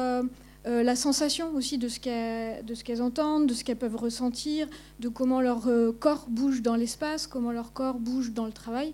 la 0.66 0.96
sensation 0.96 1.54
aussi 1.54 1.78
de 1.78 1.88
ce 1.88 2.00
qu'elles 2.00 3.02
entendent, 3.02 3.46
de 3.46 3.54
ce 3.54 3.64
qu'elles 3.64 3.76
peuvent 3.76 3.96
ressentir, 3.96 4.66
de 5.00 5.08
comment 5.08 5.40
leur 5.40 5.68
corps 5.98 6.26
bouge 6.28 6.62
dans 6.62 6.76
l'espace, 6.76 7.26
comment 7.26 7.52
leur 7.52 7.72
corps 7.72 7.98
bouge 7.98 8.32
dans 8.32 8.44
le 8.44 8.52
travail. 8.52 8.92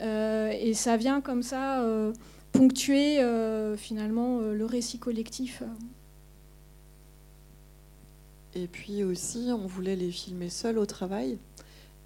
et 0.00 0.72
ça 0.74 0.96
vient 0.96 1.20
comme 1.20 1.42
ça 1.42 1.82
ponctuer 2.52 3.20
euh, 3.20 3.76
finalement 3.76 4.40
euh, 4.40 4.54
le 4.54 4.64
récit 4.64 4.98
collectif. 4.98 5.62
Et 8.54 8.66
puis 8.66 9.04
aussi, 9.04 9.48
on 9.52 9.66
voulait 9.66 9.96
les 9.96 10.10
filmer 10.10 10.50
seuls 10.50 10.78
au 10.78 10.86
travail. 10.86 11.38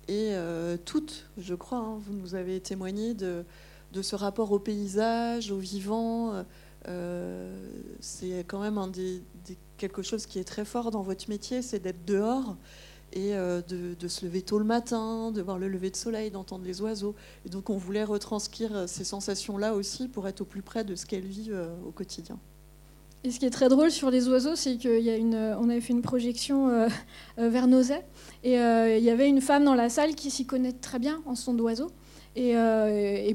Et 0.08 0.30
euh, 0.32 0.76
toutes, 0.84 1.26
je 1.38 1.54
crois, 1.54 1.78
hein, 1.78 1.98
vous 1.98 2.12
nous 2.12 2.34
avez 2.34 2.60
témoigné 2.60 3.14
de, 3.14 3.44
ce 4.02 4.16
rapport 4.16 4.52
au 4.52 4.58
paysage, 4.58 5.50
au 5.50 5.58
vivant. 5.58 6.44
c'est 8.00 8.44
quand 8.46 8.60
même 8.60 8.78
quelque 9.78 10.02
chose 10.02 10.26
qui 10.26 10.38
est 10.38 10.44
très 10.44 10.64
fort 10.64 10.90
dans 10.90 11.02
votre 11.02 11.30
métier, 11.30 11.62
c'est 11.62 11.78
d'être 11.78 12.04
dehors 12.04 12.56
et 13.14 13.34
euh, 13.34 13.62
de, 13.62 14.08
se 14.08 14.26
lever 14.26 14.42
tôt 14.42 14.58
le 14.58 14.64
matin, 14.64 15.30
de 15.30 15.40
voir 15.40 15.58
le 15.58 15.68
lever 15.68 15.90
de 15.90 15.96
soleil, 15.96 16.30
d'entendre 16.30 16.64
les 16.64 16.82
oiseaux. 16.82 17.14
Et 17.46 17.48
donc 17.48 17.70
on 17.70 17.76
voulait 17.76 18.04
retranscrire 18.04 18.76
euh, 18.76 18.86
ces 18.86 19.04
sensations-là 19.04 19.74
aussi 19.74 20.08
pour 20.08 20.26
être 20.28 20.40
au 20.40 20.44
plus 20.44 20.62
près 20.62 20.84
de 20.84 20.96
ce 20.96 21.06
qu'elles 21.06 21.24
vivent 21.24 21.54
euh, 21.54 21.74
au 21.86 21.92
quotidien. 21.92 22.38
Et 23.22 23.30
ce 23.30 23.38
qui 23.38 23.46
est 23.46 23.50
très 23.50 23.68
drôle 23.68 23.90
sur 23.90 24.10
les 24.10 24.28
oiseaux, 24.28 24.56
c'est 24.56 24.76
qu'on 24.76 25.70
avait 25.70 25.80
fait 25.80 25.94
une 25.94 26.02
projection 26.02 26.86
vers 27.38 27.66
Nozay, 27.68 28.04
et 28.42 28.56
il 28.56 29.02
y 29.02 29.08
avait 29.08 29.30
une 29.30 29.40
femme 29.40 29.64
dans 29.64 29.74
la 29.74 29.88
salle 29.88 30.14
qui 30.14 30.30
s'y 30.30 30.44
connaît 30.44 30.72
très 30.72 30.98
bien 30.98 31.22
en 31.24 31.34
son 31.34 31.54
d'oiseau. 31.54 31.90
Et, 32.36 32.54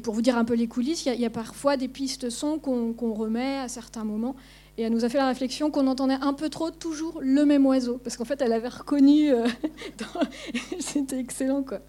pour 0.03 0.13
vous 0.13 0.21
dire 0.21 0.38
un 0.38 0.45
peu 0.45 0.53
les 0.53 0.67
coulisses, 0.67 1.07
il 1.07 1.19
y, 1.19 1.25
a 1.25 1.32
parfois 1.32 1.75
des 1.75 1.88
pistes 1.88 2.30
son 2.30 2.59
qu'on 2.59 3.13
remet 3.15 3.57
à 3.57 3.67
certains 3.67 4.03
moments. 4.03 4.36
Et 4.80 4.84
elle 4.84 4.93
nous 4.93 5.03
a 5.03 5.09
fait 5.09 5.17
la 5.17 5.27
réflexion 5.27 5.71
qu'on 5.71 5.88
entendait 5.88 6.17
un 6.21 6.34
peu 6.34 6.47
trop 6.47 6.71
toujours 6.71 7.19
le 7.21 7.43
même 7.43 7.65
oiseau, 7.65 7.97
parce 7.97 8.15
qu'en 8.15 8.23
fait, 8.23 8.41
elle 8.41 8.53
avait 8.53 8.69
reconnu. 8.69 9.30
Euh, 9.30 9.45
c'était 10.80 11.19
excellent, 11.19 11.63
quoi. 11.63 11.82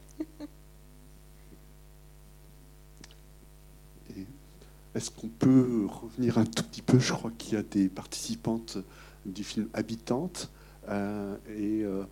Est-ce 4.97 5.12
qu'on 5.12 5.28
peut 5.28 5.86
revenir 5.86 6.38
un 6.38 6.45
tout 6.45 6.64
petit 6.64 6.82
peu? 6.82 6.99
Je 6.99 7.12
crois 7.12 7.30
qu'il 7.38 7.55
y 7.55 7.57
a 7.59 7.62
des 7.62 7.88
participantes 7.88 8.78
du 9.24 9.45
film 9.45 9.68
Habitantes 9.72 10.51
euh, 10.88 11.36
et 11.49 11.84
euh, 11.84 12.03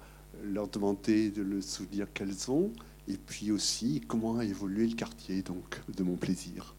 leur 0.44 0.68
demander 0.68 1.30
de 1.30 1.42
le 1.42 1.60
souvenir 1.60 2.06
qu'elles 2.12 2.52
ont, 2.52 2.70
et 3.08 3.16
puis 3.16 3.50
aussi 3.50 4.00
comment 4.06 4.38
a 4.38 4.44
évolué 4.44 4.86
le 4.86 4.94
quartier 4.94 5.42
donc 5.42 5.80
de 5.88 6.04
mon 6.04 6.14
plaisir. 6.14 6.76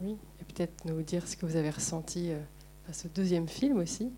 Oui, 0.00 0.16
et 0.40 0.44
peut-être 0.54 0.86
nous 0.86 1.02
dire 1.02 1.28
ce 1.28 1.36
que 1.36 1.44
vous 1.44 1.56
avez 1.56 1.68
ressenti 1.68 2.30
ce 2.92 3.08
deuxième 3.08 3.48
film 3.48 3.78
aussi. 3.78 4.12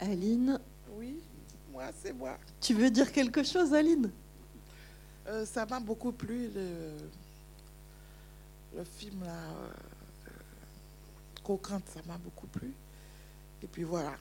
Aline 0.00 0.58
Oui, 0.96 1.20
moi, 1.72 1.84
c'est 1.94 2.12
moi. 2.12 2.36
Tu 2.60 2.74
veux 2.74 2.90
dire 2.90 3.10
quelque 3.12 3.42
chose, 3.42 3.72
Aline? 3.72 4.10
Euh, 5.28 5.46
Ça 5.46 5.64
m'a 5.66 5.78
beaucoup 5.78 6.10
plu, 6.12 6.48
le, 6.48 6.96
le 8.76 8.84
film 8.84 9.22
là. 9.24 9.36
Euh, 11.48 11.78
ça 11.86 12.00
m'a 12.06 12.18
beaucoup 12.18 12.46
plu. 12.48 12.72
Et 13.62 13.66
puis 13.66 13.84
voilà. 13.84 14.14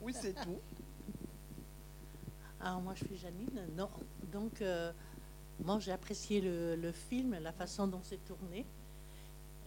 Oui, 0.00 0.14
c'est 0.18 0.32
tout. 0.34 0.58
Alors 2.60 2.80
moi, 2.80 2.94
je 2.94 3.04
suis 3.04 3.18
Janine. 3.18 3.66
Non, 3.76 3.88
donc. 4.32 4.62
Euh, 4.62 4.92
moi, 5.64 5.78
j'ai 5.78 5.92
apprécié 5.92 6.40
le, 6.40 6.92
film, 6.92 7.38
la 7.40 7.52
façon 7.52 7.86
dont 7.86 8.00
c'est 8.02 8.24
tourné. 8.24 8.64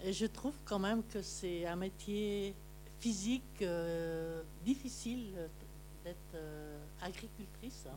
Je 0.05 0.25
trouve 0.25 0.55
quand 0.65 0.79
même 0.79 1.03
que 1.03 1.21
c'est 1.21 1.65
un 1.65 1.75
métier 1.75 2.53
physique 2.99 3.61
euh, 3.61 4.43
difficile 4.63 5.33
d'être 6.03 6.17
euh, 6.35 6.77
agricultrice. 7.01 7.87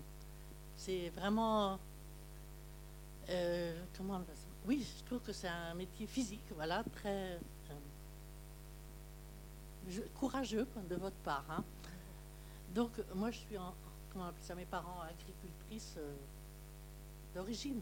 C'est 0.76 1.10
vraiment. 1.10 1.78
Euh, 3.30 3.82
comment 3.96 4.22
Oui, 4.66 4.86
je 4.98 5.04
trouve 5.04 5.20
que 5.20 5.32
c'est 5.32 5.48
un 5.48 5.74
métier 5.74 6.06
physique, 6.06 6.44
voilà, 6.54 6.84
très 6.94 7.38
courageux 10.14 10.66
de 10.88 10.96
votre 10.96 11.16
part. 11.16 11.44
Hein. 11.50 11.64
Donc, 12.74 12.92
moi, 13.14 13.30
je 13.30 13.38
suis 13.38 13.58
en. 13.58 13.74
Comment 14.12 14.26
on 14.26 14.28
appelle 14.28 14.42
ça? 14.42 14.54
Mes 14.54 14.64
parents 14.64 15.00
agricultrices 15.02 15.98
d'origine. 17.34 17.80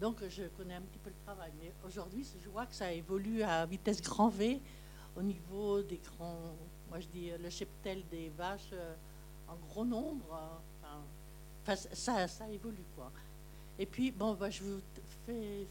Donc 0.00 0.16
je 0.28 0.44
connais 0.56 0.74
un 0.74 0.80
petit 0.82 0.98
peu 0.98 1.10
le 1.10 1.24
travail. 1.24 1.52
Mais 1.60 1.72
aujourd'hui, 1.86 2.26
je 2.42 2.48
vois 2.48 2.66
que 2.66 2.74
ça 2.74 2.92
évolue 2.92 3.42
à 3.42 3.66
vitesse 3.66 4.00
grand 4.00 4.28
V 4.28 4.60
au 5.16 5.22
niveau 5.22 5.82
des 5.82 5.98
grands, 5.98 6.54
moi 6.88 7.00
je 7.00 7.06
dis 7.08 7.30
le 7.42 7.50
cheptel 7.50 8.02
des 8.10 8.30
vaches 8.30 8.70
euh, 8.72 8.94
en 9.48 9.56
gros 9.68 9.84
nombre. 9.84 10.60
Enfin, 11.62 11.76
ça, 11.92 12.26
ça 12.28 12.48
évolue 12.48 12.84
quoi. 12.96 13.10
Et 13.78 13.86
puis, 13.86 14.10
bon, 14.10 14.34
bah, 14.34 14.50
je 14.50 14.62
vous 14.62 14.80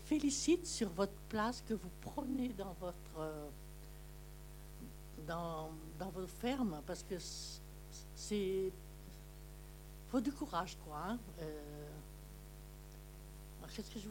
félicite 0.05 0.65
sur 0.65 0.89
votre 0.89 1.13
place 1.29 1.61
que 1.67 1.73
vous 1.73 1.89
prenez 2.01 2.49
dans 2.49 2.73
votre 2.79 3.19
euh, 3.19 3.47
dans, 5.27 5.69
dans 5.99 6.09
vos 6.09 6.27
fermes 6.27 6.81
parce 6.87 7.03
que 7.03 7.15
c'est 8.15 8.71
faut 10.09 10.21
du 10.21 10.31
courage 10.31 10.77
quoi. 10.85 10.97
Hein. 11.07 11.19
Euh, 11.41 11.88
qu'est-ce 13.75 13.91
que 13.91 13.99
je 13.99 14.07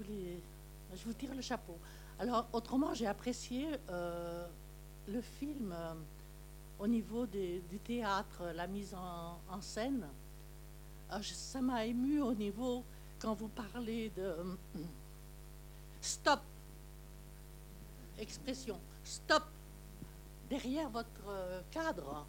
Je 0.97 1.05
vous 1.05 1.13
tire 1.13 1.35
le 1.35 1.43
chapeau. 1.43 1.77
Alors, 2.19 2.49
autrement, 2.53 2.95
j'ai 2.95 3.07
apprécié 3.07 3.69
euh, 3.91 4.47
le 5.07 5.21
film 5.21 5.73
euh, 5.73 5.95
au 6.79 6.87
niveau 6.87 7.27
du 7.27 7.79
théâtre, 7.85 8.43
la 8.55 8.67
mise 8.67 8.95
en, 8.95 9.61
scène. 9.61 10.07
Euh, 11.13 11.23
ça 11.23 11.61
m'a 11.61 11.87
ému 11.87 12.21
au 12.21 12.35
niveau 12.35 12.85
quand 13.19 13.35
vous 13.35 13.49
parlez 13.49 14.11
de 14.11 14.35
stop. 16.01 16.41
expression. 18.19 18.79
Stop 19.05 19.45
derrière 20.51 20.89
votre 20.91 21.65
cadre. 21.71 22.27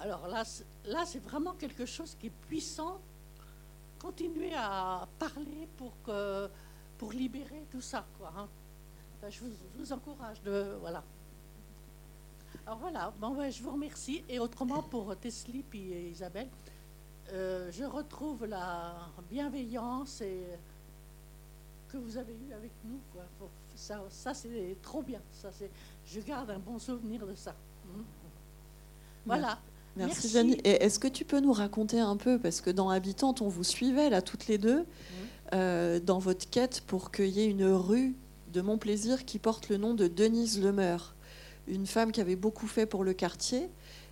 Alors 0.00 0.28
là, 0.28 0.44
là 0.86 1.04
c'est 1.06 1.22
vraiment 1.22 1.52
quelque 1.54 1.86
chose 1.86 2.16
qui 2.18 2.28
est 2.28 2.38
puissant. 2.48 3.00
Continuez 4.00 4.54
à 4.54 5.06
parler 5.18 5.68
pour, 5.76 5.92
que, 6.02 6.48
pour 6.96 7.12
libérer 7.12 7.66
tout 7.70 7.82
ça. 7.82 8.06
Quoi, 8.18 8.32
hein. 8.34 8.48
je, 9.28 9.40
vous, 9.76 9.92
encourage. 9.92 10.40
De, 10.42 10.76
voilà. 10.80 11.04
Alors 12.66 12.78
voilà, 12.78 13.12
bon, 13.20 13.50
je 13.50 13.62
vous 13.62 13.72
remercie. 13.72 14.24
Et 14.26 14.38
autrement, 14.38 14.82
pour 14.82 15.14
Tesli 15.16 15.64
et 15.74 16.08
Isabelle, 16.08 16.48
euh, 17.32 17.70
je 17.70 17.84
retrouve 17.84 18.46
la 18.46 18.94
bienveillance 19.30 20.22
que 21.88 21.98
vous 21.98 22.16
avez 22.16 22.32
eue 22.32 22.54
avec 22.54 22.72
nous. 22.84 23.00
Quoi. 23.12 23.24
Ça, 23.76 24.34
c'est 24.34 24.76
trop 24.80 25.02
bien. 25.02 25.20
Ça, 25.30 25.50
je 26.06 26.20
garde 26.20 26.50
un 26.50 26.58
bon 26.58 26.78
souvenir 26.78 27.26
de 27.26 27.34
ça. 27.34 27.54
Mmh. 27.84 28.02
Voilà. 29.26 29.58
Merci, 29.96 30.28
Jenny. 30.28 30.54
Et 30.64 30.84
est-ce 30.84 30.98
que 30.98 31.08
tu 31.08 31.24
peux 31.24 31.40
nous 31.40 31.52
raconter 31.52 32.00
un 32.00 32.16
peu, 32.16 32.38
parce 32.38 32.60
que 32.60 32.70
dans 32.70 32.90
Habitante, 32.90 33.42
on 33.42 33.48
vous 33.48 33.64
suivait 33.64 34.10
là 34.10 34.22
toutes 34.22 34.46
les 34.46 34.58
deux, 34.58 34.80
mmh. 34.80 34.86
euh, 35.54 36.00
dans 36.00 36.18
votre 36.18 36.48
quête 36.48 36.82
pour 36.86 37.10
qu'il 37.10 37.28
y 37.28 37.40
ait 37.40 37.46
une 37.46 37.66
rue 37.66 38.14
de 38.52 38.60
Montplaisir 38.60 39.24
qui 39.24 39.38
porte 39.38 39.68
le 39.68 39.76
nom 39.76 39.94
de 39.94 40.06
Denise 40.06 40.60
Lemeur, 40.60 41.14
une 41.68 41.86
femme 41.86 42.12
qui 42.12 42.20
avait 42.20 42.36
beaucoup 42.36 42.66
fait 42.66 42.86
pour 42.86 43.04
le 43.04 43.12
quartier. 43.12 43.68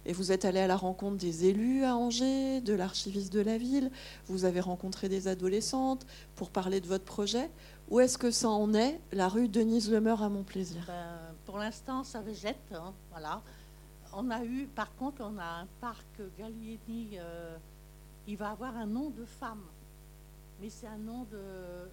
Et 0.07 0.13
vous 0.13 0.33
êtes 0.33 0.47
allé 0.47 0.61
à 0.61 0.67
la 0.67 0.77
rencontre 0.77 1.17
des 1.17 1.47
élus 1.47 1.85
à 1.85 1.95
Angers, 1.95 2.63
de 2.63 2.73
l'archiviste 2.73 3.31
de 3.33 3.41
la 3.41 3.59
ville, 3.59 3.91
vous 4.27 4.47
avez 4.47 4.61
rencontré 4.61 5.09
des 5.11 5.29
adolescentes 5.29 6.07
pour 6.35 6.51
parler 6.51 6.81
de 6.81 6.87
votre 6.87 7.05
projet. 7.05 7.51
Où 7.91 8.01
est-ce 8.01 8.17
que 8.17 8.31
ça 8.31 8.49
en 8.49 8.73
est, 8.73 9.01
la 9.13 9.29
rue 9.29 9.49
Denise 9.49 9.91
Lemeur 9.91 10.23
à 10.23 10.31
Montplaisir? 10.31 10.83
Ben, 10.87 11.35
Pour 11.45 11.59
l'instant, 11.59 12.05
ça 12.05 12.21
végète. 12.21 12.57
Hein, 12.73 12.95
voilà. 13.11 13.43
On 14.21 14.31
a 14.31 14.45
eu, 14.45 14.67
par 14.67 14.93
contre, 14.97 15.23
on 15.23 15.39
a 15.39 15.61
un 15.61 15.67
parc 15.81 16.21
Gallieni, 16.37 17.11
euh, 17.21 17.57
il 18.27 18.37
va 18.37 18.51
avoir 18.51 18.77
un 18.77 18.85
nom 18.85 19.11
de 19.11 19.25
femme. 19.25 19.63
Mais 20.61 20.69
c'est 20.71 20.89
un 20.89 20.99
nom 20.99 21.23
de. 21.31 21.89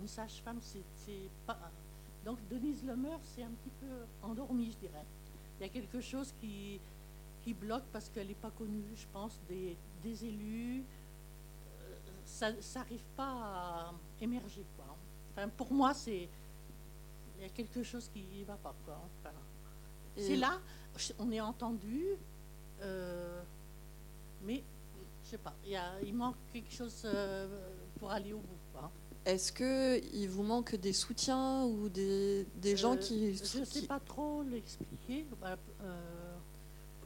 Une 0.00 0.08
sage-femme, 0.08 0.58
c'est 0.60 1.30
pas. 1.46 1.56
Donc 2.24 2.38
Denise 2.50 2.84
Lemeur, 2.84 3.20
c'est 3.22 3.44
un 3.44 3.50
petit 3.50 3.70
peu 3.80 3.86
endormi, 4.24 4.72
je 4.72 4.88
dirais. 4.88 5.04
Il 5.60 5.66
y 5.66 5.66
a 5.66 5.68
quelque 5.68 6.00
chose 6.00 6.34
qui, 6.40 6.80
bloque 7.60 7.84
parce 7.92 8.10
qu'elle 8.10 8.26
n'est 8.26 8.34
pas 8.34 8.50
connue, 8.50 8.84
je 8.94 9.06
pense, 9.12 9.40
des, 9.48 10.24
élus. 10.24 10.82
Euh, 11.80 11.94
ça 12.26 12.50
n'arrive 12.80 13.04
pas 13.16 13.30
à 13.30 13.92
émerger. 14.20 14.64
Pour 15.56 15.72
moi, 15.72 15.94
c'est 15.94 16.28
il 17.38 17.42
y 17.42 17.46
a 17.46 17.50
quelque 17.50 17.84
chose 17.84 18.10
qui 18.12 18.24
ne 18.40 18.44
va 18.44 18.56
pas. 18.56 18.74
Quoi. 18.84 19.00
C'est 20.18 20.36
là, 20.36 20.58
on 21.18 21.30
est 21.30 21.40
entendu, 21.40 22.04
euh, 22.82 23.40
mais 24.44 24.62
je 25.24 25.30
sais 25.30 25.38
pas, 25.38 25.54
il, 25.64 25.70
y 25.72 25.76
a, 25.76 25.92
il 26.04 26.14
manque 26.14 26.36
quelque 26.52 26.72
chose 26.72 27.02
euh, 27.04 27.46
pour 27.98 28.10
aller 28.10 28.32
au 28.32 28.38
bout. 28.38 28.58
Est-ce 29.24 29.52
qu'il 29.52 30.30
vous 30.30 30.42
manque 30.42 30.74
des 30.76 30.94
soutiens 30.94 31.64
ou 31.64 31.90
des, 31.90 32.46
des 32.62 32.78
gens 32.78 32.96
qui... 32.96 33.36
Je 33.36 33.58
ne 33.58 33.64
sais 33.66 33.82
pas 33.82 34.00
trop 34.00 34.42
l'expliquer. 34.42 35.26
Bah, 35.38 35.58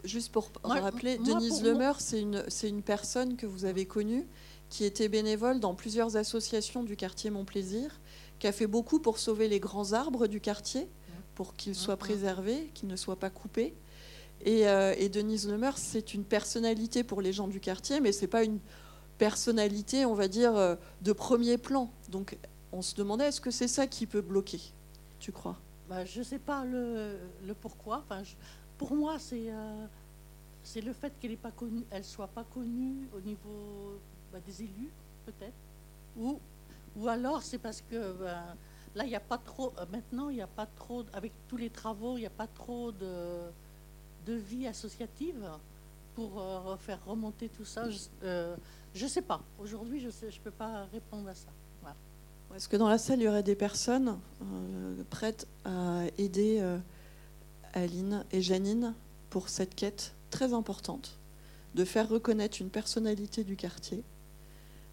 Juste 0.04 0.30
pour 0.30 0.50
rappeler, 0.62 1.18
Denise 1.18 1.62
Lemeur, 1.62 2.00
c'est 2.00 2.20
une, 2.20 2.44
une 2.62 2.82
personne 2.82 3.36
que 3.36 3.46
vous 3.46 3.64
avez 3.64 3.86
connue 3.86 4.26
qui 4.68 4.84
était 4.84 5.08
bénévole 5.08 5.60
dans 5.60 5.74
plusieurs 5.74 6.16
associations 6.16 6.82
du 6.82 6.96
quartier 6.96 7.30
Montplaisir, 7.30 8.00
qui 8.38 8.46
a 8.46 8.52
fait 8.52 8.66
beaucoup 8.66 9.00
pour 9.00 9.18
sauver 9.18 9.48
les 9.48 9.60
grands 9.60 9.92
arbres 9.92 10.26
du 10.26 10.40
quartier, 10.40 10.88
pour 11.34 11.54
qu'ils 11.54 11.74
soient 11.74 11.96
préservés, 11.96 12.70
qu'ils 12.74 12.88
ne 12.88 12.96
soient 12.96 13.16
pas 13.18 13.30
coupés. 13.30 13.74
Et, 14.44 14.68
euh, 14.68 14.94
et 14.98 15.08
Denise 15.08 15.48
Lemeur, 15.48 15.78
c'est 15.78 16.14
une 16.14 16.24
personnalité 16.24 17.04
pour 17.04 17.20
les 17.22 17.32
gens 17.32 17.48
du 17.48 17.60
quartier, 17.60 18.00
mais 18.00 18.12
c'est 18.12 18.26
pas 18.26 18.42
une 18.42 18.58
personnalité, 19.18 20.04
on 20.04 20.14
va 20.14 20.28
dire, 20.28 20.56
euh, 20.56 20.74
de 21.02 21.12
premier 21.12 21.58
plan. 21.58 21.90
Donc 22.08 22.36
on 22.72 22.82
se 22.82 22.94
demandait, 22.94 23.26
est-ce 23.26 23.40
que 23.40 23.50
c'est 23.50 23.68
ça 23.68 23.86
qui 23.86 24.06
peut 24.06 24.20
bloquer, 24.20 24.60
tu 25.20 25.30
crois? 25.30 25.58
Bah, 25.88 26.04
Je 26.04 26.18
ne 26.18 26.24
sais 26.24 26.38
pas 26.38 26.64
le, 26.64 27.18
le 27.46 27.54
pourquoi. 27.54 28.04
Enfin, 28.04 28.22
pour 28.78 28.94
moi, 28.94 29.18
c'est 29.18 29.50
euh, 29.50 29.86
c'est 30.64 30.80
le 30.80 30.92
fait 30.92 31.12
qu'elle 31.20 31.36
ne 31.92 32.02
soit 32.02 32.28
pas 32.28 32.44
connue 32.44 33.08
au 33.16 33.20
niveau 33.20 33.98
bah, 34.32 34.38
des 34.46 34.62
élus, 34.62 34.90
peut-être. 35.26 35.54
Ou, 36.16 36.40
ou 36.96 37.08
alors 37.08 37.42
c'est 37.42 37.58
parce 37.58 37.80
que 37.80 38.12
ben, 38.12 38.56
là, 38.94 39.04
il 39.04 39.08
n'y 39.08 39.16
a 39.16 39.20
pas 39.20 39.38
trop, 39.38 39.72
euh, 39.78 39.86
maintenant, 39.90 40.28
il 40.28 40.36
n'y 40.36 40.42
a 40.42 40.46
pas 40.46 40.66
trop, 40.66 41.04
avec 41.12 41.32
tous 41.48 41.56
les 41.56 41.70
travaux, 41.70 42.16
il 42.16 42.20
n'y 42.20 42.26
a 42.26 42.30
pas 42.30 42.46
trop 42.46 42.92
de, 42.92 43.50
vie 44.26 44.66
associative 44.66 45.48
pour 46.14 46.40
euh, 46.40 46.76
faire 46.76 47.04
remonter 47.04 47.48
tout 47.48 47.64
ça. 47.64 47.88
Je 47.90 49.04
ne 49.04 49.08
sais 49.08 49.22
pas. 49.22 49.42
Aujourd'hui, 49.58 50.00
je 50.00 50.06
ne 50.06 50.42
peux 50.44 50.50
pas 50.50 50.86
répondre 50.92 51.28
à 51.28 51.34
ça. 51.34 51.48
Est-ce 52.54 52.68
que 52.68 52.76
dans 52.76 52.88
la 52.88 52.98
salle, 52.98 53.20
il 53.20 53.24
y 53.24 53.28
aurait 53.28 53.42
des 53.42 53.54
personnes 53.56 54.18
prêtes 55.08 55.48
à 55.64 56.02
aider 56.18 56.62
Aline 57.72 58.26
et 58.30 58.42
Janine 58.42 58.92
pour 59.30 59.48
cette 59.48 59.74
quête 59.74 60.14
très 60.30 60.52
importante 60.52 61.18
de 61.74 61.86
faire 61.86 62.10
reconnaître 62.10 62.60
une 62.60 62.68
personnalité 62.68 63.42
du 63.42 63.56
quartier? 63.56 64.04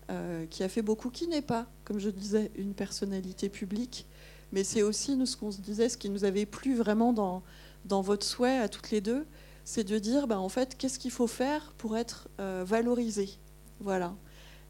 Euh, 0.10 0.46
qui 0.48 0.64
a 0.64 0.70
fait 0.70 0.82
beaucoup, 0.82 1.10
qui 1.10 1.28
n'est 1.28 1.42
pas, 1.42 1.68
comme 1.84 2.00
je 2.00 2.10
disais, 2.10 2.52
une 2.56 2.74
personnalité 2.74 3.50
publique, 3.50 4.08
mais 4.52 4.64
c'est 4.64 4.82
aussi 4.82 5.16
nous 5.16 5.26
ce 5.26 5.38
qu'on 5.38 5.52
se 5.52 5.62
disait, 5.62 5.90
ce 5.90 5.98
qui 5.98 6.10
nous 6.10 6.26
avait 6.26 6.46
plu 6.46 6.76
vraiment 6.76 7.14
dans, 7.14 7.44
dans 7.86 8.02
votre 8.02 8.26
souhait 8.26 8.58
à 8.58 8.70
toutes 8.70 8.92
les 8.92 9.02
deux, 9.02 9.26
c'est 9.66 9.84
de 9.84 10.00
dire, 10.00 10.28
ben, 10.28 10.40
en 10.40 10.50
fait, 10.50 10.76
qu'est-ce 10.76 10.98
qu'il 10.98 11.12
faut 11.12 11.28
faire 11.28 11.74
pour 11.78 11.96
être 11.96 12.28
euh, 12.40 12.64
valorisé? 12.66 13.30
Voilà. 13.80 14.16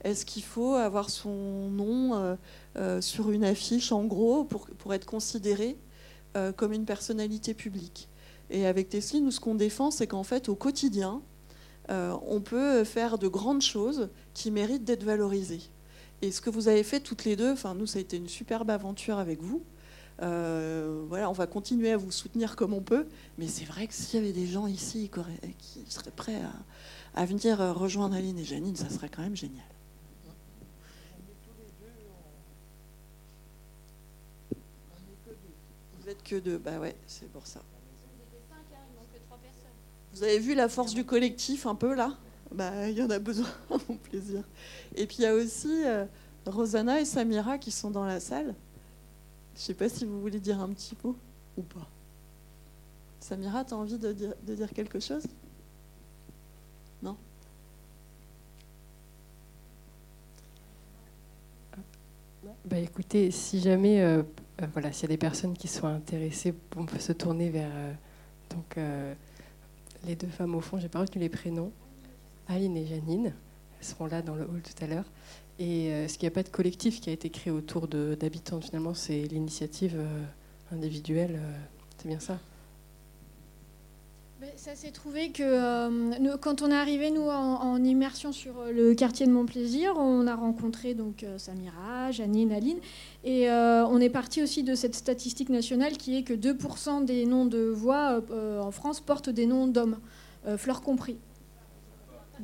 Est-ce 0.03 0.25
qu'il 0.25 0.43
faut 0.43 0.75
avoir 0.75 1.09
son 1.09 1.69
nom 1.69 2.37
euh, 2.75 3.01
sur 3.01 3.31
une 3.31 3.43
affiche, 3.43 3.91
en 3.91 4.05
gros, 4.05 4.43
pour, 4.43 4.67
pour 4.77 4.93
être 4.93 5.05
considéré 5.05 5.77
comme 6.55 6.71
une 6.73 6.85
personnalité 6.85 7.53
publique? 7.53 8.07
Et 8.49 8.65
avec 8.65 8.89
Tesla, 8.89 9.19
nous, 9.19 9.31
ce 9.31 9.39
qu'on 9.39 9.55
défend, 9.55 9.91
c'est 9.91 10.07
qu'en 10.07 10.23
fait, 10.23 10.49
au 10.49 10.55
quotidien, 10.55 11.21
euh, 11.89 12.15
on 12.27 12.39
peut 12.39 12.83
faire 12.83 13.17
de 13.17 13.27
grandes 13.27 13.61
choses 13.61 14.09
qui 14.33 14.51
méritent 14.51 14.83
d'être 14.83 15.03
valorisées. 15.03 15.61
Et 16.21 16.31
ce 16.31 16.41
que 16.41 16.49
vous 16.49 16.67
avez 16.67 16.83
fait 16.83 16.99
toutes 16.99 17.25
les 17.25 17.35
deux, 17.35 17.51
enfin 17.51 17.73
nous 17.73 17.87
ça 17.87 17.97
a 17.97 18.01
été 18.01 18.17
une 18.17 18.27
superbe 18.27 18.69
aventure 18.69 19.17
avec 19.17 19.41
vous. 19.41 19.63
Euh, 20.21 21.05
on 21.09 21.31
va 21.31 21.47
continuer 21.47 21.91
à 21.91 21.97
vous 21.97 22.11
soutenir 22.11 22.55
comme 22.55 22.73
on 22.73 22.81
peut, 22.81 23.07
mais 23.37 23.47
c'est 23.47 23.63
vrai 23.63 23.87
que 23.87 23.93
s'il 23.93 24.19
y 24.19 24.23
avait 24.23 24.33
des 24.33 24.47
gens 24.47 24.67
ici 24.67 25.09
qui, 25.57 25.85
seraient 25.87 26.11
prêts 26.11 26.41
à, 27.15 27.25
venir 27.25 27.59
rejoindre 27.75 28.15
Aline 28.15 28.37
et 28.37 28.43
Janine, 28.43 28.75
ça 28.75 28.89
serait 28.89 29.09
quand 29.09 29.21
même 29.21 29.37
génial. 29.37 29.63
Vous 36.01 36.09
êtes 36.09 36.21
que 36.23 36.35
deux, 36.35 36.57
bah 36.57 36.79
ouais, 36.79 36.95
c'est 37.07 37.31
pour 37.31 37.47
ça. 37.47 37.61
Vous 40.13 40.23
avez 40.23 40.39
vu 40.39 40.55
la 40.55 40.69
force 40.69 40.93
du 40.93 41.05
collectif 41.05 41.65
un 41.65 41.75
peu 41.75 41.93
là? 41.93 42.17
Bah, 42.51 42.89
Il 42.89 42.97
y 42.97 43.03
en 43.03 43.09
a 43.09 43.19
besoin, 43.19 43.47
mon 43.69 43.95
plaisir. 43.95 44.43
Et 44.95 45.05
puis 45.05 45.17
il 45.19 45.23
y 45.23 45.27
a 45.27 45.33
aussi 45.33 45.83
euh, 45.85 46.05
Rosanna 46.45 46.99
et 46.99 47.05
Samira 47.05 47.57
qui 47.57 47.71
sont 47.71 47.91
dans 47.91 48.05
la 48.05 48.19
salle. 48.19 48.55
Je 49.55 49.59
ne 49.59 49.63
sais 49.65 49.73
pas 49.73 49.89
si 49.89 50.05
vous 50.05 50.19
voulez 50.19 50.39
dire 50.39 50.59
un 50.59 50.69
petit 50.69 50.97
mot 51.03 51.15
ou 51.57 51.61
pas. 51.61 51.87
Samira, 53.19 53.63
tu 53.65 53.73
as 53.73 53.77
envie 53.77 53.97
de 53.97 54.13
dire, 54.13 54.33
de 54.45 54.55
dire 54.55 54.71
quelque 54.73 54.99
chose? 54.99 55.23
Non? 57.03 57.15
Bah 62.65 62.77
écoutez, 62.77 63.31
si 63.31 63.59
jamais, 63.59 64.01
euh, 64.01 64.23
euh, 64.61 64.67
voilà, 64.73 64.91
s'il 64.91 65.03
y 65.03 65.05
a 65.05 65.15
des 65.15 65.17
personnes 65.17 65.53
qui 65.53 65.67
sont 65.67 65.87
intéressées, 65.87 66.53
on 66.75 66.85
peut 66.85 66.99
se 66.99 67.11
tourner 67.11 67.49
vers 67.49 67.71
donc 68.49 68.77
les 70.05 70.15
deux 70.15 70.27
femmes 70.27 70.55
au 70.55 70.61
fond, 70.61 70.79
j'ai 70.79 70.89
pas 70.89 70.99
retenu 70.99 71.21
les 71.21 71.29
prénoms, 71.29 71.71
Aline 72.47 72.77
et 72.77 72.85
Janine. 72.85 73.33
Elles 73.79 73.85
seront 73.85 74.07
là 74.07 74.21
dans 74.21 74.35
le 74.35 74.43
hall 74.43 74.61
tout 74.61 74.83
à 74.83 74.87
l'heure. 74.87 75.05
Et 75.59 75.91
euh, 75.91 76.07
ce 76.07 76.17
qu'il 76.17 76.27
n'y 76.27 76.33
a 76.33 76.35
pas 76.35 76.43
de 76.43 76.49
collectif 76.49 77.01
qui 77.01 77.09
a 77.09 77.13
été 77.13 77.29
créé 77.29 77.51
autour 77.51 77.87
d'habitants, 77.87 78.61
finalement, 78.61 78.93
c'est 78.93 79.23
l'initiative 79.23 79.95
euh, 79.97 80.23
individuelle. 80.71 81.35
Euh, 81.35 81.57
c'est 81.97 82.07
bien 82.07 82.19
ça 82.19 82.39
ça 84.55 84.75
s'est 84.75 84.91
trouvé 84.91 85.31
que 85.31 86.35
quand 86.37 86.61
on 86.61 86.71
est 86.71 86.75
arrivé 86.75 87.11
nous 87.11 87.27
en, 87.27 87.83
immersion 87.83 88.31
sur 88.31 88.53
le 88.71 88.93
quartier 88.93 89.25
de 89.25 89.31
Montplaisir, 89.31 89.93
on 89.97 90.27
a 90.27 90.35
rencontré 90.35 90.93
donc 90.93 91.25
Samira, 91.37 92.11
Janine, 92.11 92.51
Aline, 92.51 92.77
et 93.23 93.49
on 93.49 93.99
est 93.99 94.09
parti 94.09 94.41
aussi 94.41 94.63
de 94.63 94.75
cette 94.75 94.95
statistique 94.95 95.49
nationale 95.49 95.97
qui 95.97 96.17
est 96.17 96.23
que 96.23 96.33
2% 96.33 97.05
des 97.05 97.25
noms 97.25 97.45
de 97.45 97.59
voix 97.59 98.21
en 98.61 98.71
France 98.71 98.99
portent 99.01 99.29
des 99.29 99.45
noms 99.45 99.67
d'hommes, 99.67 99.97
fleurs 100.57 100.81
compris. 100.81 101.17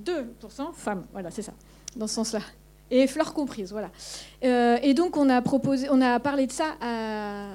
2% 0.04 0.74
femmes, 0.74 1.06
voilà, 1.14 1.32
c'est 1.32 1.42
ça, 1.42 1.54
dans 1.96 2.08
ce 2.08 2.16
sens-là. 2.16 2.42
Et 2.92 3.08
fleurs 3.08 3.34
comprises, 3.34 3.72
voilà. 3.72 3.90
et 4.42 4.94
donc 4.94 5.18
on 5.18 5.30
a 5.30 5.42
proposé, 5.42 5.88
on 5.90 6.02
a 6.02 6.20
parlé 6.20 6.46
de 6.48 6.52
ça 6.52 6.76
à 6.82 7.48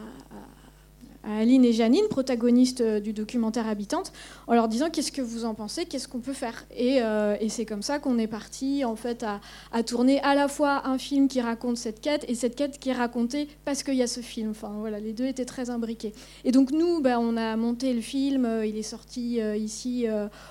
Aline 1.24 1.64
et 1.64 1.72
Janine, 1.72 2.04
protagonistes 2.08 2.82
du 2.82 3.12
documentaire 3.12 3.68
Habitante, 3.68 4.12
en 4.46 4.54
leur 4.54 4.68
disant 4.68 4.90
qu'est-ce 4.90 5.12
que 5.12 5.22
vous 5.22 5.44
en 5.44 5.54
pensez, 5.54 5.84
qu'est-ce 5.84 6.08
qu'on 6.08 6.20
peut 6.20 6.32
faire? 6.32 6.64
Et, 6.76 7.00
c'est 7.48 7.66
comme 7.66 7.82
ça 7.82 7.98
qu'on 7.98 8.18
est 8.18 8.28
parti 8.28 8.84
en 8.84 8.96
fait 8.96 9.24
à, 9.72 9.82
tourner 9.82 10.20
à 10.20 10.34
la 10.34 10.48
fois 10.48 10.86
un 10.86 10.98
film 10.98 11.28
qui 11.28 11.40
raconte 11.40 11.76
cette 11.76 12.00
quête 12.00 12.24
et 12.28 12.34
cette 12.34 12.54
quête 12.54 12.78
qui 12.78 12.90
est 12.90 12.94
racontée 12.94 13.48
parce 13.64 13.82
qu'il 13.82 13.94
y 13.94 14.02
a 14.02 14.06
ce 14.06 14.20
film. 14.20 14.50
Enfin 14.50 14.72
voilà, 14.78 15.00
les 15.00 15.12
deux 15.12 15.26
étaient 15.26 15.44
très 15.44 15.68
imbriqués. 15.68 16.12
Et 16.44 16.52
donc 16.52 16.70
nous, 16.70 17.00
ben, 17.00 17.18
on 17.18 17.36
a 17.36 17.56
monté 17.56 17.92
le 17.92 18.00
film, 18.00 18.48
il 18.64 18.76
est 18.76 18.82
sorti 18.82 19.40
ici 19.56 20.06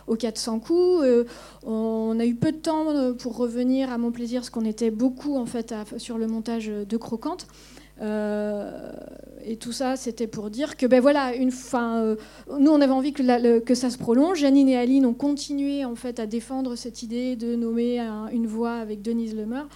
au 0.08 0.16
400 0.16 0.60
coups. 0.60 1.06
on 1.64 2.20
a 2.20 2.26
eu 2.26 2.36
peu 2.36 2.52
de 2.52 2.58
temps 2.58 3.14
pour 3.18 3.38
revenir 3.38 3.92
à 3.92 3.98
mon 3.98 4.12
plaisir, 4.12 4.42
parce 4.42 4.50
qu'on 4.50 4.66
était 4.66 4.92
beaucoup 4.92 5.38
en 5.38 5.46
fait 5.46 5.74
sur 5.98 6.18
le 6.18 6.28
montage 6.28 6.68
de 6.68 6.98
Croquante. 6.98 7.48
Euh, 8.02 8.92
et 9.44 9.58
tout 9.58 9.72
ça, 9.72 9.96
c'était 9.96 10.28
pour 10.28 10.50
dire 10.50 10.78
que, 10.78 10.86
ben 10.86 11.02
voilà, 11.02 11.36
une 11.36 11.52
fin, 11.52 12.04
euh, 12.04 12.16
nous, 12.60 12.72
on 12.72 12.82
avait 12.82 12.94
envie 12.94 13.14
que, 13.14 13.76
ça 13.76 13.90
se 13.90 13.98
prolonge. 13.98 14.40
Janine 14.40 14.70
et 14.70 14.78
Aline 14.78 15.06
ont 15.06 15.14
continué 15.14 15.86
en 15.86 15.96
fait 15.96 16.20
à 16.20 16.26
défendre 16.26 16.76
cette 16.76 17.04
idée 17.04 17.36
de 17.36 17.56
nommer 17.56 18.00
une 18.32 18.48
voix 18.48 18.74
avec 18.74 19.02
Denise 19.02 19.36
Lemeur. 19.36 19.68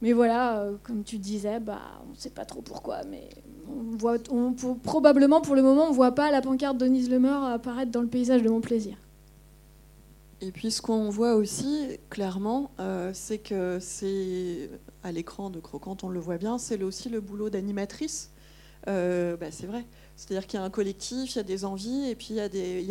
Mais 0.00 0.12
voilà, 0.12 0.60
euh, 0.60 0.76
comme 0.82 1.02
tu 1.02 1.18
disais, 1.18 1.58
bah, 1.58 1.80
on 2.06 2.12
ne 2.12 2.16
sait 2.16 2.30
pas 2.30 2.44
trop 2.44 2.62
pourquoi, 2.62 2.98
mais 3.10 3.28
on 3.68 3.96
voit, 3.96 4.16
on, 4.30 4.54
probablement 4.82 5.40
pour 5.40 5.56
le 5.56 5.62
moment, 5.62 5.86
on 5.86 5.90
ne 5.90 5.94
voit 5.94 6.14
pas 6.14 6.30
la 6.30 6.40
pancarte 6.40 6.78
Denise 6.78 7.10
Lemeur 7.10 7.42
apparaître 7.44 7.90
dans 7.90 8.02
le 8.02 8.06
paysage 8.08 8.42
de 8.42 8.48
mon 8.48 8.60
plaisir. 8.60 8.96
Et 10.40 10.52
puis 10.52 10.70
ce 10.70 10.80
qu'on 10.80 11.10
voit 11.10 11.34
aussi 11.34 11.98
clairement, 12.10 12.70
euh, 12.78 13.10
c'est 13.12 13.38
que 13.38 13.78
c'est 13.80 14.70
à 15.02 15.10
l'écran 15.10 15.50
de 15.50 15.58
Croquante, 15.58 16.04
on 16.04 16.08
le 16.08 16.20
voit 16.20 16.38
bien, 16.38 16.58
c'est 16.58 16.80
aussi 16.82 17.08
le 17.08 17.20
boulot 17.20 17.50
d'animatrice. 17.50 18.30
Euh, 18.86 19.36
bah, 19.36 19.50
c'est 19.50 19.66
vrai. 19.66 19.84
C'est-à-dire 20.14 20.46
qu'il 20.46 20.60
y 20.60 20.62
a 20.62 20.64
un 20.64 20.70
collectif, 20.70 21.34
il 21.34 21.36
y 21.36 21.40
a 21.40 21.44
des 21.44 21.64
envies, 21.64 22.08
et 22.08 22.14
puis 22.14 22.28
il 22.30 22.36
y 22.36 22.40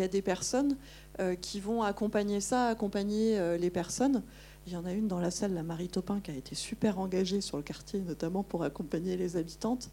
a 0.02 0.08
des, 0.08 0.22
personnes 0.22 0.76
euh, 1.20 1.36
qui 1.36 1.62
vont 1.62 1.84
accompagner 1.84 2.42
ça, 2.42 2.68
accompagner 2.68 3.58
les 3.58 3.70
personnes. 3.70 4.24
Il 4.66 4.74
y 4.74 4.76
en 4.76 4.86
a 4.86 4.92
une 4.92 5.08
dans 5.08 5.20
la 5.20 5.32
salle, 5.32 5.54
la 5.54 5.64
Marie 5.64 5.88
Topin, 5.88 6.20
qui 6.20 6.32
a 6.32 6.36
été 6.36 6.54
super 6.54 7.00
engagée 7.00 7.40
sur 7.40 7.56
le 7.56 7.64
quartier, 7.64 8.02
notamment 8.02 8.44
pour 8.44 8.64
accompagner 8.64 9.16
les 9.16 9.38
habitantes. 9.38 9.90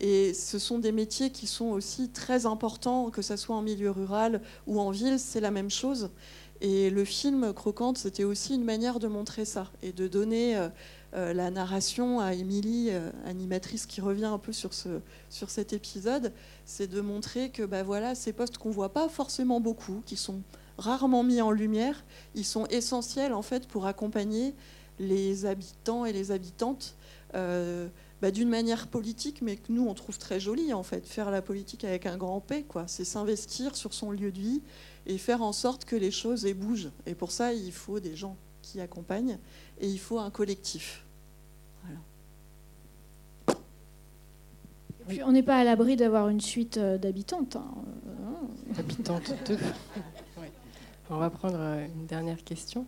Et 0.00 0.34
ce 0.34 0.58
sont 0.58 0.78
des 0.78 0.92
métiers 0.92 1.30
qui 1.30 1.46
sont 1.46 1.66
aussi 1.66 2.08
très 2.10 2.46
importants, 2.46 3.10
que 3.10 3.22
ce 3.22 3.36
soit 3.36 3.56
en 3.56 3.62
milieu 3.62 3.90
rural 3.90 4.42
ou 4.66 4.80
en 4.80 4.90
ville, 4.90 5.18
c'est 5.18 5.40
la 5.40 5.50
même 5.50 5.70
chose. 5.70 6.10
Et 6.60 6.90
le 6.90 7.04
film 7.04 7.52
Croquante, 7.52 7.98
c'était 7.98 8.24
aussi 8.24 8.54
une 8.54 8.64
manière 8.64 8.98
de 8.98 9.08
montrer 9.08 9.44
ça 9.44 9.70
et 9.82 9.92
de 9.92 10.08
donner 10.08 10.56
euh, 10.56 10.68
euh, 11.14 11.32
la 11.32 11.50
narration 11.50 12.20
à 12.20 12.34
Émilie, 12.34 12.88
euh, 12.90 13.10
animatrice 13.26 13.86
qui 13.86 14.00
revient 14.00 14.24
un 14.24 14.38
peu 14.38 14.52
sur, 14.52 14.72
ce, 14.72 15.00
sur 15.28 15.50
cet 15.50 15.72
épisode, 15.72 16.32
c'est 16.64 16.86
de 16.86 17.00
montrer 17.00 17.50
que 17.50 17.62
bah, 17.62 17.82
voilà, 17.82 18.14
ces 18.14 18.32
postes 18.32 18.56
qu'on 18.58 18.70
voit 18.70 18.92
pas 18.92 19.08
forcément 19.08 19.60
beaucoup, 19.60 20.02
qui 20.06 20.16
sont 20.16 20.40
rarement 20.78 21.22
mis 21.22 21.40
en 21.42 21.50
lumière, 21.50 22.04
ils 22.34 22.44
sont 22.44 22.66
essentiels 22.66 23.34
en 23.34 23.42
fait 23.42 23.66
pour 23.66 23.86
accompagner 23.86 24.54
les 24.98 25.44
habitants 25.44 26.06
et 26.06 26.12
les 26.12 26.30
habitantes. 26.30 26.96
Bah, 28.22 28.30
d'une 28.30 28.48
manière 28.48 28.86
politique, 28.86 29.42
mais 29.42 29.56
que 29.56 29.70
nous 29.70 29.86
on 29.86 29.92
trouve 29.92 30.18
très 30.18 30.40
jolie 30.40 30.72
en 30.72 30.82
fait. 30.82 31.06
Faire 31.06 31.30
la 31.30 31.42
politique 31.42 31.84
avec 31.84 32.06
un 32.06 32.16
grand 32.16 32.40
P, 32.40 32.62
quoi. 32.62 32.84
C'est 32.86 33.04
s'investir 33.04 33.76
sur 33.76 33.92
son 33.92 34.10
lieu 34.10 34.32
de 34.32 34.40
vie, 34.40 34.62
et 35.06 35.18
faire 35.18 35.42
en 35.42 35.52
sorte 35.52 35.84
que 35.84 35.96
les 35.96 36.10
choses 36.10 36.46
bougent. 36.54 36.90
Et 37.06 37.14
pour 37.14 37.30
ça, 37.30 37.52
il 37.52 37.72
faut 37.72 38.00
des 38.00 38.16
gens 38.16 38.36
qui 38.62 38.80
accompagnent 38.80 39.38
et 39.80 39.88
il 39.88 39.98
faut 39.98 40.18
un 40.18 40.30
collectif. 40.30 41.04
Et 45.08 45.08
puis, 45.08 45.22
on 45.22 45.30
n'est 45.30 45.44
pas 45.44 45.58
à 45.58 45.64
l'abri 45.64 45.94
d'avoir 45.94 46.28
une 46.28 46.40
suite 46.40 46.78
euh, 46.78 46.98
d'habitantes. 46.98 47.54
Hein. 47.54 47.70
Habitantes 48.76 49.32
deux. 49.46 49.58
On 51.10 51.18
va 51.18 51.30
prendre 51.30 51.58
euh, 51.60 51.86
une 51.86 52.06
dernière 52.06 52.42
question. 52.42 52.84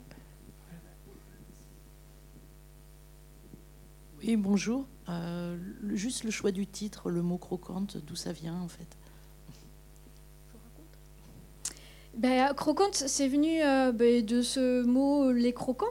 Oui, 4.20 4.36
bonjour. 4.36 4.84
Euh, 5.08 5.56
juste 5.94 6.24
le 6.24 6.32
choix 6.32 6.50
du 6.50 6.66
titre, 6.66 7.10
le 7.10 7.22
mot 7.22 7.38
croquante, 7.38 7.98
d'où 7.98 8.16
ça 8.16 8.32
vient 8.32 8.60
en 8.60 8.66
fait? 8.66 8.97
Ben, 12.18 12.52
Croquante, 12.54 12.94
c'est 12.94 13.28
venu 13.28 13.62
euh, 13.62 13.92
ben, 13.92 14.24
de 14.24 14.42
ce 14.42 14.82
mot 14.82 15.30
les 15.30 15.52
croquants. 15.52 15.86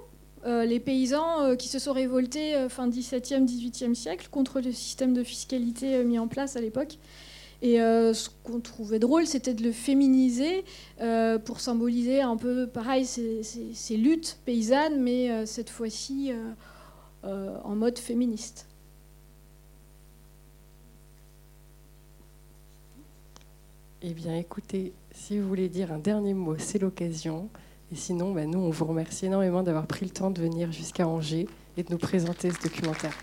Euh, 0.46 0.66
les 0.66 0.80
paysans 0.80 1.42
euh, 1.42 1.56
qui 1.56 1.68
se 1.68 1.80
sont 1.80 1.94
révoltés 1.94 2.68
fin 2.70 2.88
17e, 2.88 3.46
18e 3.46 3.96
siècle 3.96 4.28
contre 4.30 4.60
le 4.60 4.72
système 4.72 5.14
de 5.14 5.24
fiscalité 5.24 6.04
mis 6.04 6.20
en 6.20 6.28
place 6.28 6.56
à 6.56 6.62
l'époque. 6.62 6.98
Et 7.64 7.78
ce 7.78 8.30
qu'on 8.44 8.60
trouvait 8.60 9.00
drôle, 9.00 9.26
c'était 9.26 9.56
de 9.56 9.64
le 9.64 9.72
féminiser 9.72 10.64
pour 11.44 11.60
symboliser 11.60 12.22
un 12.22 12.38
peu, 12.38 12.68
pareil, 12.68 13.04
ces, 13.04 13.98
luttes 13.98 14.38
paysannes, 14.46 15.02
mais 15.02 15.48
cette 15.48 15.72
fois-ci 15.72 16.32
en 17.24 17.76
mode 17.76 17.98
féministe. 17.98 18.68
Eh 24.04 24.14
bien, 24.14 24.36
écoutez, 24.38 24.94
si 25.12 25.40
vous 25.40 25.48
voulez 25.48 25.70
dire 25.70 25.92
un 25.92 25.98
dernier 25.98 26.36
mot, 26.36 26.56
c'est 26.60 26.78
l'occasion. 26.78 27.50
Et 27.92 27.96
sinon, 27.96 28.32
ben, 28.32 28.48
nous, 28.48 28.60
on 28.60 28.70
vous 28.70 28.86
remercie 28.86 29.26
énormément 29.26 29.64
d'avoir 29.64 29.88
pris 29.88 30.06
le 30.06 30.12
temps 30.12 30.30
de 30.30 30.40
venir 30.40 30.72
jusqu'à 30.72 31.08
Angers 31.08 31.48
et 31.78 31.84
de 31.84 31.92
nous 31.92 31.98
présenter 31.98 32.52
ce 32.52 32.62
documentaire. 32.62 33.14